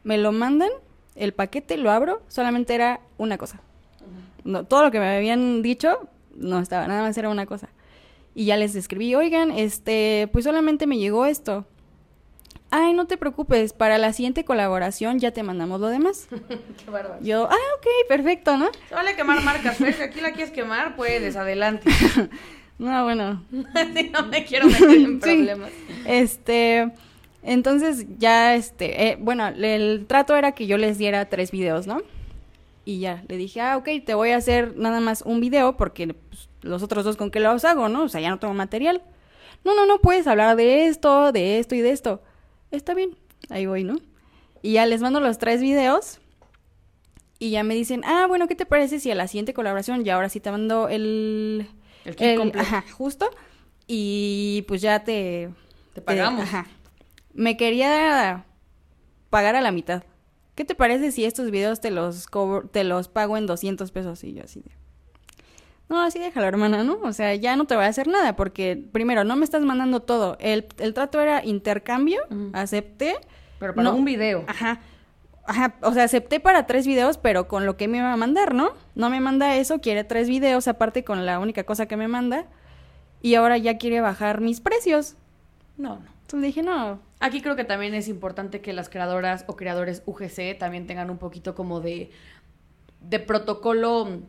Me 0.04 0.16
lo 0.16 0.30
mandan, 0.30 0.70
el 1.16 1.32
paquete 1.32 1.76
lo 1.76 1.90
abro, 1.90 2.22
solamente 2.28 2.76
era 2.76 3.00
una 3.18 3.36
cosa 3.36 3.60
no, 4.44 4.64
todo 4.64 4.84
lo 4.84 4.90
que 4.90 5.00
me 5.00 5.16
habían 5.16 5.62
dicho 5.62 6.08
no 6.34 6.60
estaba, 6.60 6.86
nada 6.86 7.02
más 7.02 7.16
era 7.16 7.28
una 7.28 7.46
cosa. 7.46 7.68
Y 8.34 8.46
ya 8.46 8.56
les 8.56 8.74
escribí, 8.74 9.14
oigan, 9.14 9.50
este, 9.50 10.28
pues 10.32 10.44
solamente 10.44 10.86
me 10.86 10.98
llegó 10.98 11.26
esto. 11.26 11.66
Ay, 12.70 12.94
no 12.94 13.06
te 13.06 13.18
preocupes, 13.18 13.74
para 13.74 13.98
la 13.98 14.14
siguiente 14.14 14.46
colaboración 14.46 15.18
ya 15.18 15.30
te 15.32 15.42
mandamos 15.42 15.78
lo 15.78 15.88
demás. 15.88 16.26
Qué 16.84 16.90
bárbaro. 16.90 17.22
Yo, 17.22 17.46
ah, 17.50 17.56
ok, 17.78 17.86
perfecto, 18.08 18.56
¿no? 18.56 18.70
Se 18.88 18.94
vale 18.94 19.14
quemar 19.14 19.42
marcas, 19.42 19.76
Si 19.76 19.84
aquí 19.84 20.22
la 20.22 20.32
quieres 20.32 20.52
quemar, 20.52 20.96
puedes, 20.96 21.36
adelante. 21.36 21.90
no, 22.78 23.04
bueno. 23.04 23.44
no 23.50 24.26
me 24.26 24.44
quiero 24.46 24.68
meter 24.68 24.90
en 24.90 25.20
problemas. 25.20 25.70
Este, 26.06 26.90
entonces 27.42 28.06
ya, 28.16 28.54
este, 28.54 29.08
eh, 29.08 29.18
bueno, 29.20 29.48
el 29.48 30.06
trato 30.06 30.34
era 30.34 30.52
que 30.52 30.66
yo 30.66 30.78
les 30.78 30.96
diera 30.96 31.26
tres 31.26 31.50
videos, 31.50 31.86
¿no? 31.86 32.00
Y 32.84 32.98
ya, 32.98 33.24
le 33.28 33.36
dije, 33.36 33.60
ah, 33.60 33.76
ok, 33.76 33.88
te 34.04 34.14
voy 34.14 34.30
a 34.30 34.36
hacer 34.36 34.76
nada 34.76 35.00
más 35.00 35.22
un 35.22 35.40
video 35.40 35.76
porque 35.76 36.14
pues, 36.14 36.48
los 36.62 36.82
otros 36.82 37.04
dos 37.04 37.16
con 37.16 37.30
qué 37.30 37.38
los 37.40 37.64
hago, 37.64 37.88
¿no? 37.88 38.04
O 38.04 38.08
sea, 38.08 38.20
ya 38.20 38.30
no 38.30 38.38
tengo 38.38 38.54
material. 38.54 39.02
No, 39.64 39.74
no, 39.74 39.86
no 39.86 40.00
puedes 40.00 40.26
hablar 40.26 40.56
de 40.56 40.86
esto, 40.86 41.30
de 41.30 41.58
esto 41.58 41.74
y 41.74 41.80
de 41.80 41.90
esto. 41.90 42.22
Está 42.70 42.94
bien, 42.94 43.16
ahí 43.50 43.66
voy, 43.66 43.84
¿no? 43.84 43.96
Y 44.62 44.72
ya 44.72 44.86
les 44.86 45.00
mando 45.00 45.20
los 45.20 45.38
tres 45.38 45.60
videos 45.60 46.20
y 47.38 47.50
ya 47.50 47.64
me 47.64 47.74
dicen, 47.74 48.02
ah, 48.04 48.26
bueno, 48.28 48.46
¿qué 48.48 48.54
te 48.54 48.66
parece 48.66 49.00
si 49.00 49.10
a 49.10 49.14
la 49.14 49.26
siguiente 49.26 49.54
colaboración 49.54 50.04
ya 50.04 50.14
ahora 50.14 50.28
sí 50.28 50.40
te 50.40 50.50
mando 50.50 50.88
el... 50.88 51.68
El 52.04 52.16
kit 52.16 52.56
Ajá, 52.56 52.84
justo. 52.92 53.30
Y 53.86 54.64
pues 54.68 54.80
ya 54.80 55.04
te... 55.04 55.50
Te 55.92 56.00
pagamos. 56.00 56.42
ajá. 56.42 56.66
Me 57.34 57.56
quería 57.56 58.44
pagar 59.30 59.56
a 59.56 59.60
la 59.60 59.72
mitad. 59.72 60.04
¿Qué 60.54 60.64
te 60.64 60.74
parece 60.74 61.12
si 61.12 61.24
estos 61.24 61.50
videos 61.50 61.80
te 61.80 61.90
los, 61.90 62.26
te 62.70 62.84
los 62.84 63.08
pago 63.08 63.36
en 63.36 63.46
200 63.46 63.90
pesos? 63.90 64.24
Y 64.24 64.34
yo 64.34 64.44
así 64.44 64.60
de... 64.60 64.70
No, 65.88 66.00
así 66.00 66.18
déjalo, 66.18 66.46
hermana, 66.46 66.84
¿no? 66.84 66.98
O 67.02 67.12
sea, 67.12 67.34
ya 67.34 67.54
no 67.54 67.66
te 67.66 67.76
voy 67.76 67.84
a 67.84 67.88
hacer 67.88 68.08
nada 68.08 68.34
porque, 68.34 68.82
primero, 68.92 69.24
no 69.24 69.36
me 69.36 69.44
estás 69.44 69.62
mandando 69.62 70.00
todo. 70.00 70.38
El, 70.40 70.66
el 70.78 70.94
trato 70.94 71.20
era 71.20 71.44
intercambio, 71.44 72.22
acepté. 72.54 73.16
Pero 73.58 73.74
para 73.74 73.90
un 73.90 74.04
video. 74.04 74.44
Ajá. 74.46 74.80
Ajá, 75.44 75.74
o 75.82 75.92
sea, 75.92 76.04
acepté 76.04 76.40
para 76.40 76.66
tres 76.66 76.86
videos, 76.86 77.18
pero 77.18 77.48
con 77.48 77.66
lo 77.66 77.76
que 77.76 77.88
me 77.88 77.98
iba 77.98 78.12
a 78.12 78.16
mandar, 78.16 78.54
¿no? 78.54 78.70
No 78.94 79.10
me 79.10 79.20
manda 79.20 79.56
eso, 79.56 79.80
quiere 79.80 80.04
tres 80.04 80.28
videos, 80.28 80.68
aparte 80.68 81.04
con 81.04 81.26
la 81.26 81.40
única 81.40 81.64
cosa 81.64 81.86
que 81.86 81.96
me 81.96 82.08
manda. 82.08 82.46
Y 83.20 83.34
ahora 83.34 83.58
ya 83.58 83.76
quiere 83.76 84.00
bajar 84.00 84.40
mis 84.40 84.60
precios. 84.60 85.16
No, 85.76 85.96
no. 85.96 86.06
Entonces 86.22 86.46
dije, 86.46 86.62
no, 86.62 87.00
Aquí 87.22 87.40
creo 87.40 87.54
que 87.54 87.62
también 87.62 87.94
es 87.94 88.08
importante 88.08 88.60
que 88.60 88.72
las 88.72 88.88
creadoras 88.88 89.44
o 89.46 89.54
creadores 89.54 90.02
UGC 90.06 90.58
también 90.58 90.88
tengan 90.88 91.08
un 91.08 91.18
poquito 91.18 91.54
como 91.54 91.80
de, 91.80 92.10
de 93.00 93.20
protocolo 93.20 94.22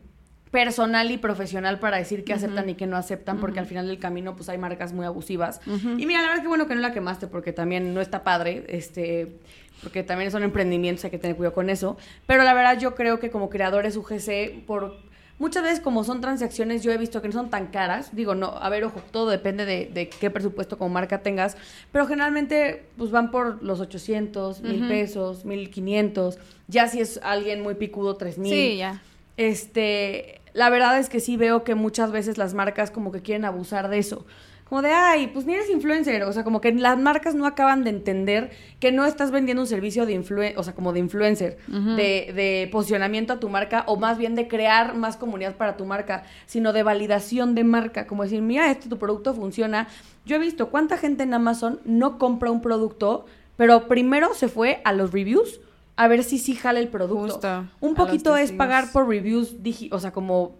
personal 0.51 1.09
y 1.09 1.17
profesional 1.17 1.79
para 1.79 1.97
decir 1.97 2.23
qué 2.23 2.33
aceptan 2.33 2.69
y 2.69 2.75
qué 2.75 2.85
no 2.85 2.95
aceptan, 2.95 3.39
porque 3.39 3.59
al 3.59 3.65
final 3.65 3.87
del 3.87 3.97
camino 3.97 4.35
pues 4.35 4.47
hay 4.49 4.59
marcas 4.59 4.93
muy 4.93 5.07
abusivas. 5.07 5.59
Y 5.65 6.05
mira, 6.05 6.21
la 6.21 6.27
verdad 6.27 6.35
es 6.35 6.41
que 6.43 6.47
bueno 6.47 6.67
que 6.67 6.75
no 6.75 6.81
la 6.81 6.93
quemaste 6.93 7.25
porque 7.25 7.51
también 7.51 7.95
no 7.95 8.01
está 8.01 8.23
padre, 8.23 8.63
este, 8.69 9.39
porque 9.81 10.03
también 10.03 10.29
son 10.29 10.43
emprendimientos, 10.43 11.03
hay 11.03 11.09
que 11.09 11.17
tener 11.17 11.35
cuidado 11.35 11.55
con 11.55 11.71
eso. 11.71 11.97
Pero 12.27 12.43
la 12.43 12.53
verdad 12.53 12.77
yo 12.77 12.93
creo 12.93 13.19
que 13.19 13.31
como 13.31 13.49
creadores 13.49 13.97
UGC, 13.97 14.67
por 14.67 14.97
Muchas 15.39 15.63
veces 15.63 15.79
como 15.79 16.03
son 16.03 16.21
transacciones, 16.21 16.83
yo 16.83 16.91
he 16.91 16.97
visto 16.97 17.21
que 17.21 17.27
no 17.27 17.33
son 17.33 17.49
tan 17.49 17.67
caras. 17.67 18.15
Digo, 18.15 18.35
no, 18.35 18.47
a 18.47 18.69
ver, 18.69 18.83
ojo, 18.83 19.01
todo 19.11 19.29
depende 19.29 19.65
de, 19.65 20.09
qué 20.09 20.29
presupuesto 20.29 20.77
como 20.77 20.93
marca 20.93 21.21
tengas. 21.21 21.57
Pero 21.91 22.05
generalmente, 22.05 22.85
pues 22.97 23.11
van 23.11 23.31
por 23.31 23.61
los 23.63 23.79
800, 23.79 24.61
mil 24.61 24.87
pesos, 24.87 25.43
1500. 25.43 26.37
Ya 26.67 26.87
si 26.87 27.01
es 27.01 27.19
alguien 27.23 27.61
muy 27.61 27.75
picudo, 27.75 28.15
3000. 28.15 28.51
Sí, 28.51 28.77
ya. 28.77 29.01
Este, 29.35 30.39
la 30.53 30.69
verdad 30.69 30.99
es 30.99 31.09
que 31.09 31.19
sí 31.19 31.35
veo 31.35 31.63
que 31.63 31.75
muchas 31.75 32.11
veces 32.11 32.37
las 32.37 32.53
marcas 32.53 32.91
como 32.91 33.11
que 33.11 33.21
quieren 33.21 33.45
abusar 33.45 33.89
de 33.89 33.97
eso 33.97 34.25
como 34.73 34.81
de, 34.81 34.91
ay, 34.91 35.27
pues 35.27 35.45
ni 35.45 35.53
eres 35.53 35.69
influencer. 35.69 36.23
O 36.23 36.33
sea, 36.33 36.43
como 36.43 36.59
que 36.59 36.71
las 36.71 36.97
marcas 36.97 37.35
no 37.35 37.45
acaban 37.45 37.83
de 37.83 37.91
entender 37.91 38.49
que 38.79 38.91
no 38.91 39.05
estás 39.05 39.29
vendiendo 39.29 39.61
un 39.61 39.67
servicio 39.67 40.07
de 40.07 40.13
influencer, 40.13 40.57
o 40.57 40.63
sea, 40.63 40.73
como 40.73 40.93
de 40.93 40.99
influencer, 40.99 41.59
de, 41.67 42.33
de, 42.33 42.69
posicionamiento 42.71 43.33
a 43.33 43.39
tu 43.39 43.49
marca, 43.49 43.83
o 43.85 43.97
más 43.97 44.17
bien 44.17 44.33
de 44.33 44.47
crear 44.47 44.95
más 44.95 45.15
comunidad 45.15 45.57
para 45.57 45.77
tu 45.77 45.85
marca, 45.85 46.23
sino 46.47 46.73
de 46.73 46.81
validación 46.81 47.53
de 47.53 47.63
marca. 47.63 48.07
Como 48.07 48.23
decir, 48.23 48.41
mira, 48.41 48.71
este 48.71 48.89
tu 48.89 48.97
producto 48.97 49.35
funciona. 49.35 49.89
Yo 50.25 50.37
he 50.37 50.39
visto 50.39 50.69
cuánta 50.69 50.97
gente 50.97 51.21
en 51.21 51.35
Amazon 51.35 51.79
no 51.85 52.17
compra 52.17 52.49
un 52.49 52.63
producto, 52.63 53.27
pero 53.57 53.87
primero 53.87 54.33
se 54.33 54.47
fue 54.47 54.81
a 54.85 54.91
los 54.91 55.11
reviews 55.11 55.59
a 55.97 56.07
ver 56.07 56.23
si 56.23 56.39
sí 56.39 56.55
jala 56.55 56.79
el 56.79 56.87
producto. 56.87 57.67
Un 57.79 57.93
poquito 57.93 58.35
es 58.37 58.51
pagar 58.51 58.91
por 58.91 59.07
reviews, 59.07 59.55
o 59.91 59.99
sea, 59.99 60.11
como 60.11 60.55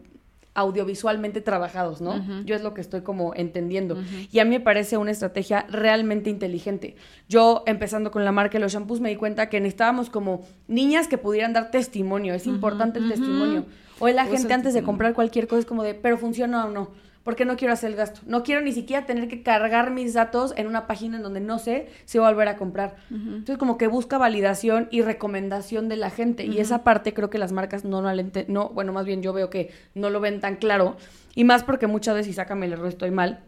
audiovisualmente 0.56 1.42
trabajados, 1.42 2.02
¿no? 2.02 2.44
Yo 2.46 2.56
es 2.56 2.62
lo 2.62 2.74
que 2.74 2.82
estoy 2.82 3.02
como 3.02 3.34
entendiendo. 3.36 3.98
Y 4.32 4.40
a 4.40 4.46
mí 4.46 4.52
me 4.52 4.60
parece 4.60 4.98
una 4.98 5.12
estrategia 5.12 5.66
realmente 5.70 6.30
inteligente. 6.30 6.96
Yo, 7.28 7.64
empezando 7.66 8.12
con 8.12 8.26
la 8.26 8.32
marca 8.32 8.54
de 8.54 8.60
los 8.60 8.74
shampoos, 8.74 9.00
me 9.00 9.10
di 9.10 9.16
cuenta 9.16 9.50
que 9.50 9.60
necesitábamos 9.60 10.10
como 10.10 10.46
niñas 10.68 11.08
que 11.08 11.18
pudieran 11.18 11.54
dar 11.54 11.72
testimonio. 11.72 12.34
Es 12.34 12.48
importante 12.48 13.00
el 13.00 13.10
testimonio. 13.10 13.66
Hoy 14.00 14.14
la 14.14 14.26
gente 14.26 14.54
antes 14.54 14.74
de 14.74 14.84
comprar 14.84 15.14
cualquier 15.14 15.48
cosa 15.48 15.60
es 15.60 15.66
como 15.66 15.84
de, 15.84 15.94
pero 15.94 16.18
funciona 16.18 16.66
o 16.66 16.70
no 16.70 17.04
porque 17.24 17.46
no 17.46 17.56
quiero 17.56 17.74
hacer 17.74 17.92
el 17.92 17.96
gasto. 17.96 18.22
No 18.26 18.44
quiero 18.44 18.62
ni 18.62 18.72
siquiera 18.72 19.06
tener 19.06 19.28
que 19.28 19.44
cargar 19.44 19.92
mis 19.92 20.14
datos 20.14 20.54
en 20.58 20.68
una 20.68 20.88
página 20.88 21.18
en 21.18 21.24
donde 21.24 21.40
no 21.40 21.60
sé 21.60 21.88
si 22.06 22.18
voy 22.18 22.28
a 22.28 22.32
volver 22.32 22.48
a 22.50 22.58
comprar. 22.58 22.96
Entonces, 23.10 23.58
como 23.58 23.78
que 23.78 23.88
busca 23.88 24.18
validación 24.18 24.88
y 24.92 25.02
recomendación 25.02 25.90
de 25.90 25.96
la 25.96 26.10
gente. 26.10 26.46
Y 26.46 26.60
esa 26.60 26.84
parte 26.84 27.14
creo 27.14 27.30
que 27.30 27.38
las 27.38 27.52
marcas 27.52 27.86
no, 27.86 28.02
no, 28.02 28.70
bueno, 28.70 28.94
más 28.94 29.06
bien 29.06 29.22
yo 29.22 29.34
veo 29.34 29.50
que 29.50 29.72
no 29.96 30.10
lo 30.10 30.20
ven 30.20 30.40
tan 30.40 30.58
claro. 30.58 30.98
Y 31.36 31.46
más 31.46 31.64
porque 31.64 31.88
muchas 31.88 32.16
veces, 32.16 32.32
y 32.32 32.34
sácame 32.34 32.66
el 32.66 32.74
error, 32.74 32.88
estoy 32.88 33.12
mal, 33.12 33.44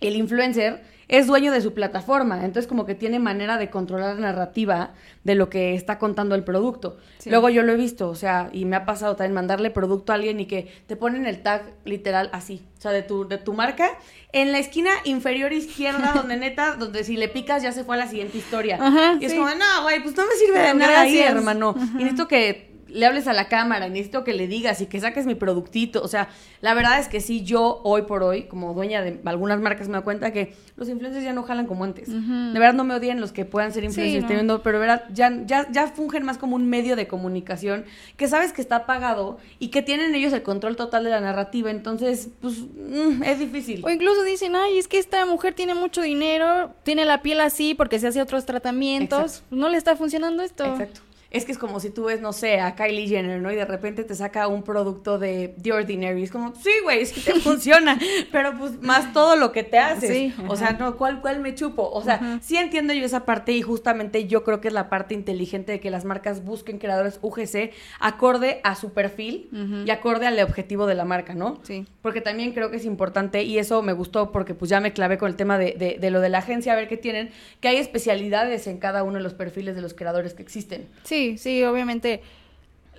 el 0.00 0.16
influencer 0.16 0.82
es 1.10 1.26
dueño 1.26 1.50
de 1.50 1.60
su 1.60 1.74
plataforma, 1.74 2.44
entonces 2.44 2.68
como 2.68 2.86
que 2.86 2.94
tiene 2.94 3.18
manera 3.18 3.58
de 3.58 3.68
controlar 3.68 4.14
la 4.14 4.20
narrativa 4.20 4.94
de 5.24 5.34
lo 5.34 5.50
que 5.50 5.74
está 5.74 5.98
contando 5.98 6.36
el 6.36 6.44
producto. 6.44 6.98
Luego 7.26 7.48
yo 7.48 7.64
lo 7.64 7.72
he 7.72 7.76
visto, 7.76 8.08
o 8.08 8.14
sea, 8.14 8.48
y 8.52 8.64
me 8.64 8.76
ha 8.76 8.86
pasado 8.86 9.16
también 9.16 9.34
mandarle 9.34 9.72
producto 9.72 10.12
a 10.12 10.14
alguien 10.14 10.38
y 10.38 10.46
que 10.46 10.72
te 10.86 10.94
ponen 10.94 11.26
el 11.26 11.42
tag 11.42 11.64
literal 11.84 12.30
así, 12.32 12.64
o 12.78 12.80
sea, 12.80 12.92
de 12.92 13.02
tu, 13.02 13.26
de 13.26 13.38
tu 13.38 13.54
marca, 13.54 13.90
en 14.32 14.52
la 14.52 14.58
esquina 14.58 14.90
inferior 15.02 15.52
izquierda, 15.52 16.12
donde 16.14 16.36
neta, 16.36 16.76
donde 16.76 17.02
si 17.02 17.16
le 17.16 17.26
picas 17.26 17.60
ya 17.60 17.72
se 17.72 17.82
fue 17.82 17.96
a 17.96 17.98
la 17.98 18.06
siguiente 18.06 18.38
historia. 18.38 18.78
y 19.20 19.24
es 19.24 19.34
como, 19.34 19.48
no, 19.48 19.82
güey, 19.82 20.00
pues 20.04 20.16
no 20.16 20.24
me 20.24 20.34
sirve 20.34 20.60
de 20.60 20.74
nada 20.74 21.00
ahí, 21.00 21.18
hermano. 21.18 21.74
Y 21.94 22.04
necesito 22.04 22.28
que 22.28 22.69
le 22.92 23.06
hables 23.06 23.26
a 23.26 23.32
la 23.32 23.48
cámara, 23.48 23.88
necesito 23.88 24.24
que 24.24 24.32
le 24.32 24.46
digas 24.46 24.80
y 24.80 24.86
que 24.86 25.00
saques 25.00 25.26
mi 25.26 25.34
productito. 25.34 26.02
O 26.02 26.08
sea, 26.08 26.28
la 26.60 26.74
verdad 26.74 26.98
es 26.98 27.08
que 27.08 27.20
sí, 27.20 27.42
yo 27.42 27.80
hoy 27.84 28.02
por 28.02 28.22
hoy, 28.22 28.44
como 28.44 28.74
dueña 28.74 29.02
de 29.02 29.20
algunas 29.24 29.60
marcas, 29.60 29.88
me 29.88 29.94
doy 29.94 30.02
cuenta 30.02 30.32
que 30.32 30.54
los 30.76 30.88
influencers 30.88 31.24
ya 31.24 31.32
no 31.32 31.42
jalan 31.42 31.66
como 31.66 31.84
antes. 31.84 32.08
De 32.08 32.58
verdad 32.58 32.74
no 32.74 32.84
me 32.84 32.94
odian 32.94 33.20
los 33.20 33.32
que 33.32 33.44
puedan 33.44 33.72
ser 33.72 33.84
influencers, 33.84 34.26
pero 34.62 34.78
de 34.78 34.86
verdad 34.86 35.04
ya, 35.12 35.42
ya, 35.46 35.70
ya 35.70 35.86
fungen 35.88 36.24
más 36.24 36.38
como 36.38 36.56
un 36.56 36.68
medio 36.68 36.96
de 36.96 37.06
comunicación 37.06 37.84
que 38.16 38.28
sabes 38.28 38.52
que 38.52 38.60
está 38.60 38.86
pagado 38.86 39.38
y 39.58 39.68
que 39.68 39.82
tienen 39.82 40.14
ellos 40.14 40.32
el 40.32 40.42
control 40.42 40.76
total 40.76 41.04
de 41.04 41.10
la 41.10 41.20
narrativa. 41.20 41.70
Entonces, 41.70 42.28
pues 42.40 42.58
mm, 42.58 43.22
es 43.22 43.38
difícil. 43.38 43.82
O 43.84 43.90
incluso 43.90 44.22
dicen, 44.22 44.56
ay, 44.56 44.78
es 44.78 44.88
que 44.88 44.98
esta 44.98 45.24
mujer 45.26 45.54
tiene 45.54 45.74
mucho 45.74 46.02
dinero, 46.02 46.74
tiene 46.82 47.04
la 47.04 47.22
piel 47.22 47.40
así 47.40 47.74
porque 47.74 47.98
se 47.98 48.08
hace 48.08 48.20
otros 48.20 48.46
tratamientos, 48.46 49.42
no 49.50 49.68
le 49.68 49.76
está 49.76 49.96
funcionando 49.96 50.42
esto. 50.42 50.64
Exacto 50.64 51.00
es 51.30 51.44
que 51.44 51.52
es 51.52 51.58
como 51.58 51.78
si 51.78 51.90
tú 51.90 52.04
ves, 52.04 52.20
no 52.20 52.32
sé, 52.32 52.60
a 52.60 52.74
Kylie 52.74 53.06
Jenner, 53.06 53.40
¿no? 53.40 53.52
Y 53.52 53.54
de 53.54 53.64
repente 53.64 54.02
te 54.02 54.14
saca 54.16 54.48
un 54.48 54.64
producto 54.64 55.18
de 55.18 55.54
The 55.62 55.72
Ordinary. 55.72 56.24
Es 56.24 56.32
como, 56.32 56.54
sí, 56.56 56.70
güey, 56.82 57.02
es 57.02 57.12
que 57.12 57.20
te 57.20 57.34
funciona, 57.40 57.98
pero 58.32 58.58
pues 58.58 58.80
más 58.82 59.12
todo 59.12 59.36
lo 59.36 59.52
que 59.52 59.62
te 59.62 59.78
haces. 59.78 60.34
o 60.48 60.56
sea, 60.56 60.72
no, 60.72 60.96
¿cuál, 60.96 61.20
¿cuál 61.20 61.40
me 61.40 61.54
chupo? 61.54 61.88
O 61.88 62.02
sea, 62.02 62.40
sí 62.42 62.56
entiendo 62.56 62.92
yo 62.92 63.04
esa 63.04 63.24
parte 63.24 63.52
y 63.52 63.62
justamente 63.62 64.26
yo 64.26 64.42
creo 64.42 64.60
que 64.60 64.68
es 64.68 64.74
la 64.74 64.88
parte 64.88 65.14
inteligente 65.14 65.72
de 65.72 65.80
que 65.80 65.90
las 65.90 66.04
marcas 66.04 66.44
busquen 66.44 66.78
creadores 66.78 67.20
UGC 67.22 67.72
acorde 68.00 68.60
a 68.64 68.74
su 68.74 68.92
perfil 68.92 69.48
y 69.86 69.90
acorde 69.90 70.26
al 70.26 70.38
objetivo 70.40 70.86
de 70.86 70.94
la 70.94 71.04
marca, 71.04 71.34
¿no? 71.34 71.60
Sí. 71.62 71.86
Porque 72.02 72.20
también 72.20 72.52
creo 72.52 72.70
que 72.70 72.76
es 72.78 72.84
importante 72.84 73.42
y 73.44 73.58
eso 73.58 73.82
me 73.82 73.92
gustó 73.92 74.32
porque 74.32 74.54
pues 74.54 74.68
ya 74.68 74.80
me 74.80 74.92
clavé 74.92 75.18
con 75.18 75.28
el 75.28 75.36
tema 75.36 75.58
de, 75.58 75.74
de, 75.78 75.98
de 76.00 76.10
lo 76.10 76.20
de 76.20 76.28
la 76.28 76.38
agencia, 76.38 76.72
a 76.72 76.76
ver 76.76 76.88
qué 76.88 76.96
tienen, 76.96 77.30
que 77.60 77.68
hay 77.68 77.76
especialidades 77.76 78.66
en 78.66 78.78
cada 78.78 79.04
uno 79.04 79.18
de 79.18 79.22
los 79.22 79.34
perfiles 79.34 79.76
de 79.76 79.82
los 79.82 79.94
creadores 79.94 80.34
que 80.34 80.42
existen. 80.42 80.88
Sí, 81.04 81.19
Sí, 81.20 81.36
sí, 81.36 81.64
obviamente 81.64 82.22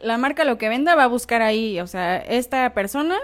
la 0.04 0.20
marca 0.20 0.44
lo 0.44 0.60
que 0.60 0.70
venda 0.70 0.94
va 0.94 1.06
a 1.06 1.08
buscar 1.08 1.42
ahí, 1.42 1.80
o 1.80 1.88
sea, 1.88 2.18
esta 2.18 2.72
persona 2.76 3.18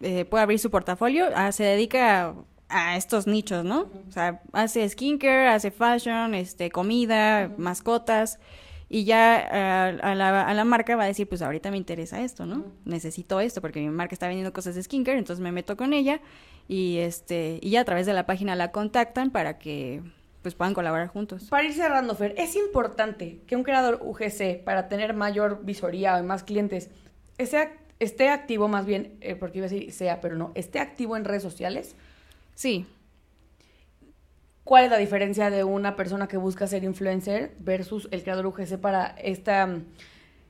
eh, 0.00 0.24
puede 0.24 0.42
abrir 0.42 0.58
su 0.58 0.70
portafolio, 0.70 1.26
ah, 1.34 1.52
se 1.52 1.64
dedica 1.64 2.34
a, 2.70 2.96
estos 2.96 3.26
nichos, 3.26 3.66
¿no? 3.66 3.90
O 4.08 4.10
sea, 4.10 4.40
hace 4.54 4.88
skincare, 4.88 5.48
hace 5.48 5.70
fashion, 5.70 6.34
este, 6.34 6.70
comida, 6.70 7.50
mascotas, 7.58 8.38
y 8.88 9.04
ya 9.04 9.90
a, 9.90 10.14
la, 10.14 10.42
a, 10.42 10.54
la, 10.54 10.64
marca 10.64 10.96
va 10.96 11.04
a 11.04 11.06
decir, 11.06 11.28
pues 11.28 11.42
ahorita 11.42 11.70
me 11.70 11.76
interesa 11.76 12.22
esto, 12.22 12.46
¿no? 12.46 12.64
Necesito 12.86 13.40
esto 13.40 13.60
porque 13.60 13.80
mi 13.80 13.90
marca 13.90 14.14
está 14.14 14.26
vendiendo 14.26 14.54
cosas 14.54 14.74
de 14.74 14.82
skincare, 14.82 15.18
entonces 15.18 15.42
me 15.42 15.52
meto 15.52 15.76
con 15.76 15.92
ella 15.92 16.22
y 16.66 16.96
este 16.98 17.58
y 17.60 17.70
ya 17.70 17.82
a 17.82 17.84
través 17.84 18.06
de 18.06 18.14
la 18.14 18.24
página 18.24 18.56
la 18.56 18.72
contactan 18.72 19.30
para 19.30 19.58
que 19.58 20.02
pues 20.48 20.54
puedan 20.54 20.72
colaborar 20.72 21.08
juntos. 21.08 21.48
Para 21.50 21.64
ir 21.64 21.74
cerrando, 21.74 22.14
Fer, 22.14 22.34
es 22.38 22.56
importante 22.56 23.42
que 23.46 23.54
un 23.54 23.64
creador 23.64 24.00
UGC, 24.02 24.64
para 24.64 24.88
tener 24.88 25.12
mayor 25.12 25.62
visoría 25.62 26.16
o 26.16 26.22
más 26.22 26.42
clientes, 26.42 26.88
esté, 27.36 27.68
esté 27.98 28.30
activo 28.30 28.66
más 28.66 28.86
bien, 28.86 29.18
eh, 29.20 29.34
porque 29.34 29.58
iba 29.58 29.66
a 29.66 29.68
decir 29.68 29.92
sea, 29.92 30.22
pero 30.22 30.36
no, 30.36 30.52
esté 30.54 30.78
activo 30.78 31.18
en 31.18 31.26
redes 31.26 31.42
sociales. 31.42 31.96
Sí. 32.54 32.86
¿Cuál 34.64 34.84
es 34.86 34.90
la 34.90 34.96
diferencia 34.96 35.50
de 35.50 35.64
una 35.64 35.96
persona 35.96 36.28
que 36.28 36.38
busca 36.38 36.66
ser 36.66 36.82
influencer 36.82 37.54
versus 37.58 38.08
el 38.10 38.22
creador 38.22 38.46
UGC 38.46 38.78
para 38.78 39.08
esta 39.18 39.66
mm, 39.66 39.84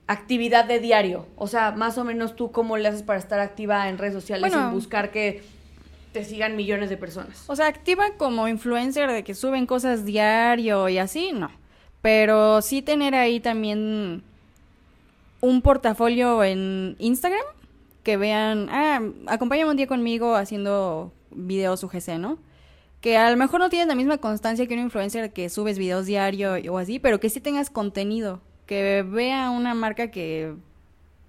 actividad 0.07 0.63
de 0.63 0.79
diario? 0.79 1.27
O 1.35 1.47
sea, 1.47 1.71
más 1.71 1.97
o 1.97 2.05
menos 2.05 2.37
tú 2.37 2.53
cómo 2.53 2.77
le 2.77 2.87
haces 2.87 3.03
para 3.03 3.19
estar 3.19 3.41
activa 3.41 3.89
en 3.89 3.97
redes 3.97 4.13
sociales 4.13 4.53
y 4.53 4.73
buscar 4.73 5.11
que 5.11 5.43
te 6.11 6.23
sigan 6.23 6.55
millones 6.55 6.89
de 6.89 6.97
personas. 6.97 7.43
O 7.47 7.55
sea, 7.55 7.67
activa 7.67 8.05
como 8.17 8.47
influencer 8.47 9.11
de 9.11 9.23
que 9.23 9.33
suben 9.33 9.65
cosas 9.65 10.05
diario 10.05 10.89
y 10.89 10.97
así, 10.97 11.31
no. 11.31 11.51
Pero 12.01 12.61
sí 12.61 12.81
tener 12.81 13.15
ahí 13.15 13.39
también 13.39 14.23
un 15.41 15.61
portafolio 15.61 16.43
en 16.43 16.95
Instagram 16.99 17.43
que 18.03 18.17
vean, 18.17 18.69
ah, 18.69 19.01
acompáñame 19.27 19.71
un 19.71 19.77
día 19.77 19.87
conmigo 19.87 20.35
haciendo 20.35 21.11
videos 21.31 21.83
UGC, 21.83 22.17
¿no? 22.17 22.37
Que 23.01 23.17
a 23.17 23.29
lo 23.29 23.37
mejor 23.37 23.59
no 23.59 23.69
tienes 23.69 23.87
la 23.87 23.95
misma 23.95 24.17
constancia 24.17 24.67
que 24.67 24.73
un 24.73 24.81
influencer 24.81 25.31
que 25.31 25.49
subes 25.49 25.77
videos 25.77 26.05
diario 26.05 26.55
o 26.71 26.77
así, 26.77 26.99
pero 26.99 27.19
que 27.19 27.29
sí 27.29 27.39
tengas 27.39 27.69
contenido, 27.69 28.41
que 28.65 29.03
vea 29.03 29.49
una 29.49 29.73
marca 29.73 30.11
que 30.11 30.53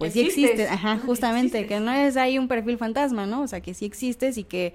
pues 0.00 0.14
sí 0.14 0.22
existe, 0.22 0.66
ajá, 0.66 0.98
justamente, 0.98 1.66
que 1.66 1.78
no 1.78 1.92
es 1.92 2.16
ahí 2.16 2.38
un 2.38 2.48
perfil 2.48 2.78
fantasma, 2.78 3.26
¿no? 3.26 3.42
O 3.42 3.46
sea, 3.46 3.60
que 3.60 3.74
sí 3.74 3.84
existes 3.84 4.38
y 4.38 4.44
que 4.44 4.74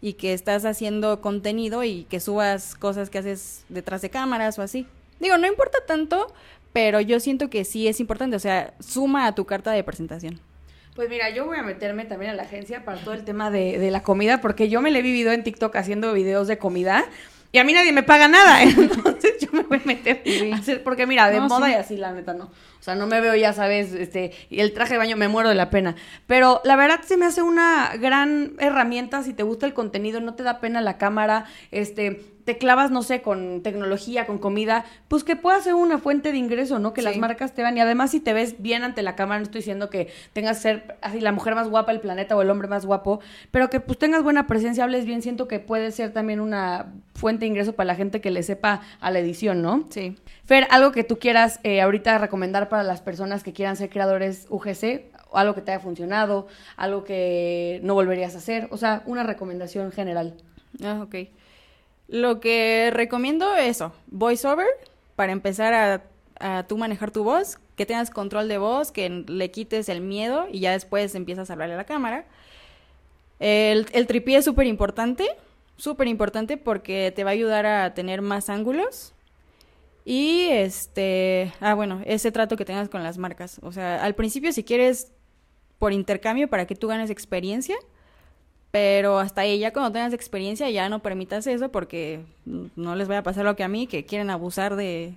y 0.00 0.14
que 0.14 0.32
estás 0.32 0.64
haciendo 0.64 1.20
contenido 1.20 1.84
y 1.84 2.04
que 2.04 2.20
subas 2.20 2.74
cosas 2.74 3.10
que 3.10 3.18
haces 3.18 3.64
detrás 3.68 4.00
de 4.00 4.08
cámaras 4.08 4.58
o 4.58 4.62
así. 4.62 4.86
Digo, 5.18 5.36
no 5.36 5.46
importa 5.46 5.78
tanto, 5.86 6.32
pero 6.72 7.00
yo 7.00 7.20
siento 7.20 7.50
que 7.50 7.64
sí 7.64 7.86
es 7.86 8.00
importante, 8.00 8.36
o 8.36 8.40
sea, 8.40 8.72
suma 8.78 9.26
a 9.26 9.34
tu 9.34 9.44
carta 9.44 9.72
de 9.72 9.84
presentación. 9.84 10.40
Pues 10.94 11.10
mira, 11.10 11.30
yo 11.30 11.46
voy 11.46 11.58
a 11.58 11.62
meterme 11.62 12.04
también 12.04 12.30
a 12.30 12.34
la 12.34 12.44
agencia 12.44 12.84
para 12.84 13.00
todo 13.00 13.14
el 13.14 13.24
tema 13.24 13.50
de, 13.50 13.78
de 13.78 13.90
la 13.90 14.02
comida, 14.02 14.40
porque 14.40 14.68
yo 14.68 14.80
me 14.80 14.90
le 14.90 15.00
he 15.00 15.02
vivido 15.02 15.32
en 15.32 15.42
TikTok 15.42 15.74
haciendo 15.76 16.12
videos 16.12 16.48
de 16.48 16.58
comida 16.58 17.04
y 17.52 17.58
a 17.58 17.64
mí 17.64 17.72
nadie 17.72 17.92
me 17.92 18.02
paga 18.02 18.28
nada, 18.28 18.62
entonces 18.62 19.38
yo 19.40 19.48
me 19.52 19.62
voy 19.62 19.80
a 19.82 19.86
meter 19.86 20.22
a 20.52 20.56
hacer, 20.56 20.82
porque 20.82 21.06
mira, 21.06 21.30
de 21.30 21.40
moda 21.40 21.70
y 21.70 21.74
así, 21.74 21.96
la 21.96 22.12
neta, 22.12 22.34
no. 22.34 22.44
O 22.44 22.82
sea, 22.82 22.94
no 22.94 23.06
me 23.06 23.20
veo, 23.20 23.34
ya 23.34 23.52
sabes, 23.52 23.92
este, 23.92 24.32
y 24.48 24.60
el 24.60 24.72
traje 24.72 24.94
de 24.94 24.98
baño 24.98 25.16
me 25.16 25.28
muero 25.28 25.50
de 25.50 25.54
la 25.54 25.68
pena. 25.68 25.96
Pero 26.26 26.62
la 26.64 26.76
verdad 26.76 27.00
se 27.04 27.18
me 27.18 27.26
hace 27.26 27.42
una 27.42 27.90
gran 28.00 28.54
herramienta 28.58 29.22
si 29.22 29.34
te 29.34 29.42
gusta 29.42 29.66
el 29.66 29.74
contenido, 29.74 30.20
no 30.20 30.34
te 30.34 30.44
da 30.44 30.60
pena 30.60 30.80
la 30.80 30.96
cámara, 30.96 31.44
este, 31.72 32.24
te 32.44 32.56
clavas, 32.56 32.90
no 32.90 33.02
sé, 33.02 33.20
con 33.20 33.62
tecnología, 33.62 34.26
con 34.26 34.38
comida, 34.38 34.86
pues 35.08 35.24
que 35.24 35.36
pueda 35.36 35.60
ser 35.60 35.74
una 35.74 35.98
fuente 35.98 36.32
de 36.32 36.38
ingreso, 36.38 36.78
¿no? 36.78 36.94
Que 36.94 37.02
las 37.02 37.18
marcas 37.18 37.52
te 37.54 37.62
van. 37.62 37.76
Y 37.76 37.80
además, 37.80 38.12
si 38.12 38.20
te 38.20 38.32
ves 38.32 38.62
bien 38.62 38.82
ante 38.82 39.02
la 39.02 39.14
cámara, 39.14 39.40
no 39.40 39.44
estoy 39.44 39.60
diciendo 39.60 39.90
que 39.90 40.08
tengas 40.32 40.56
que 40.56 40.62
ser 40.62 40.98
así 41.02 41.20
la 41.20 41.32
mujer 41.32 41.54
más 41.54 41.68
guapa 41.68 41.92
del 41.92 42.00
planeta 42.00 42.34
o 42.34 42.42
el 42.42 42.50
hombre 42.50 42.66
más 42.66 42.86
guapo, 42.86 43.20
pero 43.50 43.68
que 43.68 43.80
pues 43.80 43.98
tengas 43.98 44.22
buena 44.22 44.46
presencia, 44.46 44.84
hables 44.84 45.04
bien, 45.04 45.20
siento 45.20 45.48
que 45.48 45.60
puede 45.60 45.92
ser 45.92 46.12
también 46.12 46.40
una 46.40 46.86
fuente 47.20 47.40
de 47.40 47.48
ingreso 47.48 47.74
para 47.74 47.88
la 47.88 47.94
gente 47.94 48.20
que 48.20 48.30
le 48.30 48.42
sepa 48.42 48.80
a 49.00 49.10
la 49.10 49.20
edición, 49.20 49.62
¿no? 49.62 49.86
Sí. 49.90 50.16
Fer, 50.44 50.66
algo 50.70 50.90
que 50.90 51.04
tú 51.04 51.18
quieras 51.18 51.60
eh, 51.62 51.80
ahorita 51.80 52.18
recomendar 52.18 52.68
para 52.68 52.82
las 52.82 53.02
personas 53.02 53.44
que 53.44 53.52
quieran 53.52 53.76
ser 53.76 53.90
creadores 53.90 54.46
UGC, 54.48 55.04
algo 55.32 55.54
que 55.54 55.60
te 55.60 55.70
haya 55.70 55.80
funcionado, 55.80 56.48
algo 56.76 57.04
que 57.04 57.80
no 57.84 57.94
volverías 57.94 58.34
a 58.34 58.38
hacer, 58.38 58.68
o 58.70 58.76
sea, 58.76 59.02
una 59.06 59.22
recomendación 59.22 59.92
general. 59.92 60.34
Ah, 60.82 61.00
ok. 61.02 61.28
Lo 62.08 62.40
que 62.40 62.90
recomiendo 62.92 63.54
es 63.54 63.76
eso, 63.76 63.92
voiceover, 64.08 64.66
para 65.14 65.30
empezar 65.32 65.74
a, 65.74 66.02
a 66.40 66.64
tú 66.66 66.76
manejar 66.78 67.10
tu 67.12 67.22
voz, 67.22 67.58
que 67.76 67.86
tengas 67.86 68.10
control 68.10 68.48
de 68.48 68.58
voz, 68.58 68.90
que 68.90 69.08
le 69.08 69.50
quites 69.50 69.88
el 69.88 70.00
miedo 70.00 70.48
y 70.50 70.60
ya 70.60 70.72
después 70.72 71.14
empiezas 71.14 71.50
a 71.50 71.52
hablarle 71.52 71.74
a 71.74 71.78
la 71.78 71.84
cámara. 71.84 72.24
El, 73.38 73.86
el 73.92 74.06
tripié 74.06 74.38
es 74.38 74.44
súper 74.44 74.66
importante, 74.66 75.28
súper 75.80 76.08
importante 76.08 76.56
porque 76.56 77.12
te 77.14 77.24
va 77.24 77.30
a 77.30 77.32
ayudar 77.32 77.66
a 77.66 77.94
tener 77.94 78.22
más 78.22 78.50
ángulos. 78.50 79.14
Y 80.04 80.48
este, 80.50 81.52
ah, 81.60 81.74
bueno, 81.74 82.02
ese 82.04 82.32
trato 82.32 82.56
que 82.56 82.64
tengas 82.64 82.88
con 82.88 83.02
las 83.02 83.18
marcas. 83.18 83.60
O 83.62 83.72
sea, 83.72 84.02
al 84.02 84.14
principio 84.14 84.52
si 84.52 84.64
quieres 84.64 85.12
por 85.78 85.92
intercambio 85.92 86.48
para 86.48 86.66
que 86.66 86.74
tú 86.74 86.88
ganes 86.88 87.10
experiencia, 87.10 87.76
pero 88.70 89.18
hasta 89.18 89.40
ahí, 89.40 89.58
ya 89.58 89.72
cuando 89.72 89.92
tengas 89.92 90.12
experiencia, 90.12 90.68
ya 90.70 90.88
no 90.88 91.00
permitas 91.00 91.46
eso 91.46 91.70
porque 91.70 92.20
no 92.44 92.94
les 92.94 93.08
vaya 93.08 93.20
a 93.20 93.22
pasar 93.24 93.44
lo 93.44 93.56
que 93.56 93.64
a 93.64 93.68
mí, 93.68 93.86
que 93.86 94.04
quieren 94.04 94.30
abusar 94.30 94.76
de, 94.76 95.14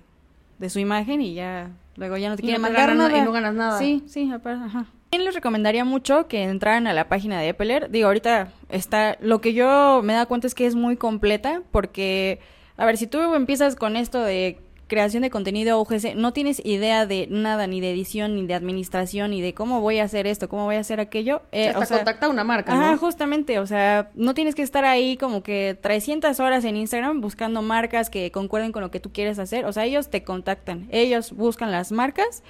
de 0.58 0.70
su 0.70 0.78
imagen 0.78 1.20
y 1.20 1.34
ya 1.34 1.70
luego 1.96 2.16
ya 2.16 2.30
no 2.30 2.36
te 2.36 2.42
quieren 2.42 2.62
mandar 2.62 2.96
nada. 2.96 3.16
Y 3.16 3.22
no 3.22 3.32
ganas 3.32 3.54
nada. 3.54 3.78
Sí, 3.78 4.02
sí, 4.06 4.30
ajá. 4.32 4.86
También 5.14 5.26
les 5.26 5.36
recomendaría 5.36 5.84
mucho 5.84 6.26
que 6.26 6.42
entraran 6.42 6.88
a 6.88 6.92
la 6.92 7.08
página 7.08 7.38
de 7.38 7.50
Epeler. 7.50 7.88
Digo, 7.88 8.08
ahorita 8.08 8.48
está, 8.68 9.16
lo 9.20 9.40
que 9.40 9.52
yo 9.52 10.00
me 10.02 10.12
da 10.12 10.26
cuenta 10.26 10.48
es 10.48 10.56
que 10.56 10.66
es 10.66 10.74
muy 10.74 10.96
completa 10.96 11.62
porque, 11.70 12.40
a 12.76 12.84
ver, 12.84 12.96
si 12.96 13.06
tú 13.06 13.20
empiezas 13.32 13.76
con 13.76 13.94
esto 13.94 14.20
de 14.20 14.58
creación 14.88 15.22
de 15.22 15.30
contenido 15.30 15.80
UGC, 15.80 16.16
no 16.16 16.32
tienes 16.32 16.60
idea 16.66 17.06
de 17.06 17.28
nada, 17.30 17.68
ni 17.68 17.80
de 17.80 17.92
edición, 17.92 18.34
ni 18.34 18.44
de 18.44 18.54
administración, 18.54 19.30
ni 19.30 19.40
de 19.40 19.54
cómo 19.54 19.80
voy 19.80 20.00
a 20.00 20.02
hacer 20.02 20.26
esto, 20.26 20.48
cómo 20.48 20.64
voy 20.64 20.74
a 20.74 20.80
hacer 20.80 20.98
aquello. 20.98 21.42
Eh, 21.52 21.72
o 21.76 21.84
sea, 21.84 21.98
contacta 21.98 22.28
una 22.28 22.42
marca, 22.42 22.74
¿no? 22.74 22.98
justamente, 22.98 23.60
o 23.60 23.68
sea, 23.68 24.10
no 24.16 24.34
tienes 24.34 24.56
que 24.56 24.62
estar 24.62 24.84
ahí 24.84 25.16
como 25.16 25.44
que 25.44 25.78
300 25.80 26.40
horas 26.40 26.64
en 26.64 26.74
Instagram 26.74 27.20
buscando 27.20 27.62
marcas 27.62 28.10
que 28.10 28.32
concuerden 28.32 28.72
con 28.72 28.82
lo 28.82 28.90
que 28.90 28.98
tú 28.98 29.12
quieres 29.12 29.38
hacer. 29.38 29.64
O 29.64 29.72
sea, 29.72 29.84
ellos 29.84 30.10
te 30.10 30.24
contactan, 30.24 30.88
ellos 30.90 31.30
buscan 31.30 31.70
las 31.70 31.92
marcas 31.92 32.42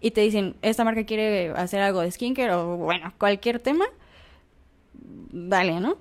y 0.00 0.10
te 0.12 0.20
dicen, 0.20 0.56
esta 0.62 0.84
marca 0.84 1.04
quiere 1.04 1.50
hacer 1.50 1.80
algo 1.80 2.00
de 2.00 2.10
skincare 2.10 2.52
o, 2.52 2.76
bueno, 2.76 3.12
cualquier 3.18 3.58
tema, 3.58 3.86
dale, 4.92 5.80
¿no? 5.80 5.96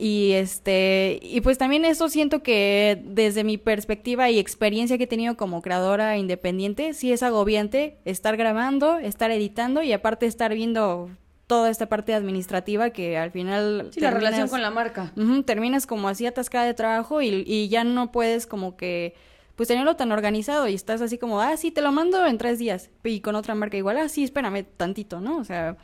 Y 0.00 0.32
este, 0.32 1.18
y 1.22 1.40
pues 1.40 1.58
también 1.58 1.84
eso 1.84 2.08
siento 2.08 2.40
que 2.40 3.02
desde 3.04 3.42
mi 3.42 3.58
perspectiva 3.58 4.30
y 4.30 4.38
experiencia 4.38 4.96
que 4.96 5.04
he 5.04 5.08
tenido 5.08 5.36
como 5.36 5.60
creadora 5.60 6.16
independiente, 6.16 6.94
sí 6.94 7.10
es 7.10 7.24
agobiante 7.24 7.98
estar 8.04 8.36
grabando, 8.36 8.98
estar 8.98 9.32
editando 9.32 9.82
y 9.82 9.92
aparte 9.92 10.26
estar 10.26 10.54
viendo 10.54 11.10
toda 11.48 11.70
esta 11.70 11.88
parte 11.88 12.14
administrativa 12.14 12.90
que 12.90 13.18
al 13.18 13.32
final... 13.32 13.88
Sí, 13.90 14.00
la 14.00 14.12
relación 14.12 14.48
con 14.48 14.62
la 14.62 14.70
marca. 14.70 15.12
terminas 15.44 15.86
como 15.86 16.08
así 16.08 16.26
atascada 16.26 16.66
de 16.66 16.74
trabajo 16.74 17.20
y, 17.20 17.42
y 17.44 17.68
ya 17.68 17.82
no 17.82 18.12
puedes 18.12 18.46
como 18.46 18.76
que 18.76 19.14
pues 19.58 19.66
tenerlo 19.66 19.96
tan 19.96 20.12
organizado 20.12 20.68
y 20.68 20.74
estás 20.74 21.00
así 21.00 21.18
como, 21.18 21.40
ah, 21.40 21.56
sí, 21.56 21.72
te 21.72 21.82
lo 21.82 21.90
mando 21.90 22.24
en 22.24 22.38
tres 22.38 22.60
días. 22.60 22.90
Y 23.02 23.22
con 23.22 23.34
otra 23.34 23.56
marca 23.56 23.76
igual, 23.76 23.96
ah, 23.96 24.08
sí, 24.08 24.22
espérame 24.22 24.64
tantito, 24.76 25.20
¿no? 25.20 25.36
O 25.36 25.42
sea, 25.42 25.76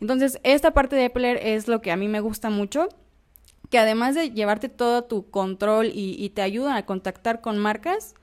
entonces 0.00 0.40
esta 0.42 0.72
parte 0.72 0.96
de 0.96 1.04
Epler 1.04 1.38
es 1.40 1.68
lo 1.68 1.80
que 1.80 1.92
a 1.92 1.96
mí 1.96 2.08
me 2.08 2.18
gusta 2.18 2.50
mucho 2.50 2.88
que 3.70 3.78
además 3.78 4.16
de 4.16 4.32
llevarte 4.32 4.68
todo 4.68 5.04
tu 5.04 5.30
control 5.30 5.92
y, 5.94 6.28
te 6.30 6.42
ayudan 6.42 6.76
a 6.76 6.84
contactar 6.84 7.40
con 7.40 7.58
marcas, 7.58 8.14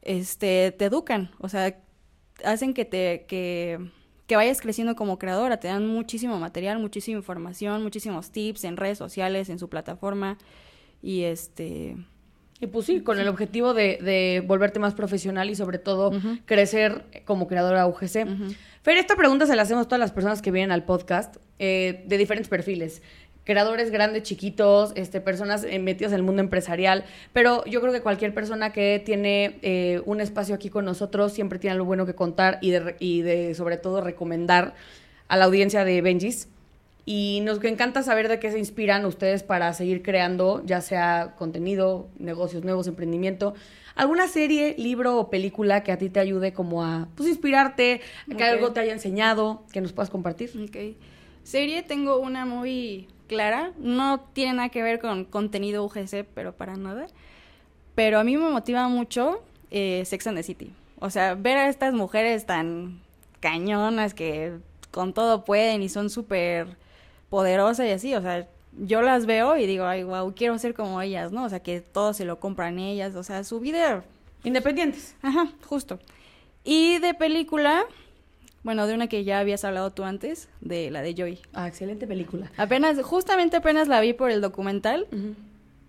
este, 0.00 0.72
te 0.72 0.86
educan, 0.86 1.30
o 1.38 1.50
sea, 1.50 1.78
hacen 2.42 2.72
que 2.72 2.86
te, 2.86 3.26
que, 3.28 3.90
que 4.26 4.34
vayas 4.34 4.62
creciendo 4.62 4.96
como 4.96 5.18
creadora, 5.18 5.60
te 5.60 5.68
dan 5.68 5.86
muchísimo 5.86 6.38
material, 6.38 6.78
muchísima 6.78 7.18
información, 7.18 7.82
muchísimos 7.82 8.30
tips 8.30 8.64
en 8.64 8.78
redes 8.78 8.96
sociales, 8.96 9.50
en 9.50 9.58
su 9.58 9.68
plataforma, 9.68 10.38
y 11.02 11.24
este... 11.24 11.98
Y 12.60 12.68
pues 12.68 12.86
sí, 12.86 13.00
con 13.00 13.18
el 13.18 13.28
objetivo 13.28 13.74
de, 13.74 13.98
de 14.00 14.42
volverte 14.46 14.78
más 14.78 14.94
profesional 14.94 15.50
y 15.50 15.54
sobre 15.54 15.78
todo 15.78 16.10
crecer 16.46 17.04
como 17.24 17.48
creadora 17.48 17.86
UGC. 17.86 18.26
Fer, 18.82 18.96
esta 18.96 19.16
pregunta 19.16 19.46
se 19.46 19.56
la 19.56 19.62
hacemos 19.62 19.86
a 19.86 19.88
todas 19.88 20.00
las 20.00 20.12
personas 20.12 20.40
que 20.40 20.50
vienen 20.50 20.72
al 20.72 20.84
podcast 20.84 21.36
eh, 21.58 22.04
de 22.06 22.18
diferentes 22.18 22.48
perfiles 22.48 23.02
creadores 23.46 23.92
grandes, 23.92 24.24
chiquitos, 24.24 24.92
este, 24.96 25.20
personas 25.20 25.64
eh, 25.64 25.78
metidas 25.78 26.12
en 26.12 26.16
el 26.16 26.22
mundo 26.24 26.42
empresarial, 26.42 27.04
pero 27.32 27.64
yo 27.64 27.80
creo 27.80 27.92
que 27.92 28.02
cualquier 28.02 28.34
persona 28.34 28.72
que 28.72 29.00
tiene 29.02 29.60
eh, 29.62 30.02
un 30.04 30.20
espacio 30.20 30.54
aquí 30.54 30.68
con 30.68 30.84
nosotros 30.84 31.32
siempre 31.32 31.60
tiene 31.60 31.74
algo 31.74 31.86
bueno 31.86 32.06
que 32.06 32.14
contar 32.14 32.58
y 32.60 32.72
de, 32.72 32.96
y 32.98 33.22
de 33.22 33.54
sobre 33.54 33.76
todo 33.76 34.00
recomendar 34.00 34.74
a 35.28 35.36
la 35.36 35.44
audiencia 35.44 35.84
de 35.84 36.02
Benjis. 36.02 36.48
Y 37.08 37.40
nos 37.44 37.62
encanta 37.62 38.02
saber 38.02 38.28
de 38.28 38.40
qué 38.40 38.50
se 38.50 38.58
inspiran 38.58 39.04
ustedes 39.04 39.44
para 39.44 39.72
seguir 39.74 40.02
creando, 40.02 40.60
ya 40.66 40.80
sea 40.80 41.36
contenido, 41.38 42.08
negocios 42.18 42.64
nuevos, 42.64 42.88
emprendimiento. 42.88 43.54
¿Alguna 43.94 44.26
serie, 44.26 44.74
libro 44.76 45.16
o 45.16 45.30
película 45.30 45.84
que 45.84 45.92
a 45.92 45.98
ti 45.98 46.10
te 46.10 46.18
ayude 46.18 46.52
como 46.52 46.84
a 46.84 47.06
pues, 47.14 47.28
inspirarte, 47.28 48.00
que 48.36 48.42
algo 48.42 48.72
te 48.72 48.80
haya 48.80 48.92
enseñado, 48.92 49.62
que 49.72 49.80
nos 49.80 49.92
puedas 49.92 50.10
compartir? 50.10 50.50
Ok. 50.60 50.96
Serie, 51.44 51.84
tengo 51.84 52.18
una 52.18 52.44
muy 52.44 53.06
clara. 53.28 53.70
No 53.78 54.18
tiene 54.32 54.54
nada 54.54 54.68
que 54.70 54.82
ver 54.82 54.98
con 54.98 55.24
contenido 55.24 55.84
UGC, 55.84 56.26
pero 56.34 56.56
para 56.56 56.76
nada. 56.76 57.06
Pero 57.94 58.18
a 58.18 58.24
mí 58.24 58.36
me 58.36 58.50
motiva 58.50 58.88
mucho 58.88 59.44
eh, 59.70 60.02
Sex 60.04 60.26
and 60.26 60.38
the 60.38 60.42
City. 60.42 60.72
O 60.98 61.08
sea, 61.10 61.36
ver 61.36 61.56
a 61.56 61.68
estas 61.68 61.94
mujeres 61.94 62.46
tan 62.46 63.00
cañonas 63.38 64.12
que 64.12 64.58
con 64.90 65.14
todo 65.14 65.44
pueden 65.44 65.82
y 65.82 65.88
son 65.88 66.10
súper 66.10 66.76
poderosas 67.30 67.86
y 67.86 67.90
así. 67.90 68.14
O 68.14 68.22
sea, 68.22 68.46
yo 68.78 69.02
las 69.02 69.26
veo 69.26 69.56
y 69.56 69.66
digo, 69.66 69.84
ay, 69.84 70.04
wow, 70.04 70.34
quiero 70.34 70.58
ser 70.58 70.74
como 70.74 71.00
ellas, 71.00 71.32
¿no? 71.32 71.44
O 71.44 71.48
sea, 71.48 71.60
que 71.60 71.80
todo 71.80 72.12
se 72.12 72.24
lo 72.24 72.38
compran 72.38 72.78
ellas. 72.78 73.14
O 73.14 73.22
sea, 73.22 73.44
su 73.44 73.60
vida... 73.60 74.04
Independientes. 74.44 75.16
Ajá, 75.22 75.48
justo. 75.66 75.98
Y 76.62 76.98
de 76.98 77.14
película, 77.14 77.84
bueno, 78.62 78.86
de 78.86 78.94
una 78.94 79.06
que 79.08 79.24
ya 79.24 79.40
habías 79.40 79.64
hablado 79.64 79.90
tú 79.90 80.04
antes, 80.04 80.48
de 80.60 80.90
la 80.90 81.02
de 81.02 81.14
Joy. 81.14 81.38
Ah, 81.52 81.66
excelente 81.66 82.06
película. 82.06 82.50
Apenas, 82.56 83.00
justamente 83.02 83.56
apenas 83.56 83.88
la 83.88 84.00
vi 84.00 84.12
por 84.12 84.30
el 84.30 84.40
documental. 84.40 85.06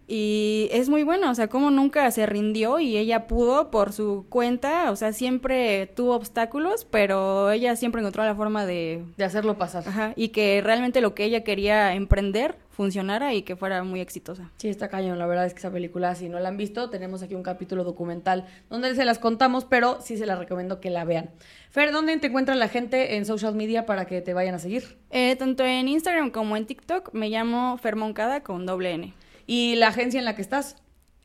Y 0.07 0.69
es 0.71 0.87
muy 0.87 1.03
bueno, 1.03 1.29
o 1.29 1.35
sea, 1.35 1.47
como 1.47 1.69
nunca 1.69 2.09
se 2.11 2.25
rindió 2.25 2.79
y 2.79 2.97
ella 2.97 3.27
pudo 3.27 3.69
por 3.71 3.91
su 3.91 4.25
cuenta, 4.29 4.89
o 4.89 4.95
sea, 4.95 5.11
siempre 5.11 5.87
tuvo 5.87 6.15
obstáculos, 6.15 6.85
pero 6.89 7.51
ella 7.51 7.75
siempre 7.75 7.99
encontró 7.99 8.23
la 8.23 8.33
forma 8.33 8.65
de... 8.65 9.03
De 9.17 9.25
hacerlo 9.25 9.57
pasar. 9.57 9.83
Ajá, 9.85 10.13
y 10.15 10.29
que 10.29 10.61
realmente 10.63 11.01
lo 11.01 11.13
que 11.13 11.25
ella 11.25 11.43
quería 11.43 11.93
emprender 11.93 12.55
funcionara 12.69 13.33
y 13.33 13.41
que 13.41 13.55
fuera 13.55 13.83
muy 13.83 13.99
exitosa. 13.99 14.51
Sí, 14.57 14.69
está 14.69 14.87
cañón. 14.87 15.17
La 15.17 15.25
verdad 15.25 15.47
es 15.47 15.53
que 15.53 15.59
esa 15.59 15.71
película, 15.71 16.13
si 16.13 16.29
no 16.29 16.39
la 16.39 16.49
han 16.49 16.57
visto, 16.57 16.91
tenemos 16.91 17.23
aquí 17.23 17.33
un 17.33 17.41
capítulo 17.41 17.83
documental 17.83 18.45
donde 18.69 18.93
se 18.93 19.03
las 19.03 19.17
contamos, 19.17 19.65
pero 19.65 19.99
sí 19.99 20.15
se 20.15 20.27
las 20.27 20.37
recomiendo 20.37 20.79
que 20.79 20.91
la 20.91 21.03
vean. 21.03 21.31
Fer, 21.71 21.91
¿dónde 21.91 22.15
te 22.17 22.27
encuentra 22.27 22.53
la 22.53 22.69
gente 22.69 23.17
en 23.17 23.25
social 23.25 23.55
media 23.55 23.87
para 23.87 24.05
que 24.05 24.21
te 24.21 24.35
vayan 24.35 24.53
a 24.53 24.59
seguir? 24.59 24.97
Eh, 25.09 25.35
tanto 25.37 25.65
en 25.65 25.87
Instagram 25.87 26.29
como 26.29 26.55
en 26.55 26.67
TikTok 26.67 27.13
me 27.13 27.29
llamo 27.29 27.77
Fermoncada 27.79 28.41
con 28.43 28.67
doble 28.67 28.91
N. 28.91 29.13
¿Y 29.47 29.75
la 29.75 29.87
agencia 29.87 30.19
en 30.19 30.25
la 30.25 30.35
que 30.35 30.43
estás? 30.43 30.75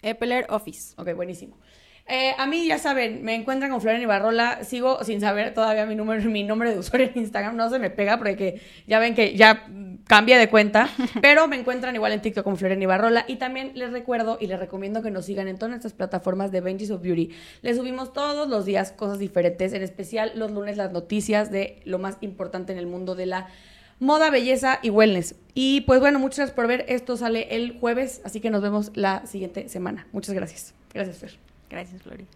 Epeler 0.01 0.47
Office. 0.49 0.95
Ok, 0.97 1.15
buenísimo. 1.15 1.59
Eh, 2.07 2.35
a 2.37 2.47
mí, 2.47 2.67
ya 2.67 2.79
saben, 2.79 3.23
me 3.23 3.35
encuentran 3.35 3.71
con 3.71 3.81
Florian 3.81 4.03
Ibarrola. 4.03 4.65
Sigo 4.65 5.05
sin 5.05 5.21
saber 5.21 5.55
todavía 5.55 5.87
mi, 5.87 5.95
número, 5.95 6.23
mi 6.29 6.43
nombre 6.43 6.71
de 6.71 6.79
usuario 6.79 7.09
en 7.15 7.23
Instagram. 7.23 7.57
No 7.57 7.71
se 7.71 7.79
me 7.79 7.91
pega 7.91 8.19
porque 8.19 8.61
ya 8.87 8.99
ven 8.99 9.15
que 9.15 9.37
ya 9.37 9.67
cambia 10.07 10.39
de 10.39 10.49
cuenta. 10.49 10.89
pero 11.23 11.47
me 11.47 11.57
encuentran 11.57 11.95
igual 11.95 12.13
en 12.13 12.21
TikTok 12.21 12.45
como 12.45 12.57
Florian 12.57 12.83
Ibarrola. 12.83 13.25
Y 13.29 13.37
también 13.37 13.73
les 13.75 13.93
recuerdo 13.93 14.37
y 14.41 14.47
les 14.47 14.59
recomiendo 14.59 15.03
que 15.03 15.11
nos 15.11 15.27
sigan 15.27 15.49
en 15.49 15.57
todas 15.57 15.71
nuestras 15.71 15.93
plataformas 15.93 16.51
de 16.51 16.61
Benji's 16.61 16.91
of 16.91 17.03
Beauty. 17.03 17.31
Les 17.63 17.77
subimos 17.77 18.13
todos 18.13 18.49
los 18.49 18.65
días 18.65 18.93
cosas 18.93 19.19
diferentes. 19.19 19.73
En 19.73 19.83
especial 19.83 20.33
los 20.35 20.51
lunes 20.51 20.77
las 20.77 20.93
noticias 20.93 21.51
de 21.51 21.81
lo 21.85 21.99
más 21.99 22.19
importante 22.21 22.73
en 22.73 22.79
el 22.79 22.87
mundo 22.87 23.15
de 23.15 23.27
la 23.27 23.49
moda, 24.03 24.31
belleza 24.31 24.81
y 24.83 24.91
wellness. 24.91 25.37
Y 25.55 25.83
pues 25.83 26.01
bueno, 26.01 26.19
muchas 26.19 26.39
gracias 26.39 26.57
por 26.57 26.67
ver. 26.67 26.85
Esto 26.89 27.17
sale 27.17 27.55
el 27.55 27.79
jueves, 27.79 28.21
así 28.25 28.41
que 28.41 28.51
nos 28.51 28.61
vemos 28.61 28.91
la 28.95 29.27
siguiente 29.27 29.69
semana. 29.69 30.07
Muchas 30.13 30.35
gracias. 30.35 30.75
Gracias, 30.93 31.19
Fer. 31.19 31.39
Gracias, 31.71 32.03
Flori. 32.03 32.27